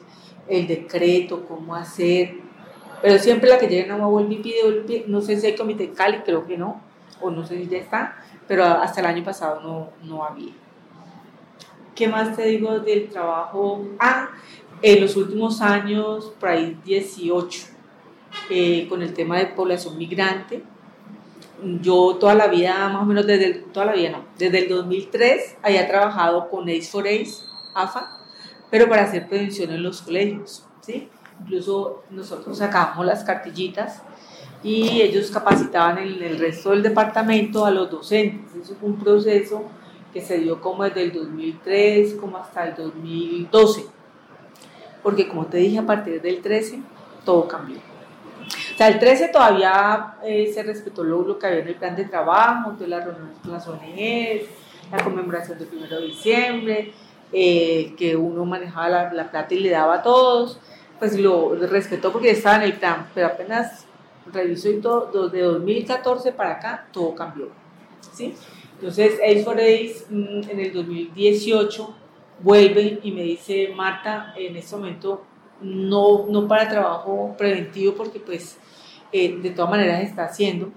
el 0.48 0.66
decreto, 0.66 1.46
cómo 1.46 1.74
hacer, 1.74 2.34
pero 3.00 3.18
siempre 3.18 3.48
la 3.48 3.58
que 3.58 3.66
llega 3.66 3.94
a 3.94 3.98
me 3.98 4.36
pide, 4.36 5.04
no 5.06 5.22
sé 5.22 5.40
si 5.40 5.46
hay 5.46 5.56
comité 5.56 5.90
Cali, 5.90 6.18
creo 6.18 6.46
que 6.46 6.58
no, 6.58 6.82
o 7.22 7.30
no 7.30 7.46
sé 7.46 7.56
si 7.56 7.66
ya 7.66 7.78
está, 7.78 8.16
pero 8.46 8.64
hasta 8.64 9.00
el 9.00 9.06
año 9.06 9.24
pasado 9.24 9.60
no, 9.60 9.88
no 10.06 10.24
había 10.24 10.52
¿qué 12.00 12.08
más 12.08 12.34
te 12.34 12.46
digo 12.46 12.80
del 12.80 13.10
trabajo? 13.10 13.86
Ah, 13.98 14.30
en 14.80 15.02
los 15.02 15.16
últimos 15.16 15.60
años, 15.60 16.32
por 16.40 16.48
ahí 16.48 16.80
18, 16.82 17.60
eh, 18.48 18.86
con 18.88 19.02
el 19.02 19.12
tema 19.12 19.36
de 19.36 19.48
población 19.48 19.98
migrante. 19.98 20.64
Yo 21.82 22.16
toda 22.18 22.34
la 22.34 22.46
vida, 22.46 22.88
más 22.88 23.02
o 23.02 23.04
menos 23.04 23.26
desde 23.26 23.52
toda 23.52 23.84
la 23.84 23.92
vida, 23.92 24.12
no, 24.12 24.24
desde 24.38 24.60
el 24.60 24.68
2003 24.70 25.58
había 25.62 25.86
trabajado 25.86 26.48
con 26.48 26.70
ACE 26.70 26.90
for 26.90 27.06
ACE, 27.06 27.44
AFA, 27.74 28.18
pero 28.70 28.88
para 28.88 29.02
hacer 29.02 29.28
prevención 29.28 29.70
en 29.70 29.82
los 29.82 30.00
colegios, 30.00 30.64
¿sí? 30.80 31.10
Incluso 31.42 32.04
nosotros 32.08 32.56
sacábamos 32.56 33.04
las 33.04 33.24
cartillitas 33.24 34.00
y 34.62 35.02
ellos 35.02 35.30
capacitaban 35.30 35.98
en 35.98 36.22
el 36.22 36.38
resto 36.38 36.70
del 36.70 36.82
departamento 36.82 37.66
a 37.66 37.70
los 37.70 37.90
docentes. 37.90 38.54
Eso 38.64 38.74
fue 38.80 38.88
un 38.88 38.98
proceso 38.98 39.64
que 40.12 40.20
se 40.20 40.38
dio 40.38 40.60
como 40.60 40.84
desde 40.84 41.02
el 41.02 41.12
2003 41.12 42.14
como 42.14 42.38
hasta 42.38 42.68
el 42.68 42.74
2012. 42.74 43.86
Porque 45.02 45.28
como 45.28 45.46
te 45.46 45.58
dije, 45.58 45.78
a 45.78 45.86
partir 45.86 46.20
del 46.20 46.42
13 46.42 46.80
todo 47.24 47.46
cambió. 47.46 47.78
O 47.78 48.76
sea, 48.76 48.88
el 48.88 48.98
13 48.98 49.28
todavía 49.28 50.14
eh, 50.24 50.50
se 50.52 50.62
respetó 50.62 51.04
lo, 51.04 51.38
que 51.38 51.46
había 51.46 51.60
en 51.60 51.68
el 51.68 51.76
plan 51.76 51.94
de 51.94 52.04
trabajo, 52.06 52.72
todas 52.72 52.88
las 52.88 53.04
reuniones 53.04 53.38
con 53.42 53.52
las 53.52 53.68
ONGs, 53.68 54.48
la 54.90 55.04
conmemoración 55.04 55.58
del 55.58 55.68
1 55.72 55.86
de 55.86 56.06
diciembre, 56.06 56.92
eh, 57.32 57.94
que 57.96 58.16
uno 58.16 58.44
manejaba 58.44 58.88
la, 58.88 59.12
la, 59.12 59.30
plata 59.30 59.54
y 59.54 59.60
le 59.60 59.70
daba 59.70 59.96
a 59.96 60.02
todos, 60.02 60.58
pues 60.98 61.18
lo 61.18 61.54
respetó 61.54 62.10
porque 62.10 62.30
estaba 62.30 62.56
en 62.56 62.62
el 62.62 62.72
plan, 62.72 63.08
pero 63.14 63.28
apenas 63.28 63.86
revisó 64.32 64.70
y 64.70 64.80
todo, 64.80 65.28
de 65.28 65.42
2014 65.42 66.32
para 66.32 66.52
acá, 66.52 66.86
todo 66.92 67.14
cambió. 67.14 67.59
¿Sí? 68.12 68.34
Entonces, 68.74 69.18
Ace 69.22 69.44
for 69.44 69.58
Ace 69.58 70.06
mm, 70.08 70.50
en 70.50 70.60
el 70.60 70.72
2018 70.72 71.94
vuelve 72.42 73.00
y 73.02 73.12
me 73.12 73.22
dice, 73.22 73.72
Marta, 73.74 74.34
en 74.36 74.56
este 74.56 74.76
momento 74.76 75.24
no, 75.60 76.26
no 76.28 76.48
para 76.48 76.68
trabajo 76.68 77.34
preventivo, 77.36 77.94
porque 77.94 78.20
pues 78.20 78.58
eh, 79.12 79.38
de 79.42 79.50
todas 79.50 79.70
maneras 79.70 80.02
está 80.02 80.24
haciendo, 80.24 80.70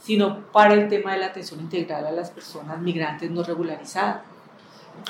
sino 0.00 0.50
para 0.52 0.74
el 0.74 0.88
tema 0.88 1.14
de 1.14 1.18
la 1.18 1.26
atención 1.26 1.60
integral 1.60 2.06
a 2.06 2.12
las 2.12 2.30
personas 2.30 2.80
migrantes 2.80 3.30
no 3.30 3.42
regularizadas. 3.42 4.22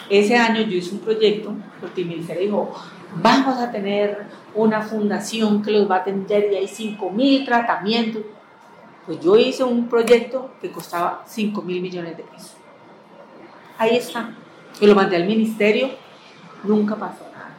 Ese 0.09 0.37
año 0.37 0.63
yo 0.63 0.77
hice 0.77 0.95
un 0.95 1.01
proyecto, 1.01 1.55
porque 1.81 2.05
mi 2.05 2.11
ministerio 2.11 2.43
dijo, 2.43 2.75
vamos 3.17 3.59
a 3.59 3.71
tener 3.71 4.27
una 4.55 4.83
fundación 4.83 5.63
que 5.63 5.71
los 5.71 5.91
va 5.91 5.97
a 5.97 5.99
atender 6.01 6.53
y 6.53 6.57
hay 6.57 6.69
5 6.69 7.11
mil 7.11 7.45
tratamientos. 7.45 8.23
Pues 9.09 9.21
yo 9.21 9.39
hice 9.39 9.65
un 9.65 9.89
proyecto 9.89 10.51
que 10.61 10.71
costaba 10.71 11.25
5 11.27 11.63
mil 11.63 11.81
millones 11.81 12.15
de 12.15 12.25
pesos. 12.25 12.57
Ahí 13.79 13.97
está. 13.97 14.37
Yo 14.79 14.87
lo 14.87 14.95
mandé 14.95 15.17
al 15.17 15.25
ministerio, 15.25 15.89
nunca 16.63 16.95
pasó 16.95 17.25
nada. 17.33 17.57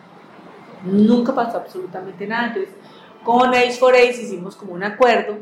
Nunca 0.83 1.33
pasó 1.33 1.57
absolutamente 1.57 2.27
nada. 2.27 2.49
Entonces, 2.49 2.75
con 3.23 3.49
Ace 3.55 3.79
for 3.79 3.95
hicimos 3.95 4.55
como 4.55 4.73
un 4.73 4.83
acuerdo. 4.83 5.39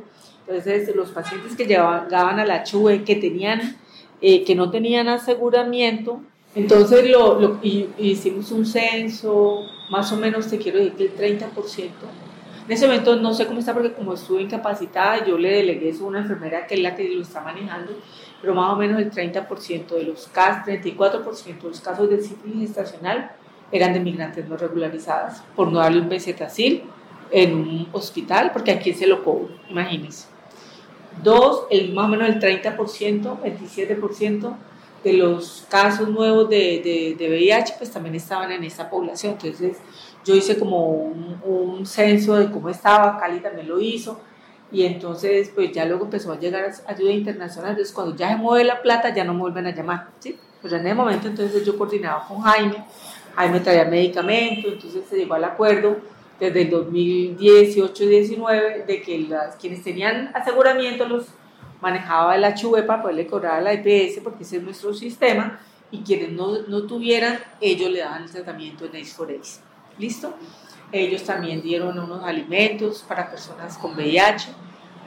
Entonces, 0.47 0.95
los 0.95 1.09
pacientes 1.09 1.57
que 1.57 1.65
llegaban 1.65 2.39
a 2.39 2.45
la 2.45 2.63
CHUE, 2.63 3.03
que, 3.03 3.17
tenían, 3.17 3.77
eh, 4.21 4.45
que 4.45 4.55
no 4.55 4.71
tenían 4.71 5.09
aseguramiento, 5.09 6.21
entonces 6.55 7.09
lo, 7.09 7.37
lo, 7.37 7.59
hicimos 7.61 8.53
un 8.53 8.65
censo, 8.65 9.59
más 9.89 10.09
o 10.13 10.15
menos 10.15 10.47
te 10.47 10.57
quiero 10.57 10.79
decir 10.79 11.11
que 11.11 11.27
el 11.27 11.39
30%. 11.41 11.89
En 12.67 12.73
ese 12.73 12.85
momento 12.85 13.15
no 13.15 13.33
sé 13.33 13.47
cómo 13.47 13.59
está 13.59 13.73
porque 13.73 13.93
como 13.93 14.13
estuve 14.13 14.41
incapacitada, 14.41 15.25
yo 15.25 15.37
le 15.37 15.49
delegué 15.53 15.87
eso 15.87 16.03
a 16.03 16.07
una 16.07 16.19
enfermera 16.19 16.67
que 16.67 16.75
es 16.75 16.81
la 16.81 16.95
que 16.95 17.07
lo 17.07 17.21
está 17.21 17.39
manejando, 17.39 17.93
pero 18.41 18.53
más 18.53 18.73
o 18.73 18.75
menos 18.75 19.01
el 19.01 19.09
30% 19.09 19.87
de 19.87 20.03
los 20.03 20.27
casos, 20.27 20.67
34% 20.67 21.61
de 21.61 21.69
los 21.69 21.79
casos 21.79 22.09
de 22.09 22.21
sífilis 22.21 22.67
gestacional 22.67 23.31
eran 23.71 23.93
de 23.93 24.01
migrantes 24.01 24.49
no 24.49 24.57
regularizadas, 24.57 25.43
por 25.55 25.71
no 25.71 25.79
darle 25.79 26.01
un 26.01 26.09
bezetacil 26.09 26.83
en 27.31 27.55
un 27.55 27.87
hospital, 27.93 28.51
porque 28.51 28.71
aquí 28.71 28.93
se 28.93 29.07
lo 29.07 29.23
cobro, 29.23 29.49
imagínense. 29.69 30.27
Dos, 31.23 31.67
el, 31.69 31.93
más 31.93 32.05
o 32.05 32.09
menos 32.09 32.27
el 32.27 32.39
30%, 32.41 32.75
27% 32.75 34.55
de 35.05 35.13
los 35.13 35.65
casos 35.69 36.09
nuevos 36.09 36.49
de, 36.49 36.81
de, 36.83 37.15
de, 37.17 37.29
VIH, 37.29 37.75
pues 37.77 37.91
también 37.91 38.15
estaban 38.15 38.51
en 38.51 38.63
esa 38.63 38.89
población. 38.89 39.33
Entonces, 39.33 39.77
yo 40.27 40.35
hice 40.35 40.59
como 40.59 40.89
un, 40.89 41.39
un, 41.45 41.85
censo 41.85 42.35
de 42.35 42.51
cómo 42.51 42.67
estaba, 42.69 43.17
Cali 43.17 43.39
también 43.39 43.69
lo 43.69 43.79
hizo, 43.79 44.19
y 44.71 44.83
entonces, 44.83 45.49
pues 45.55 45.71
ya 45.71 45.85
luego 45.85 46.03
empezó 46.05 46.31
a 46.33 46.39
llegar 46.39 46.69
ayuda 46.85 47.11
internacional. 47.11 47.71
Entonces, 47.71 47.93
cuando 47.93 48.15
ya 48.15 48.29
se 48.29 48.35
mueve 48.35 48.63
la 48.65 48.81
plata, 48.81 49.15
ya 49.15 49.23
no 49.23 49.33
me 49.33 49.39
vuelven 49.39 49.65
a 49.67 49.73
llamar, 49.73 50.09
¿sí? 50.19 50.37
Pues 50.61 50.73
en 50.73 50.85
ese 50.85 50.93
momento, 50.93 51.29
entonces 51.29 51.65
yo 51.65 51.77
coordinaba 51.77 52.27
con 52.27 52.41
Jaime, 52.41 52.83
Jaime 53.35 53.61
traía 53.61 53.85
medicamentos, 53.85 54.73
entonces 54.73 55.05
se 55.09 55.15
llegó 55.15 55.35
al 55.35 55.45
acuerdo 55.45 55.95
desde 56.39 56.63
el 56.63 56.71
2018-19 56.71 58.85
de 58.85 59.01
que 59.01 59.19
las, 59.19 59.55
quienes 59.55 59.83
tenían 59.83 60.31
aseguramiento 60.33 61.07
los 61.07 61.27
manejaba 61.79 62.35
la 62.37 62.55
HV 62.55 62.85
para 62.85 63.01
poderle 63.01 63.27
cobrar 63.27 63.59
a 63.59 63.61
la 63.61 63.71
EPS, 63.73 64.19
porque 64.23 64.43
ese 64.43 64.57
es 64.57 64.63
nuestro 64.63 64.93
sistema, 64.93 65.61
y 65.91 66.01
quienes 66.01 66.31
no, 66.31 66.63
no 66.67 66.83
tuvieran, 66.83 67.39
ellos 67.61 67.89
le 67.89 67.99
daban 67.99 68.23
el 68.23 68.31
tratamiento 68.31 68.83
en 68.85 68.97
Ace 68.97 69.15
for 69.15 69.31
Ace. 69.31 69.61
¿Listo? 69.97 70.33
Ellos 70.91 71.23
también 71.23 71.61
dieron 71.61 71.99
unos 71.99 72.23
alimentos 72.23 73.03
para 73.07 73.29
personas 73.29 73.77
con 73.77 73.95
VIH. 73.95 74.49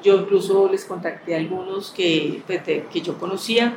Yo 0.02 0.16
incluso 0.16 0.68
les 0.68 0.84
contacté 0.84 1.34
a 1.34 1.38
algunos 1.38 1.90
que, 1.90 2.42
pues, 2.46 2.62
que 2.62 3.00
yo 3.00 3.18
conocía 3.18 3.76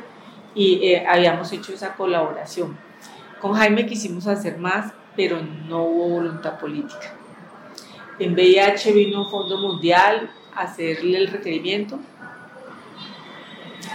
y 0.54 0.86
eh, 0.86 1.06
habíamos 1.06 1.52
hecho 1.52 1.72
esa 1.72 1.94
colaboración. 1.94 2.76
Con 3.40 3.54
Jaime 3.54 3.86
quisimos 3.86 4.26
hacer 4.26 4.58
más, 4.58 4.92
pero 5.16 5.40
no 5.42 5.84
hubo 5.84 6.08
voluntad 6.08 6.58
política. 6.58 7.14
En 8.18 8.34
VIH 8.34 8.92
vino 8.92 9.22
un 9.24 9.30
Fondo 9.30 9.58
Mundial 9.58 10.30
a 10.54 10.62
hacerle 10.62 11.18
el 11.18 11.28
requerimiento 11.28 11.98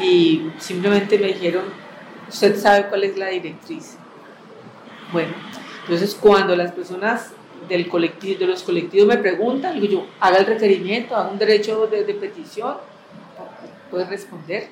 y 0.01 0.51
simplemente 0.59 1.17
me 1.17 1.27
dijeron, 1.27 1.65
usted 2.27 2.57
sabe 2.57 2.87
cuál 2.87 3.03
es 3.03 3.17
la 3.17 3.27
directriz. 3.27 3.97
Bueno, 5.11 5.33
entonces 5.89 6.13
cuando 6.13 6.55
las 6.55 6.71
personas 6.71 7.31
del 7.67 7.89
colectivo, 7.89 8.37
de 8.37 8.45
los 8.45 8.61
colectivos 8.61 9.07
me 9.07 9.17
preguntan, 9.17 9.73
digo 9.73 9.87
yo, 9.87 10.05
haga 10.19 10.37
el 10.37 10.45
requerimiento, 10.45 11.15
haga 11.15 11.31
un 11.31 11.39
derecho 11.39 11.87
de, 11.87 12.03
petición, 12.13 12.77
puede 13.89 14.05
responder, 14.05 14.69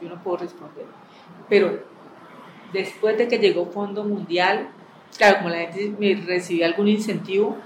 yo 0.00 0.08
no 0.08 0.22
puedo 0.22 0.36
responder. 0.36 0.84
Pero 1.48 1.82
después 2.72 3.18
de 3.18 3.26
que 3.26 3.38
llegó 3.38 3.66
Fondo 3.66 4.04
Mundial, 4.04 4.68
claro, 5.18 5.38
como 5.38 5.48
la 5.48 5.58
gente 5.58 5.92
me 5.98 6.14
recibía 6.14 6.66
algún 6.66 6.86
incentivo, 6.86 7.56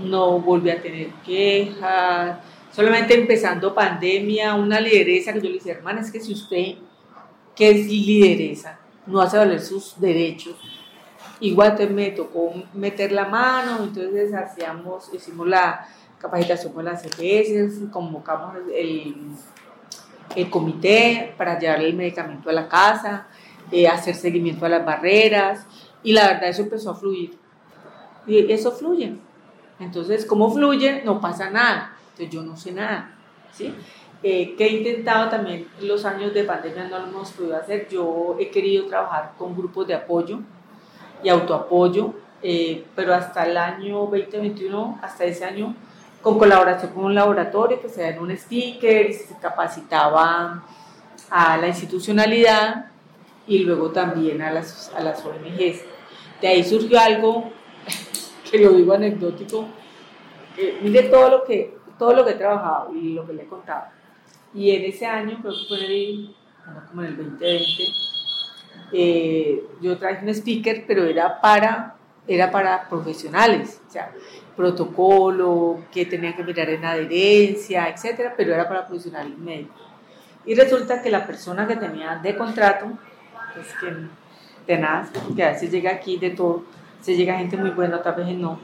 no 0.00 0.40
volví 0.40 0.70
a 0.70 0.82
tener 0.82 1.10
quejas, 1.24 2.38
solamente 2.72 3.14
empezando 3.14 3.72
pandemia, 3.72 4.54
una 4.54 4.80
lideresa 4.80 5.32
que 5.32 5.40
yo 5.40 5.50
le 5.50 5.58
decía, 5.58 5.74
hermana, 5.74 6.00
es 6.00 6.10
que 6.10 6.18
si 6.18 6.32
usted, 6.32 6.74
que 7.54 7.70
es 7.70 7.86
lideresa, 7.86 8.80
no 9.06 9.20
hace 9.20 9.38
valer 9.38 9.60
sus 9.60 10.00
derechos, 10.00 10.73
igual 11.40 11.76
te 11.76 11.86
me 11.86 12.10
tocó 12.10 12.52
meter 12.72 13.12
la 13.12 13.26
mano, 13.26 13.84
entonces 13.84 14.32
hacíamos, 14.34 15.12
hicimos 15.12 15.46
la 15.46 15.86
capacitación 16.18 16.72
con 16.72 16.84
las 16.84 17.04
EPS, 17.04 17.90
convocamos 17.90 18.56
el, 18.74 19.14
el 20.34 20.50
comité 20.50 21.34
para 21.36 21.58
llevar 21.58 21.82
el 21.82 21.94
medicamento 21.94 22.50
a 22.50 22.52
la 22.52 22.68
casa, 22.68 23.26
eh, 23.70 23.88
hacer 23.88 24.14
seguimiento 24.14 24.64
a 24.66 24.68
las 24.68 24.84
barreras, 24.84 25.66
y 26.02 26.12
la 26.12 26.28
verdad 26.28 26.48
eso 26.48 26.62
empezó 26.62 26.90
a 26.90 26.94
fluir. 26.94 27.38
Y 28.26 28.50
eso 28.50 28.72
fluye. 28.72 29.16
Entonces, 29.78 30.24
como 30.24 30.50
fluye, 30.50 31.02
no 31.04 31.20
pasa 31.20 31.50
nada 31.50 31.94
entonces 32.14 32.32
yo 32.32 32.42
no 32.42 32.56
sé 32.56 32.70
nada, 32.70 33.10
¿sí? 33.52 33.74
Eh, 34.22 34.54
que 34.56 34.66
he 34.66 34.68
intentado 34.68 35.28
también 35.28 35.66
los 35.80 36.04
años 36.04 36.32
de 36.32 36.44
pandemia 36.44 36.84
no 36.84 37.00
lo 37.00 37.08
hemos 37.08 37.32
podido 37.32 37.56
hacer. 37.56 37.88
Yo 37.88 38.36
he 38.38 38.50
querido 38.50 38.86
trabajar 38.86 39.32
con 39.36 39.56
grupos 39.56 39.86
de 39.88 39.94
apoyo 39.94 40.38
y 41.24 41.28
autoapoyo, 41.28 42.14
eh, 42.42 42.84
pero 42.94 43.14
hasta 43.14 43.44
el 43.44 43.56
año 43.56 44.00
2021, 44.00 45.00
hasta 45.02 45.24
ese 45.24 45.44
año, 45.44 45.74
con 46.22 46.38
colaboración 46.38 46.92
con 46.92 47.04
un 47.04 47.14
laboratorio 47.14 47.80
que 47.80 47.88
se 47.88 48.02
dan 48.02 48.20
un 48.20 48.36
sticker 48.36 49.10
y 49.10 49.12
se 49.14 49.36
capacitaba 49.38 50.62
a 51.30 51.56
la 51.56 51.66
institucionalidad 51.66 52.86
y 53.46 53.58
luego 53.58 53.90
también 53.90 54.40
a 54.42 54.52
las, 54.52 54.92
a 54.94 55.00
las 55.00 55.24
ONGs. 55.24 55.82
De 56.40 56.48
ahí 56.48 56.62
surgió 56.62 57.00
algo 57.00 57.50
que 58.50 58.58
lo 58.58 58.70
digo 58.72 58.92
anecdótico. 58.92 59.66
Mire 60.82 61.04
todo 61.04 61.30
lo 61.30 61.44
que 61.44 61.74
todo 61.98 62.12
lo 62.12 62.24
que 62.24 62.32
he 62.32 62.34
trabajado 62.34 62.94
y 62.94 63.14
lo 63.14 63.26
que 63.26 63.32
le 63.32 63.42
he 63.42 63.46
contado. 63.46 63.86
Y 64.52 64.70
en 64.70 64.84
ese 64.84 65.06
año, 65.06 65.38
creo 65.40 65.52
que 65.52 65.66
fue 65.68 65.78
el, 65.84 66.34
como 66.88 67.02
en 67.02 67.08
el 67.08 67.16
2020, 67.16 67.64
eh, 68.96 69.64
yo 69.80 69.98
traje 69.98 70.24
un 70.24 70.32
speaker, 70.32 70.84
pero 70.86 71.04
era 71.04 71.40
para, 71.40 71.96
era 72.28 72.52
para 72.52 72.88
profesionales, 72.88 73.80
o 73.88 73.90
sea, 73.90 74.12
protocolo, 74.56 75.80
que 75.90 76.06
tenían 76.06 76.34
que 76.34 76.44
mirar 76.44 76.70
en 76.70 76.84
adherencia, 76.84 77.88
etcétera, 77.88 78.34
pero 78.36 78.54
era 78.54 78.68
para 78.68 78.86
profesionales 78.86 79.36
médicos. 79.36 79.82
Y 80.46 80.54
resulta 80.54 81.02
que 81.02 81.10
la 81.10 81.26
persona 81.26 81.66
que 81.66 81.74
tenía 81.74 82.20
de 82.22 82.36
contrato, 82.36 82.86
pues 83.52 83.66
que 83.80 83.92
tenaz, 84.64 85.10
porque 85.10 85.42
a 85.42 85.50
veces 85.50 85.72
llega 85.72 85.90
aquí 85.90 86.16
de 86.16 86.30
todo, 86.30 86.62
se 87.00 87.16
llega 87.16 87.36
gente 87.38 87.56
muy 87.56 87.70
buena, 87.70 87.96
otras 87.96 88.16
veces 88.16 88.36
no. 88.36 88.60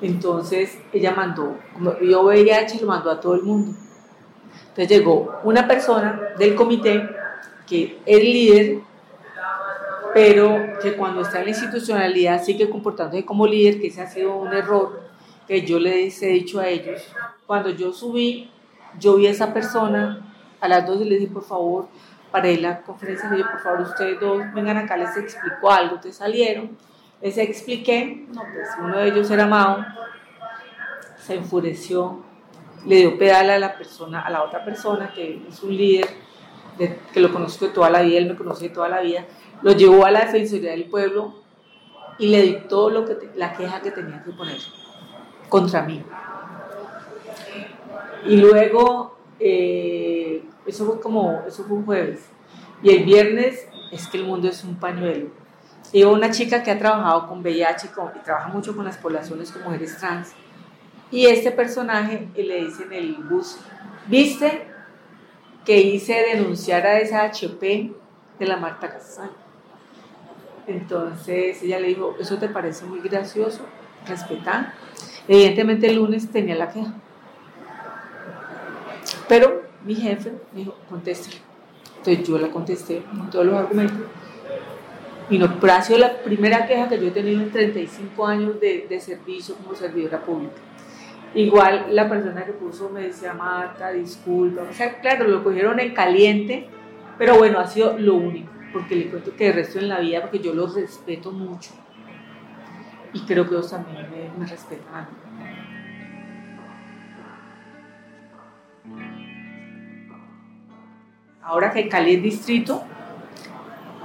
Entonces 0.00 0.78
ella 0.92 1.12
mandó, 1.12 1.56
vio 2.00 2.22
VIH, 2.22 2.80
lo 2.80 2.86
mandó 2.86 3.10
a 3.10 3.20
todo 3.20 3.34
el 3.34 3.42
mundo. 3.42 3.76
Entonces 4.68 4.88
llegó 4.88 5.40
una 5.42 5.66
persona 5.66 6.20
del 6.38 6.54
comité 6.54 7.08
que 7.66 7.98
es 8.06 8.22
líder, 8.22 8.91
pero 10.12 10.78
que 10.82 10.94
cuando 10.94 11.22
está 11.22 11.38
en 11.38 11.44
la 11.44 11.50
institucionalidad 11.50 12.42
sigue 12.42 12.68
comportándose 12.68 13.24
como 13.24 13.46
líder, 13.46 13.80
que 13.80 13.86
ese 13.88 14.02
ha 14.02 14.06
sido 14.06 14.36
un 14.36 14.52
error 14.52 15.00
que 15.46 15.62
yo 15.62 15.78
les 15.78 16.22
he 16.22 16.28
dicho 16.28 16.60
a 16.60 16.68
ellos. 16.68 17.02
Cuando 17.46 17.70
yo 17.70 17.92
subí, 17.92 18.50
yo 18.98 19.16
vi 19.16 19.26
a 19.26 19.30
esa 19.30 19.52
persona, 19.52 20.32
a 20.60 20.68
las 20.68 20.86
dos 20.86 21.00
y 21.00 21.04
le 21.04 21.18
dije, 21.18 21.32
por 21.32 21.44
favor, 21.44 21.88
a 22.32 22.40
la 22.40 22.82
conferencia, 22.82 23.28
le 23.30 23.38
dije, 23.38 23.48
por 23.50 23.60
favor, 23.60 23.80
ustedes 23.82 24.20
dos 24.20 24.42
vengan 24.54 24.78
acá, 24.78 24.96
les 24.96 25.16
explico 25.16 25.70
algo, 25.70 26.00
te 26.00 26.12
salieron, 26.12 26.76
les 27.20 27.36
expliqué, 27.38 28.26
no, 28.32 28.42
pues 28.42 28.68
uno 28.80 28.98
de 28.98 29.08
ellos 29.08 29.30
era 29.30 29.46
Mao, 29.46 29.84
se 31.18 31.34
enfureció, 31.34 32.22
le 32.86 32.96
dio 32.96 33.18
pedal 33.18 33.50
a 33.50 33.58
la 33.58 33.76
persona, 33.76 34.22
a 34.22 34.30
la 34.30 34.42
otra 34.42 34.64
persona 34.64 35.12
que 35.14 35.42
es 35.48 35.62
un 35.62 35.76
líder, 35.76 36.06
que 37.12 37.20
lo 37.20 37.32
conozco 37.32 37.66
de 37.66 37.72
toda 37.72 37.90
la 37.90 38.02
vida, 38.02 38.18
él 38.18 38.28
me 38.28 38.34
conoce 38.34 38.68
de 38.68 38.74
toda 38.74 38.88
la 38.88 39.00
vida, 39.00 39.24
lo 39.62 39.72
llevó 39.72 40.04
a 40.04 40.10
la 40.10 40.20
Defensoría 40.20 40.72
del 40.72 40.84
Pueblo 40.84 41.34
y 42.18 42.28
le 42.28 42.42
dictó 42.42 42.90
lo 42.90 43.04
que 43.04 43.16
la 43.36 43.52
queja 43.52 43.80
que 43.80 43.90
tenía 43.90 44.22
que 44.22 44.32
poner 44.32 44.58
contra 45.48 45.82
mí. 45.82 46.02
Y 48.24 48.36
luego, 48.36 49.16
eh, 49.40 50.44
eso 50.66 50.86
fue 50.86 51.00
como, 51.00 51.42
eso 51.46 51.64
fue 51.64 51.76
un 51.76 51.84
jueves. 51.84 52.20
Y 52.82 52.90
el 52.90 53.04
viernes 53.04 53.66
es 53.90 54.06
que 54.06 54.18
el 54.18 54.24
mundo 54.24 54.48
es 54.48 54.62
un 54.64 54.76
pañuelo. 54.76 55.30
Y 55.92 56.04
una 56.04 56.30
chica 56.30 56.62
que 56.62 56.70
ha 56.70 56.78
trabajado 56.78 57.26
con 57.26 57.40
VIH 57.40 57.88
y, 58.16 58.18
trabaja 58.20 58.48
mucho 58.48 58.74
con 58.74 58.84
las 58.84 58.96
poblaciones 58.96 59.50
con 59.50 59.62
mujeres 59.64 59.98
trans. 59.98 60.32
Y 61.10 61.26
este 61.26 61.50
personaje 61.50 62.28
le 62.34 62.64
dice 62.64 62.84
en 62.84 62.92
el 62.92 63.14
bus, 63.16 63.58
¿viste 64.06 64.66
que 65.64 65.78
hice 65.78 66.14
denunciar 66.34 66.86
a 66.86 66.98
esa 66.98 67.24
HP 67.24 67.92
de 68.38 68.46
la 68.46 68.56
Marta 68.56 68.88
Casal? 68.88 69.30
Entonces 70.66 71.62
ella 71.62 71.80
le 71.80 71.88
dijo, 71.88 72.14
¿eso 72.20 72.38
te 72.38 72.48
parece 72.48 72.84
muy 72.86 73.00
gracioso? 73.00 73.62
Respetar. 74.06 74.74
Evidentemente 75.28 75.86
el 75.88 75.96
lunes 75.96 76.30
tenía 76.30 76.54
la 76.54 76.68
queja. 76.70 76.92
Pero 79.28 79.62
mi 79.84 79.94
jefe 79.94 80.32
me 80.52 80.60
dijo, 80.60 80.74
contéstale. 80.88 81.36
Entonces 81.98 82.26
yo 82.26 82.38
la 82.38 82.48
contesté 82.48 83.02
con 83.02 83.30
todos 83.30 83.46
los 83.46 83.54
argumentos. 83.54 84.06
Y 85.30 85.38
no, 85.38 85.58
pero 85.60 85.72
ha 85.72 85.82
sido 85.82 85.98
la 86.00 86.18
primera 86.18 86.66
queja 86.66 86.88
que 86.88 87.00
yo 87.00 87.08
he 87.08 87.12
tenido 87.12 87.40
en 87.40 87.50
35 87.50 88.26
años 88.26 88.60
de, 88.60 88.86
de 88.88 89.00
servicio 89.00 89.54
como 89.54 89.74
servidora 89.74 90.20
pública. 90.20 90.54
Igual 91.34 91.86
la 91.90 92.08
persona 92.08 92.44
que 92.44 92.52
puso 92.52 92.90
me 92.90 93.02
decía, 93.02 93.32
Marta, 93.32 93.90
disculpa. 93.90 94.62
O 94.70 94.72
sea, 94.74 95.00
claro, 95.00 95.26
lo 95.26 95.42
cogieron 95.42 95.80
en 95.80 95.94
caliente, 95.94 96.66
pero 97.16 97.38
bueno, 97.38 97.58
ha 97.58 97.66
sido 97.66 97.96
lo 97.98 98.14
único. 98.14 98.51
Porque 98.72 98.96
le 98.96 99.08
cuento 99.08 99.34
que 99.36 99.48
el 99.48 99.54
resto 99.54 99.78
en 99.78 99.88
la 99.88 100.00
vida, 100.00 100.22
porque 100.22 100.38
yo 100.38 100.54
los 100.54 100.74
respeto 100.74 101.30
mucho 101.30 101.70
y 103.12 103.20
creo 103.20 103.48
que 103.48 103.54
ellos 103.54 103.70
también 103.70 104.08
me, 104.38 104.46
respetan 104.46 105.08
Ahora 111.42 111.72
que 111.72 111.88
Cali 111.88 112.14
es 112.14 112.22
distrito, 112.22 112.82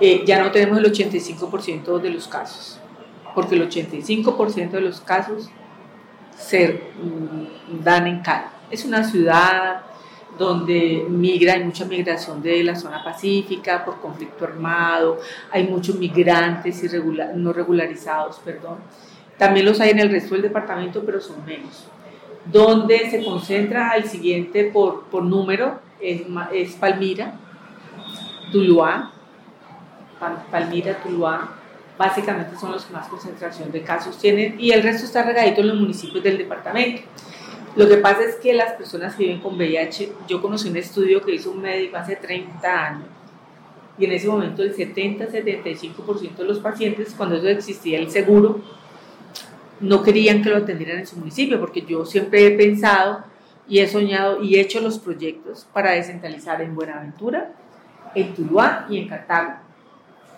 eh, 0.01 0.23
ya 0.25 0.43
no 0.43 0.51
tenemos 0.51 0.79
el 0.79 0.91
85% 0.91 1.99
de 1.99 2.09
los 2.09 2.27
casos, 2.27 2.79
porque 3.35 3.55
el 3.55 3.69
85% 3.69 4.71
de 4.71 4.81
los 4.81 4.99
casos 5.01 5.49
se 6.35 6.91
mm, 7.01 7.83
dan 7.83 8.07
en 8.07 8.19
Cali. 8.21 8.47
Es 8.71 8.83
una 8.85 9.03
ciudad 9.03 9.81
donde 10.37 11.05
migra, 11.09 11.53
hay 11.53 11.63
mucha 11.63 11.85
migración 11.85 12.41
de 12.41 12.63
la 12.63 12.75
zona 12.75 13.03
pacífica 13.03 13.83
por 13.83 13.99
conflicto 13.99 14.45
armado, 14.45 15.19
hay 15.51 15.67
muchos 15.67 15.95
migrantes 15.97 16.83
irregular, 16.83 17.35
no 17.35 17.53
regularizados, 17.53 18.39
perdón. 18.39 18.77
También 19.37 19.65
los 19.65 19.79
hay 19.79 19.91
en 19.91 19.99
el 19.99 20.09
resto 20.09 20.35
del 20.35 20.43
departamento, 20.43 21.03
pero 21.05 21.21
son 21.21 21.45
menos. 21.45 21.85
Donde 22.45 23.09
se 23.09 23.23
concentra 23.23 23.91
al 23.91 24.05
siguiente 24.05 24.65
por, 24.65 25.03
por 25.05 25.23
número 25.23 25.79
es, 25.99 26.21
es 26.53 26.73
Palmira, 26.75 27.33
Tuluá, 28.51 29.11
Palmira, 30.49 30.97
Tuluá, 31.03 31.51
básicamente 31.97 32.55
son 32.57 32.71
los 32.71 32.85
que 32.85 32.93
más 32.93 33.07
concentración 33.07 33.71
de 33.71 33.81
casos 33.81 34.17
tienen 34.17 34.55
y 34.59 34.71
el 34.71 34.83
resto 34.83 35.05
está 35.05 35.23
regadito 35.23 35.61
en 35.61 35.67
los 35.69 35.77
municipios 35.77 36.23
del 36.23 36.37
departamento. 36.37 37.01
Lo 37.77 37.87
que 37.87 37.97
pasa 37.97 38.23
es 38.23 38.35
que 38.37 38.53
las 38.53 38.73
personas 38.73 39.15
que 39.15 39.25
viven 39.25 39.39
con 39.39 39.55
VIH, 39.55 40.11
yo 40.27 40.41
conocí 40.41 40.67
un 40.67 40.77
estudio 40.77 41.21
que 41.21 41.35
hizo 41.35 41.51
un 41.51 41.61
médico 41.61 41.97
hace 41.97 42.15
30 42.15 42.85
años 42.85 43.07
y 43.99 44.05
en 44.05 44.11
ese 44.11 44.27
momento 44.27 44.63
el 44.63 44.75
70-75% 44.75 46.35
de 46.37 46.45
los 46.45 46.59
pacientes, 46.59 47.13
cuando 47.15 47.35
eso 47.35 47.47
existía 47.47 47.99
el 47.99 48.09
seguro, 48.09 48.61
no 49.79 50.03
querían 50.03 50.41
que 50.41 50.49
lo 50.49 50.57
atendieran 50.57 50.99
en 50.99 51.07
su 51.07 51.17
municipio, 51.17 51.59
porque 51.59 51.81
yo 51.81 52.05
siempre 52.05 52.45
he 52.45 52.51
pensado 52.51 53.23
y 53.67 53.79
he 53.79 53.87
soñado 53.87 54.41
y 54.41 54.55
he 54.55 54.61
hecho 54.61 54.81
los 54.81 54.99
proyectos 54.99 55.67
para 55.73 55.91
descentralizar 55.91 56.61
en 56.61 56.75
Buenaventura, 56.75 57.53
en 58.15 58.33
Tuluá 58.33 58.85
y 58.89 58.97
en 58.97 59.07
Cartago. 59.07 59.53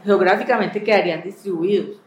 Geográficamente 0.03 0.83
quedarían 0.83 1.23
distribuidos, 1.23 1.97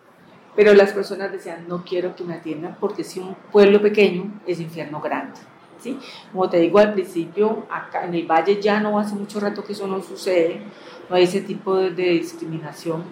pero 0.55 0.75
las 0.75 0.93
personas 0.93 1.33
decían, 1.33 1.67
no 1.67 1.85
quiero 1.85 2.15
que 2.15 2.25
me 2.25 2.35
atiendan 2.35 2.77
porque 2.79 3.05
si 3.05 3.21
un 3.21 3.35
pueblo 3.51 3.81
pequeño 3.81 4.41
es 4.47 4.61
infierno 4.61 5.01
grande. 5.01 5.41
¿sí? 5.81 5.99
Como 6.31 6.49
te 6.49 6.59
digo 6.59 6.79
al 6.79 6.93
principio, 6.93 7.67
acá 7.71 8.05
en 8.05 8.15
el 8.15 8.27
Valle 8.27 8.61
ya 8.61 8.81
no 8.81 8.99
hace 8.99 9.15
mucho 9.15 9.41
rato 9.41 9.65
que 9.65 9.73
eso 9.73 9.87
no 9.87 10.03
sucede, 10.03 10.61
no 11.09 11.17
hay 11.17 11.25
ese 11.25 11.41
tipo 11.41 11.77
de, 11.77 11.91
discriminación. 11.91 13.03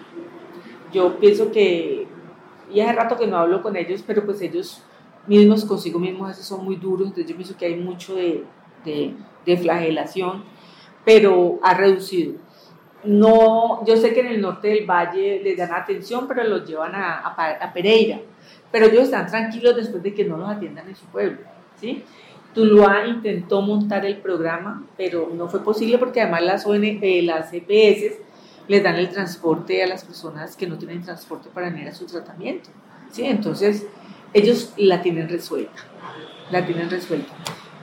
Yo 0.93 1.17
pienso 1.19 1.51
que, 1.51 2.07
y 2.71 2.79
hace 2.79 2.93
rato 2.93 3.17
que 3.17 3.27
no 3.27 3.37
hablo 3.37 3.61
con 3.61 3.75
ellos, 3.75 4.03
pero 4.05 4.23
pues 4.25 4.41
ellos 4.41 4.83
mismos 5.27 5.65
consigo 5.65 5.99
mismos 5.99 6.35
son 6.37 6.63
muy 6.63 6.75
duros, 6.75 7.07
entonces 7.07 7.29
yo 7.29 7.35
pienso 7.35 7.57
que 7.57 7.65
hay 7.65 7.75
mucho 7.75 8.15
de, 8.15 8.43
de, 8.85 9.15
de 9.45 9.57
flagelación, 9.57 10.43
pero 11.03 11.59
ha 11.63 11.73
reducido 11.73 12.33
no, 13.03 13.85
yo 13.85 13.97
sé 13.97 14.13
que 14.13 14.19
en 14.19 14.27
el 14.27 14.41
norte 14.41 14.67
del 14.67 14.85
valle 14.85 15.41
les 15.43 15.57
dan 15.57 15.73
atención, 15.73 16.27
pero 16.27 16.43
los 16.43 16.67
llevan 16.67 16.93
a, 16.95 17.19
a, 17.19 17.73
Pereira. 17.73 18.19
Pero 18.71 18.85
ellos 18.85 19.03
están 19.03 19.27
tranquilos 19.27 19.75
después 19.75 20.03
de 20.03 20.13
que 20.13 20.23
no 20.23 20.37
los 20.37 20.49
atiendan 20.49 20.87
en 20.87 20.95
su 20.95 21.05
pueblo. 21.05 21.39
¿sí? 21.79 22.03
Tuluá 22.53 23.05
intentó 23.07 23.61
montar 23.61 24.05
el 24.05 24.17
programa, 24.17 24.85
pero 24.97 25.29
no 25.33 25.47
fue 25.47 25.63
posible 25.63 25.97
porque 25.97 26.21
además 26.21 26.43
las, 26.43 26.65
ON, 26.65 26.83
eh, 26.83 27.21
las 27.23 27.51
EPS 27.53 28.19
les 28.67 28.83
dan 28.83 28.95
el 28.95 29.09
transporte 29.09 29.83
a 29.83 29.87
las 29.87 30.03
personas 30.03 30.55
que 30.55 30.67
no 30.67 30.77
tienen 30.77 31.01
transporte 31.01 31.49
para 31.53 31.69
venir 31.69 31.87
a 31.87 31.93
su 31.93 32.05
tratamiento. 32.05 32.69
¿sí? 33.11 33.25
Entonces, 33.25 33.87
ellos 34.33 34.73
la 34.77 35.01
tienen 35.01 35.27
resuelta. 35.27 35.83
La 36.51 36.65
tienen 36.65 36.89
resuelta. 36.89 37.33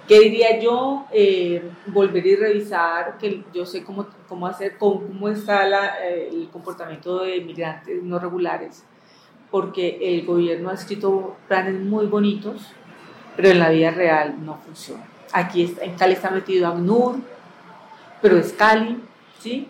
¿Qué 0.09 0.21
diría 0.21 0.59
yo? 0.59 1.05
Eh, 1.13 1.63
volver 1.89 2.27
y 2.27 2.35
revisar, 2.35 3.19
que 3.19 3.45
yo 3.53 3.67
sé 3.67 3.85
cómo, 3.85 4.07
cómo 4.27 4.47
hacer, 4.47 4.79
cómo, 4.79 5.29
está 5.29 5.69
eh, 6.03 6.31
el 6.33 6.49
comportamiento 6.49 7.25
de 7.25 7.43
migrantes 7.43 8.03
no 8.03 8.19
regulares, 8.19 8.85
porque 9.51 9.99
el 10.01 10.25
gobierno 10.25 10.71
ha 10.71 10.75
escrito 10.75 11.37
planes 11.47 11.79
muy 11.79 12.07
bonitos, 12.07 12.73
pero 13.37 13.51
en 13.51 13.59
la 13.59 13.69
vida 13.69 13.91
real 13.91 14.43
no 14.43 14.57
funciona. 14.57 15.07
Aquí 15.31 15.77
en 15.79 15.95
Cali 15.97 16.15
está 16.15 16.31
metido 16.31 16.69
ACNUR, 16.69 17.17
pero 18.23 18.39
es 18.39 18.55
Cali, 18.55 19.03
¿sí? 19.41 19.69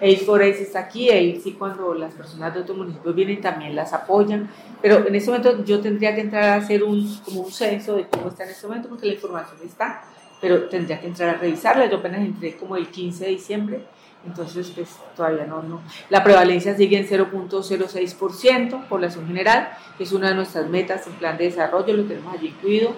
Ace 0.00 0.24
for 0.24 0.40
está 0.42 0.80
aquí, 0.80 1.10
ahí 1.10 1.38
sí 1.42 1.52
cuando 1.52 1.92
las 1.92 2.14
personas 2.14 2.54
de 2.54 2.60
otros 2.60 2.76
municipios 2.76 3.14
vienen 3.14 3.40
también 3.40 3.76
las 3.76 3.92
apoyan, 3.92 4.48
pero 4.80 5.06
en 5.06 5.14
este 5.14 5.30
momento 5.30 5.62
yo 5.64 5.80
tendría 5.80 6.14
que 6.14 6.22
entrar 6.22 6.44
a 6.44 6.54
hacer 6.54 6.82
un, 6.82 7.18
como 7.24 7.42
un 7.42 7.52
censo 7.52 7.96
de 7.96 8.06
cómo 8.08 8.28
está 8.28 8.44
en 8.44 8.50
este 8.50 8.66
momento, 8.66 8.88
porque 8.88 9.06
la 9.06 9.12
información 9.12 9.58
está, 9.62 10.02
pero 10.40 10.68
tendría 10.68 11.00
que 11.00 11.06
entrar 11.06 11.36
a 11.36 11.38
revisarla, 11.38 11.90
yo 11.90 11.98
apenas 11.98 12.20
entré 12.20 12.56
como 12.56 12.76
el 12.76 12.88
15 12.88 13.24
de 13.24 13.30
diciembre, 13.30 13.84
entonces 14.26 14.72
pues 14.74 14.88
todavía 15.14 15.44
no, 15.44 15.62
no. 15.62 15.82
La 16.08 16.24
prevalencia 16.24 16.74
sigue 16.74 16.98
en 16.98 17.06
0.06%, 17.06 18.88
población 18.88 19.26
general, 19.26 19.70
que 19.98 20.04
es 20.04 20.12
una 20.12 20.30
de 20.30 20.34
nuestras 20.34 20.66
metas 20.68 21.06
en 21.06 21.12
plan 21.14 21.36
de 21.36 21.44
desarrollo, 21.44 21.94
lo 21.94 22.04
tenemos 22.04 22.34
allí 22.34 22.48
incluido. 22.48 22.92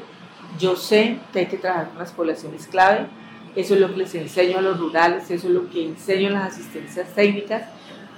Yo 0.58 0.76
sé 0.76 1.18
que 1.32 1.40
hay 1.40 1.46
que 1.46 1.56
trabajar 1.56 1.88
con 1.88 1.98
las 1.98 2.12
poblaciones 2.12 2.66
clave, 2.66 3.06
eso 3.54 3.74
es 3.74 3.80
lo 3.80 3.88
que 3.88 3.98
les 3.98 4.14
enseño 4.14 4.58
a 4.58 4.62
los 4.62 4.78
rurales, 4.78 5.30
eso 5.30 5.48
es 5.48 5.52
lo 5.54 5.68
que 5.68 5.84
enseño 5.84 6.28
en 6.28 6.34
las 6.34 6.54
asistencias 6.54 7.08
técnicas, 7.14 7.64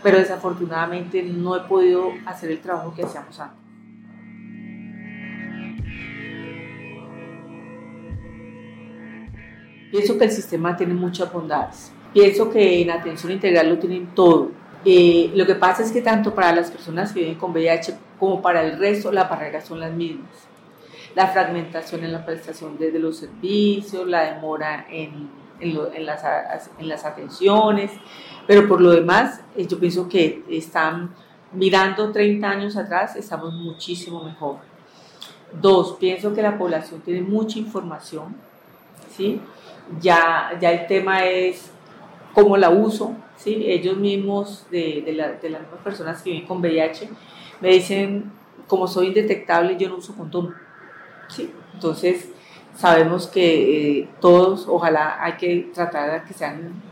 pero 0.02 0.18
desafortunadamente 0.18 1.22
no 1.22 1.56
he 1.56 1.60
podido 1.60 2.12
hacer 2.26 2.50
el 2.50 2.60
trabajo 2.60 2.94
que 2.94 3.02
hacíamos 3.02 3.40
antes. 3.40 3.64
Pienso 9.90 10.18
que 10.18 10.24
el 10.24 10.30
sistema 10.32 10.76
tiene 10.76 10.92
muchas 10.92 11.32
bondades. 11.32 11.92
Pienso 12.12 12.50
que 12.50 12.82
en 12.82 12.90
atención 12.90 13.30
integral 13.30 13.68
lo 13.68 13.78
tienen 13.78 14.08
todo. 14.14 14.50
Eh, 14.84 15.30
lo 15.34 15.46
que 15.46 15.54
pasa 15.54 15.82
es 15.82 15.92
que 15.92 16.02
tanto 16.02 16.34
para 16.34 16.52
las 16.52 16.70
personas 16.70 17.12
que 17.12 17.20
viven 17.20 17.36
con 17.36 17.52
VIH 17.52 17.94
como 18.18 18.42
para 18.42 18.62
el 18.62 18.78
resto, 18.78 19.10
las 19.12 19.30
barreras 19.30 19.64
son 19.64 19.80
las 19.80 19.92
mismas. 19.92 20.28
La 21.14 21.28
fragmentación 21.28 22.04
en 22.04 22.12
la 22.12 22.24
prestación 22.24 22.76
de, 22.78 22.98
los 22.98 23.18
servicios, 23.18 24.06
la 24.06 24.34
demora 24.34 24.86
en, 24.90 25.30
en, 25.60 26.06
las, 26.06 26.24
en 26.78 26.88
las 26.88 27.04
atenciones, 27.04 27.92
pero 28.46 28.68
por 28.68 28.80
lo 28.80 28.90
demás, 28.90 29.40
eh, 29.56 29.66
yo 29.66 29.78
pienso 29.78 30.08
que 30.08 30.44
están 30.50 31.14
mirando 31.52 32.10
30 32.10 32.48
años 32.48 32.76
atrás, 32.76 33.16
estamos 33.16 33.54
muchísimo 33.54 34.22
mejor. 34.22 34.56
Dos, 35.60 35.96
pienso 35.98 36.34
que 36.34 36.42
la 36.42 36.58
población 36.58 37.00
tiene 37.00 37.22
mucha 37.22 37.58
información, 37.58 38.34
¿sí? 39.10 39.40
Ya, 40.00 40.56
ya 40.60 40.72
el 40.72 40.86
tema 40.86 41.24
es 41.24 41.70
cómo 42.32 42.56
la 42.56 42.70
uso, 42.70 43.14
¿sí? 43.36 43.64
Ellos 43.66 43.96
mismos, 43.96 44.66
de, 44.70 45.02
de, 45.06 45.12
la, 45.12 45.32
de 45.32 45.50
las 45.50 45.62
mismas 45.62 45.80
personas 45.80 46.22
que 46.22 46.30
viven 46.30 46.46
con 46.46 46.58
VIH, 46.58 47.08
me 47.60 47.68
dicen, 47.68 48.32
como 48.66 48.88
soy 48.88 49.08
indetectable, 49.08 49.76
yo 49.78 49.88
no 49.88 49.96
uso 49.96 50.14
condón, 50.16 50.54
¿sí? 51.28 51.52
Entonces, 51.74 52.28
sabemos 52.76 53.26
que 53.26 54.00
eh, 54.00 54.08
todos, 54.20 54.66
ojalá 54.68 55.22
hay 55.22 55.34
que 55.34 55.70
tratar 55.74 56.20
de 56.20 56.26
que 56.26 56.34
sean, 56.34 56.82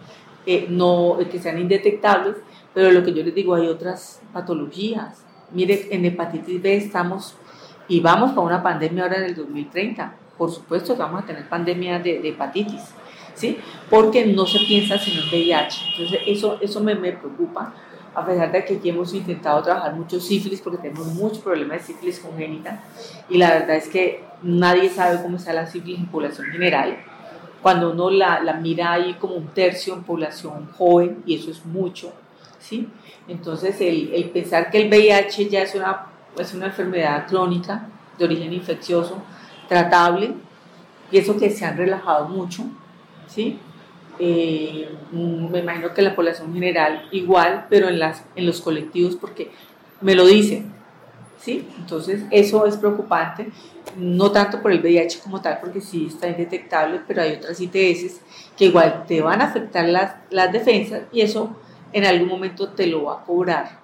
eh, 0.46 0.66
no, 0.68 1.18
que 1.30 1.38
sean 1.38 1.58
indetectables, 1.58 2.36
pero 2.74 2.90
lo 2.90 3.04
que 3.04 3.12
yo 3.12 3.22
les 3.22 3.34
digo, 3.34 3.54
hay 3.54 3.68
otras 3.68 4.20
patologías. 4.32 5.24
Mire, 5.50 5.88
en 5.90 6.04
hepatitis 6.04 6.62
B 6.62 6.76
estamos 6.76 7.36
y 7.88 8.00
vamos 8.00 8.30
para 8.30 8.46
una 8.46 8.62
pandemia 8.62 9.04
ahora 9.04 9.18
en 9.18 9.24
el 9.24 9.34
2030. 9.34 10.14
Por 10.38 10.50
supuesto 10.50 10.94
que 10.94 11.02
vamos 11.02 11.22
a 11.22 11.26
tener 11.26 11.48
pandemia 11.48 11.98
de, 11.98 12.26
hepatitis, 12.26 12.80
¿sí? 13.34 13.58
Porque 13.90 14.24
no 14.26 14.46
se 14.46 14.60
piensa 14.60 14.98
sino 14.98 15.22
en 15.22 15.28
VIH. 15.28 15.80
Entonces, 15.90 16.20
eso, 16.26 16.58
eso 16.60 16.80
me, 16.80 16.94
me 16.94 17.12
preocupa, 17.12 17.74
a 18.14 18.26
pesar 18.26 18.52
de 18.52 18.64
que 18.64 18.76
aquí 18.76 18.90
hemos 18.90 19.14
intentado 19.14 19.62
trabajar 19.62 19.94
mucho 19.94 20.20
sífilis, 20.20 20.60
porque 20.60 20.78
tenemos 20.78 21.06
muchos 21.08 21.38
problemas 21.38 21.78
de 21.78 21.92
sífilis 21.94 22.20
congénita, 22.20 22.82
y 23.28 23.38
la 23.38 23.50
verdad 23.50 23.76
es 23.76 23.88
que 23.88 24.24
nadie 24.42 24.88
sabe 24.88 25.22
cómo 25.22 25.36
está 25.36 25.52
la 25.52 25.66
sífilis 25.66 26.00
en 26.00 26.06
población 26.06 26.48
general. 26.48 26.98
Cuando 27.62 27.92
uno 27.92 28.10
la, 28.10 28.42
la 28.42 28.54
mira 28.54 28.92
ahí 28.92 29.14
como 29.14 29.34
un 29.34 29.48
tercio 29.48 29.94
en 29.94 30.02
población 30.02 30.68
joven, 30.76 31.22
y 31.24 31.36
eso 31.36 31.50
es 31.50 31.64
mucho, 31.64 32.12
¿sí? 32.58 32.88
Entonces, 33.28 33.80
el, 33.80 34.12
el 34.12 34.30
pensar 34.30 34.70
que 34.70 34.82
el 34.82 34.88
VIH 34.88 35.48
ya 35.48 35.62
es 35.62 35.74
una, 35.74 36.06
es 36.36 36.52
una 36.54 36.66
enfermedad 36.66 37.26
crónica 37.26 37.88
de 38.18 38.24
origen 38.24 38.52
infeccioso, 38.52 39.22
tratable, 39.68 40.34
pienso 41.10 41.36
que 41.36 41.50
se 41.50 41.64
han 41.64 41.76
relajado 41.76 42.28
mucho, 42.28 42.64
¿sí? 43.26 43.58
Eh, 44.18 44.88
me 45.10 45.60
imagino 45.60 45.94
que 45.94 46.02
la 46.02 46.14
población 46.14 46.52
general 46.52 47.08
igual, 47.10 47.66
pero 47.68 47.88
en, 47.88 47.98
las, 47.98 48.24
en 48.36 48.46
los 48.46 48.60
colectivos, 48.60 49.16
porque 49.16 49.50
me 50.00 50.14
lo 50.14 50.26
dicen, 50.26 50.72
¿sí? 51.38 51.66
Entonces, 51.78 52.22
eso 52.30 52.66
es 52.66 52.76
preocupante, 52.76 53.48
no 53.96 54.30
tanto 54.30 54.62
por 54.62 54.72
el 54.72 54.80
VIH 54.80 55.20
como 55.20 55.40
tal, 55.40 55.58
porque 55.60 55.80
sí 55.80 56.06
está 56.08 56.28
indetectable, 56.28 57.00
pero 57.06 57.22
hay 57.22 57.32
otras 57.32 57.60
ITS 57.60 58.20
que 58.56 58.66
igual 58.66 59.04
te 59.06 59.20
van 59.20 59.40
a 59.40 59.46
afectar 59.46 59.88
las, 59.88 60.14
las 60.30 60.52
defensas 60.52 61.02
y 61.12 61.22
eso 61.22 61.56
en 61.92 62.04
algún 62.04 62.28
momento 62.28 62.68
te 62.68 62.86
lo 62.86 63.04
va 63.04 63.14
a 63.14 63.24
cobrar 63.24 63.80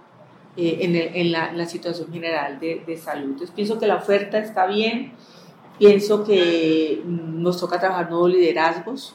eh, 0.57 0.79
en, 0.81 0.97
en, 0.97 1.33
la, 1.33 1.51
en, 1.51 1.59
la, 1.59 1.67
situación 1.67 2.13
general 2.13 2.59
de, 2.59 2.83
de, 2.87 2.97
salud. 2.97 3.31
Entonces 3.31 3.51
pienso 3.55 3.79
que 3.79 3.87
la 3.87 3.97
oferta 3.97 4.39
está 4.39 4.67
bien, 4.67 5.13
pienso 5.79 6.25
que 6.25 7.03
nos 7.05 7.61
toca 7.61 7.79
trabajar 7.79 8.11
nuevos 8.11 8.31
liderazgos, 8.31 9.15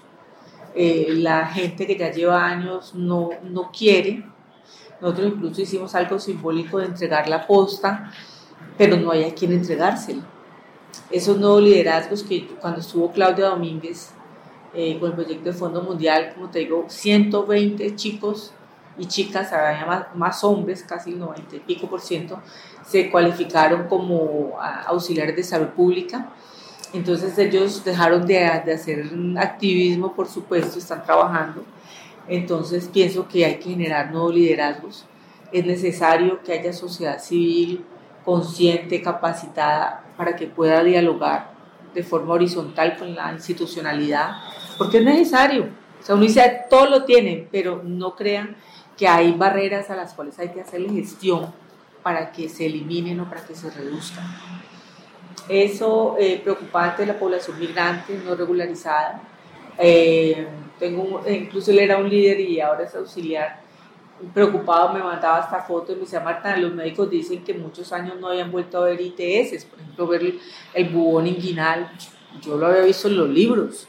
eh, 0.75 1.07
la 1.09 1.45
gente 1.47 1.85
que 1.85 1.97
ya 1.97 2.11
lleva 2.11 2.45
años 2.45 2.95
no, 2.95 3.29
no 3.43 3.71
quiere, 3.71 4.25
nosotros 5.01 5.33
incluso 5.35 5.61
hicimos 5.61 5.93
algo 5.95 6.17
simbólico 6.17 6.79
de 6.79 6.85
entregar 6.85 7.27
la 7.27 7.45
posta, 7.45 8.11
pero 8.77 8.95
no 8.97 9.11
hay 9.11 9.25
a 9.25 9.35
quien 9.35 9.51
entregársela. 9.51 10.23
Esos 11.11 11.37
nuevos 11.37 11.61
liderazgos 11.61 12.23
que 12.23 12.47
cuando 12.59 12.79
estuvo 12.79 13.11
Claudia 13.11 13.47
Domínguez 13.47 14.11
eh, 14.73 14.97
con 14.99 15.09
el 15.09 15.15
proyecto 15.15 15.45
de 15.45 15.53
Fondo 15.53 15.81
Mundial, 15.83 16.31
como 16.33 16.49
te 16.49 16.59
digo, 16.59 16.85
120 16.87 17.95
chicos 17.95 18.53
y 18.97 19.05
chicas, 19.05 19.51
había 19.51 19.85
más, 19.85 20.15
más, 20.15 20.43
hombres, 20.43 20.83
casi 20.83 21.11
el 21.11 21.19
90 21.19 21.57
y 21.57 21.59
pico 21.59 21.87
por 21.89 21.99
ciento, 21.99 22.39
se 22.85 23.11
cualificaron 23.11 23.87
como 23.87 24.57
auxiliares 24.85 25.35
de 25.35 25.43
salud 25.43 25.67
pública. 25.67 26.29
Entonces 26.93 27.37
ellos 27.37 27.83
dejaron 27.83 28.25
de, 28.25 28.35
de 28.65 28.73
hacer 28.73 29.09
activismo, 29.37 30.13
por 30.13 30.27
supuesto, 30.27 30.77
están 30.77 31.03
trabajando. 31.03 31.63
Entonces 32.27 32.87
pienso 32.87 33.27
que 33.27 33.45
hay 33.45 33.55
que 33.55 33.71
generar 33.71 34.11
nuevos 34.11 34.33
liderazgos. 34.33 35.05
Es 35.51 35.65
necesario 35.65 36.41
que 36.43 36.53
haya 36.53 36.71
sociedad 36.71 37.19
civil 37.19 37.83
consciente, 38.23 39.01
capacitada, 39.01 40.03
para 40.15 40.35
que 40.35 40.47
pueda 40.47 40.83
dialogar 40.83 41.51
de 41.93 42.03
forma 42.03 42.33
horizontal 42.33 42.97
con 42.97 43.13
la 43.15 43.31
institucionalidad, 43.33 44.37
porque 44.77 44.97
es 44.97 45.03
necesario. 45.03 45.69
O 45.99 46.05
sea, 46.05 46.15
uno 46.15 46.23
dice, 46.23 46.61
todo 46.69 46.87
lo 46.87 47.05
tienen, 47.05 47.47
pero 47.51 47.81
no 47.83 48.15
crean 48.15 48.55
que 48.97 49.07
hay 49.07 49.31
barreras 49.33 49.89
a 49.89 49.95
las 49.95 50.13
cuales 50.13 50.37
hay 50.39 50.49
que 50.49 50.61
hacerle 50.61 50.89
gestión 50.89 51.53
para 52.01 52.31
que 52.31 52.49
se 52.49 52.65
eliminen 52.65 53.19
o 53.19 53.29
para 53.29 53.45
que 53.45 53.55
se 53.55 53.69
reduzcan. 53.69 54.25
Eso 55.49 56.15
eh, 56.19 56.39
preocupante 56.43 57.05
la 57.05 57.17
población 57.17 57.59
migrante 57.59 58.19
no 58.23 58.35
regularizada. 58.35 59.21
Eh, 59.77 60.47
tengo, 60.79 61.21
incluso 61.27 61.71
él 61.71 61.79
era 61.79 61.97
un 61.97 62.09
líder 62.09 62.39
y 62.39 62.59
ahora 62.59 62.83
es 62.83 62.95
auxiliar. 62.95 63.61
Preocupado 64.33 64.93
me 64.93 65.03
mandaba 65.03 65.39
esta 65.41 65.61
foto 65.63 65.91
y 65.91 65.95
me 65.95 66.01
decía, 66.01 66.19
Marta, 66.19 66.55
los 66.57 66.73
médicos 66.73 67.09
dicen 67.09 67.43
que 67.43 67.53
muchos 67.53 67.91
años 67.91 68.19
no 68.19 68.29
habían 68.29 68.51
vuelto 68.51 68.77
a 68.77 68.85
ver 68.85 69.01
ITS, 69.01 69.65
por 69.65 69.79
ejemplo, 69.79 70.07
ver 70.07 70.33
el 70.73 70.89
bubón 70.89 71.27
inguinal. 71.27 71.91
Yo 72.41 72.57
lo 72.57 72.67
había 72.67 72.83
visto 72.83 73.07
en 73.07 73.17
los 73.17 73.29
libros, 73.29 73.87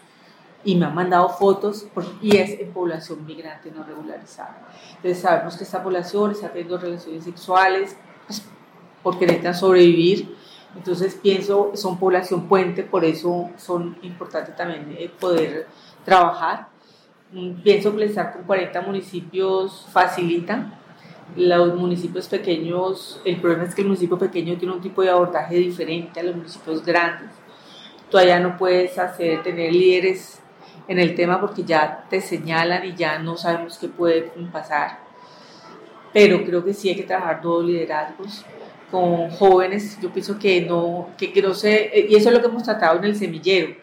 y 0.64 0.76
me 0.76 0.86
han 0.86 0.94
mandado 0.94 1.28
fotos 1.28 1.86
y 2.22 2.36
es 2.36 2.58
en 2.58 2.72
población 2.72 3.24
migrante 3.26 3.70
no 3.70 3.84
regularizada. 3.84 4.66
Entonces 4.96 5.20
sabemos 5.20 5.56
que 5.56 5.64
esta 5.64 5.82
población 5.82 6.32
está 6.32 6.48
teniendo 6.48 6.78
relaciones 6.78 7.24
sexuales 7.24 7.96
pues, 8.26 8.42
porque 9.02 9.26
necesitan 9.26 9.54
sobrevivir. 9.54 10.34
Entonces 10.76 11.18
pienso, 11.20 11.72
son 11.74 11.98
población 11.98 12.48
puente, 12.48 12.82
por 12.82 13.04
eso 13.04 13.50
son 13.56 13.96
importantes 14.02 14.56
también 14.56 14.94
eh, 14.98 15.10
poder 15.20 15.66
trabajar. 16.04 16.68
Mm, 17.32 17.62
pienso 17.62 17.94
que 17.94 18.04
estar 18.04 18.32
con 18.32 18.42
40 18.44 18.80
municipios 18.82 19.86
facilita. 19.92 20.80
Los 21.36 21.74
municipios 21.74 22.28
pequeños, 22.28 23.20
el 23.24 23.40
problema 23.40 23.64
es 23.64 23.74
que 23.74 23.80
el 23.80 23.88
municipio 23.88 24.18
pequeño 24.18 24.56
tiene 24.58 24.74
un 24.74 24.80
tipo 24.80 25.02
de 25.02 25.10
abordaje 25.10 25.56
diferente 25.56 26.20
a 26.20 26.22
los 26.22 26.36
municipios 26.36 26.84
grandes. 26.84 27.30
Todavía 28.10 28.38
no 28.40 28.56
puedes 28.56 28.98
hacer, 28.98 29.42
tener 29.42 29.72
líderes 29.72 30.40
en 30.86 30.98
el 30.98 31.14
tema 31.14 31.40
porque 31.40 31.64
ya 31.64 32.04
te 32.10 32.20
señalan 32.20 32.84
y 32.84 32.94
ya 32.94 33.18
no 33.18 33.36
sabemos 33.36 33.78
qué 33.78 33.88
puede 33.88 34.32
pasar. 34.52 34.98
Pero 36.12 36.44
creo 36.44 36.64
que 36.64 36.74
sí 36.74 36.90
hay 36.90 36.96
que 36.96 37.02
trabajar 37.04 37.40
todos 37.40 37.64
liderazgos 37.64 38.44
con 38.94 39.28
jóvenes. 39.30 39.98
Yo 40.00 40.12
pienso 40.12 40.38
que 40.38 40.60
no, 40.60 41.08
que, 41.18 41.32
que 41.32 41.42
no 41.42 41.52
sé, 41.52 42.06
y 42.08 42.14
eso 42.14 42.28
es 42.28 42.34
lo 42.34 42.40
que 42.40 42.46
hemos 42.46 42.62
tratado 42.62 42.96
en 42.98 43.04
el 43.04 43.16
semillero, 43.16 43.74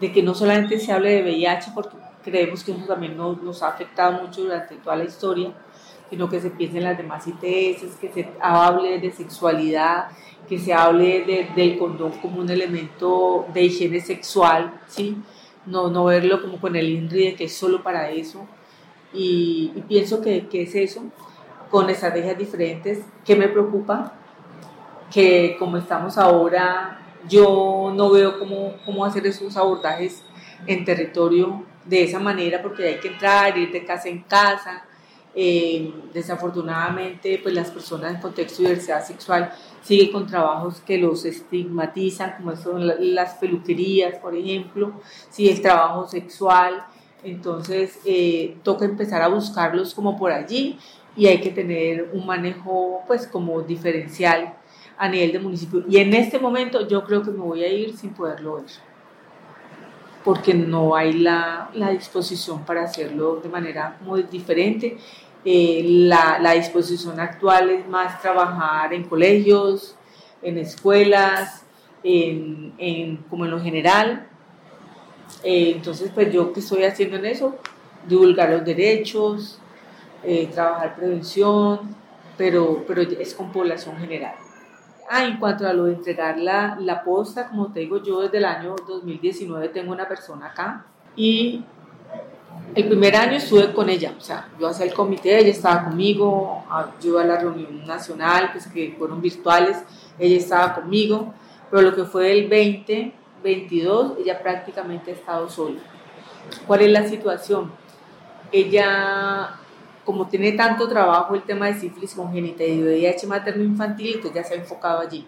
de 0.00 0.10
que 0.10 0.24
no 0.24 0.34
solamente 0.34 0.80
se 0.80 0.90
hable 0.90 1.10
de 1.10 1.22
VIH, 1.22 1.70
porque 1.72 1.96
creemos 2.24 2.64
que 2.64 2.72
eso 2.72 2.84
también 2.84 3.16
nos, 3.16 3.40
nos 3.44 3.62
ha 3.62 3.68
afectado 3.68 4.20
mucho 4.20 4.42
durante 4.42 4.74
toda 4.74 4.96
la 4.96 5.04
historia, 5.04 5.52
sino 6.10 6.28
que 6.28 6.40
se 6.40 6.50
piense 6.50 6.78
en 6.78 6.84
las 6.84 6.98
demás 6.98 7.28
ITS, 7.28 7.94
que 8.00 8.10
se 8.12 8.28
hable 8.40 8.98
de 8.98 9.12
sexualidad, 9.12 10.08
que 10.48 10.58
se 10.58 10.74
hable 10.74 11.24
de, 11.24 11.48
del 11.54 11.78
condón 11.78 12.10
como 12.20 12.40
un 12.40 12.50
elemento 12.50 13.46
de 13.54 13.62
higiene 13.62 14.00
sexual, 14.00 14.80
¿sí? 14.88 15.16
no, 15.64 15.90
no 15.90 16.06
verlo 16.06 16.42
como 16.42 16.60
con 16.60 16.74
el 16.74 16.88
INRI 16.88 17.24
de 17.26 17.34
que 17.36 17.44
es 17.44 17.54
solo 17.54 17.84
para 17.84 18.10
eso. 18.10 18.48
Y, 19.12 19.68
pienso 19.86 20.20
que, 20.20 20.48
que, 20.48 20.62
es 20.62 20.74
eso, 20.74 21.04
con 21.70 21.88
estrategias 21.88 22.36
diferentes. 22.36 22.98
que 23.24 23.36
me 23.36 23.46
preocupa? 23.46 24.25
Que 25.12 25.56
como 25.58 25.76
estamos 25.76 26.18
ahora, 26.18 27.00
yo 27.28 27.92
no 27.94 28.10
veo 28.10 28.38
cómo, 28.38 28.74
cómo 28.84 29.04
hacer 29.04 29.26
esos 29.26 29.56
abordajes 29.56 30.22
en 30.66 30.84
territorio 30.84 31.64
de 31.84 32.02
esa 32.02 32.18
manera, 32.18 32.62
porque 32.62 32.86
hay 32.86 33.00
que 33.00 33.08
entrar, 33.08 33.56
ir 33.56 33.70
de 33.70 33.84
casa 33.84 34.08
en 34.08 34.22
casa. 34.22 34.84
Eh, 35.38 35.92
desafortunadamente, 36.14 37.38
pues 37.42 37.54
las 37.54 37.70
personas 37.70 38.14
en 38.14 38.20
contexto 38.22 38.62
de 38.62 38.70
diversidad 38.70 39.04
sexual 39.04 39.52
sigue 39.82 40.10
con 40.10 40.26
trabajos 40.26 40.80
que 40.80 40.96
los 40.96 41.26
estigmatizan, 41.26 42.36
como 42.38 42.56
son 42.56 43.14
las 43.14 43.34
peluquerías, 43.34 44.18
por 44.18 44.34
ejemplo, 44.34 44.94
si 45.28 45.50
el 45.50 45.60
trabajo 45.60 46.08
sexual, 46.08 46.86
entonces 47.22 47.98
eh, 48.06 48.56
toca 48.62 48.86
empezar 48.86 49.20
a 49.20 49.28
buscarlos 49.28 49.92
como 49.94 50.16
por 50.16 50.32
allí 50.32 50.78
y 51.16 51.26
hay 51.26 51.40
que 51.42 51.50
tener 51.50 52.10
un 52.14 52.24
manejo 52.24 53.02
pues 53.06 53.26
como 53.26 53.60
diferencial 53.60 54.54
a 54.98 55.08
nivel 55.08 55.32
de 55.32 55.38
municipio. 55.38 55.84
Y 55.88 55.98
en 55.98 56.14
este 56.14 56.38
momento 56.38 56.86
yo 56.88 57.04
creo 57.04 57.22
que 57.22 57.30
me 57.30 57.40
voy 57.40 57.62
a 57.64 57.68
ir 57.68 57.96
sin 57.96 58.10
poderlo 58.14 58.56
ver, 58.56 58.66
porque 60.24 60.54
no 60.54 60.96
hay 60.96 61.12
la, 61.12 61.70
la 61.74 61.90
disposición 61.90 62.64
para 62.64 62.82
hacerlo 62.84 63.36
de 63.42 63.48
manera 63.48 63.96
muy 64.00 64.22
diferente 64.24 64.98
Eh, 65.48 65.84
la, 65.84 66.40
la, 66.40 66.54
disposición 66.54 67.20
actual 67.20 67.70
es 67.70 67.86
más 67.86 68.20
trabajar 68.20 68.92
en 68.92 69.04
colegios, 69.04 69.94
en 70.42 70.58
escuelas, 70.58 71.64
en, 72.02 72.72
en, 72.78 73.18
como 73.30 73.44
en 73.44 73.52
lo 73.52 73.60
general. 73.60 74.26
Eh, 75.44 75.74
entonces, 75.76 76.10
pues 76.12 76.32
yo 76.32 76.52
que 76.52 76.58
estoy 76.58 76.82
haciendo 76.82 77.16
en 77.18 77.26
eso, 77.26 77.54
divulgar 78.08 78.50
los 78.50 78.64
derechos, 78.64 79.60
eh, 80.24 80.48
trabajar 80.52 80.96
prevención, 80.96 81.94
pero, 82.36 82.82
pero 82.84 83.02
es 83.02 83.32
con 83.32 83.52
población 83.52 83.96
general. 83.98 84.34
Ah, 85.08 85.24
en 85.24 85.38
cuanto 85.38 85.66
a 85.66 85.72
lo 85.72 85.84
de 85.84 85.94
entregar 85.94 86.38
la, 86.38 86.76
la 86.80 87.04
posta, 87.04 87.48
como 87.48 87.72
te 87.72 87.80
digo, 87.80 88.02
yo 88.02 88.22
desde 88.22 88.38
el 88.38 88.44
año 88.44 88.74
2019 88.88 89.68
tengo 89.68 89.92
una 89.92 90.08
persona 90.08 90.46
acá 90.46 90.86
y 91.14 91.64
el 92.74 92.88
primer 92.88 93.14
año 93.16 93.36
estuve 93.36 93.72
con 93.72 93.88
ella, 93.88 94.14
o 94.18 94.20
sea, 94.20 94.48
yo 94.58 94.66
hacía 94.66 94.86
el 94.86 94.92
comité, 94.92 95.38
ella 95.38 95.50
estaba 95.50 95.84
conmigo, 95.84 96.64
yo 97.00 97.10
iba 97.10 97.22
a 97.22 97.24
la 97.24 97.38
reunión 97.38 97.86
nacional, 97.86 98.50
pues 98.52 98.66
que 98.66 98.94
fueron 98.98 99.22
virtuales, 99.22 99.78
ella 100.18 100.36
estaba 100.36 100.74
conmigo, 100.74 101.32
pero 101.70 101.82
lo 101.82 101.94
que 101.94 102.04
fue 102.04 102.32
el 102.32 102.48
2022, 102.48 104.18
ella 104.18 104.42
prácticamente 104.42 105.12
ha 105.12 105.14
estado 105.14 105.48
sola. 105.48 105.80
¿Cuál 106.66 106.82
es 106.82 106.90
la 106.90 107.08
situación? 107.08 107.72
Ella 108.52 109.58
como 110.06 110.28
tiene 110.28 110.52
tanto 110.52 110.88
trabajo 110.88 111.34
el 111.34 111.42
tema 111.42 111.66
de 111.66 111.74
sífilis 111.74 112.14
congénita 112.14 112.62
y 112.62 112.80
de 112.80 112.84
VIH 112.84 113.26
materno-infantil, 113.26 114.14
entonces 114.14 114.34
ya 114.34 114.44
se 114.44 114.54
ha 114.54 114.56
enfocado 114.56 115.00
allí. 115.00 115.26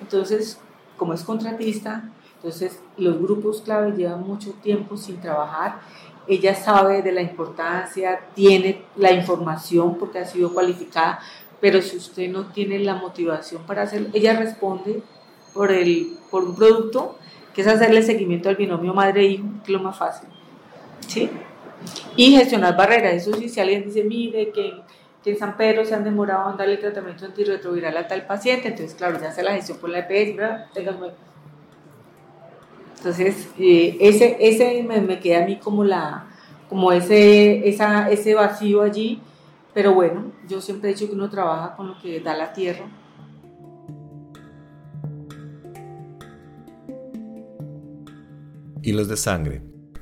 Entonces, 0.00 0.58
como 0.96 1.12
es 1.12 1.22
contratista, 1.22 2.10
entonces 2.36 2.80
los 2.96 3.20
grupos 3.20 3.60
clave 3.60 3.92
llevan 3.92 4.22
mucho 4.26 4.52
tiempo 4.62 4.96
sin 4.96 5.20
trabajar. 5.20 5.80
Ella 6.26 6.54
sabe 6.54 7.02
de 7.02 7.12
la 7.12 7.20
importancia, 7.20 8.18
tiene 8.34 8.82
la 8.96 9.12
información 9.12 9.98
porque 9.98 10.20
ha 10.20 10.24
sido 10.24 10.54
cualificada, 10.54 11.20
pero 11.60 11.82
si 11.82 11.98
usted 11.98 12.30
no 12.30 12.46
tiene 12.46 12.78
la 12.78 12.94
motivación 12.94 13.62
para 13.64 13.82
hacerlo, 13.82 14.08
ella 14.14 14.38
responde 14.38 15.02
por, 15.52 15.70
el, 15.70 16.16
por 16.30 16.44
un 16.44 16.54
producto 16.54 17.18
que 17.54 17.60
es 17.60 17.66
hacerle 17.66 18.02
seguimiento 18.02 18.48
al 18.48 18.56
binomio 18.56 18.94
madre-hijo, 18.94 19.44
que 19.64 19.72
es 19.72 19.78
lo 19.78 19.80
más 19.80 19.98
fácil. 19.98 20.28
¿Sí? 21.06 21.30
Y 22.16 22.36
gestionar 22.36 22.76
barreras. 22.76 23.14
Eso 23.14 23.34
sí, 23.34 23.48
si 23.48 23.60
alguien 23.60 23.84
dice, 23.84 24.04
mire, 24.04 24.50
que, 24.50 24.74
que 25.22 25.30
en 25.30 25.38
San 25.38 25.56
Pedro 25.56 25.84
se 25.84 25.94
han 25.94 26.04
demorado 26.04 26.50
en 26.50 26.56
darle 26.56 26.76
tratamiento 26.76 27.24
antirretroviral 27.24 27.96
a 27.96 28.06
tal 28.06 28.26
paciente, 28.26 28.68
entonces, 28.68 28.94
claro, 28.94 29.18
ya 29.20 29.28
hace 29.28 29.42
la 29.42 29.52
gestión 29.54 29.78
por 29.78 29.90
la 29.90 30.00
EPS, 30.00 30.36
¿verdad? 30.36 30.66
Entonces, 32.98 33.48
eh, 33.58 33.96
ese, 34.00 34.36
ese 34.40 34.82
me, 34.82 35.20
queda 35.20 35.42
a 35.42 35.46
mí 35.46 35.58
como, 35.58 35.84
la, 35.84 36.26
como 36.68 36.92
ese, 36.92 37.68
esa, 37.68 38.10
ese 38.10 38.34
vacío 38.34 38.82
allí, 38.82 39.20
pero 39.72 39.92
bueno, 39.94 40.32
yo 40.48 40.60
siempre 40.60 40.90
he 40.90 40.94
dicho 40.94 41.06
que 41.08 41.14
uno 41.14 41.28
trabaja 41.28 41.74
con 41.74 41.88
lo 41.88 41.98
que 41.98 42.20
da 42.20 42.36
la 42.36 42.52
tierra. 42.52 42.86
Hilos 48.82 49.08
de 49.08 49.16
sangre 49.16 49.73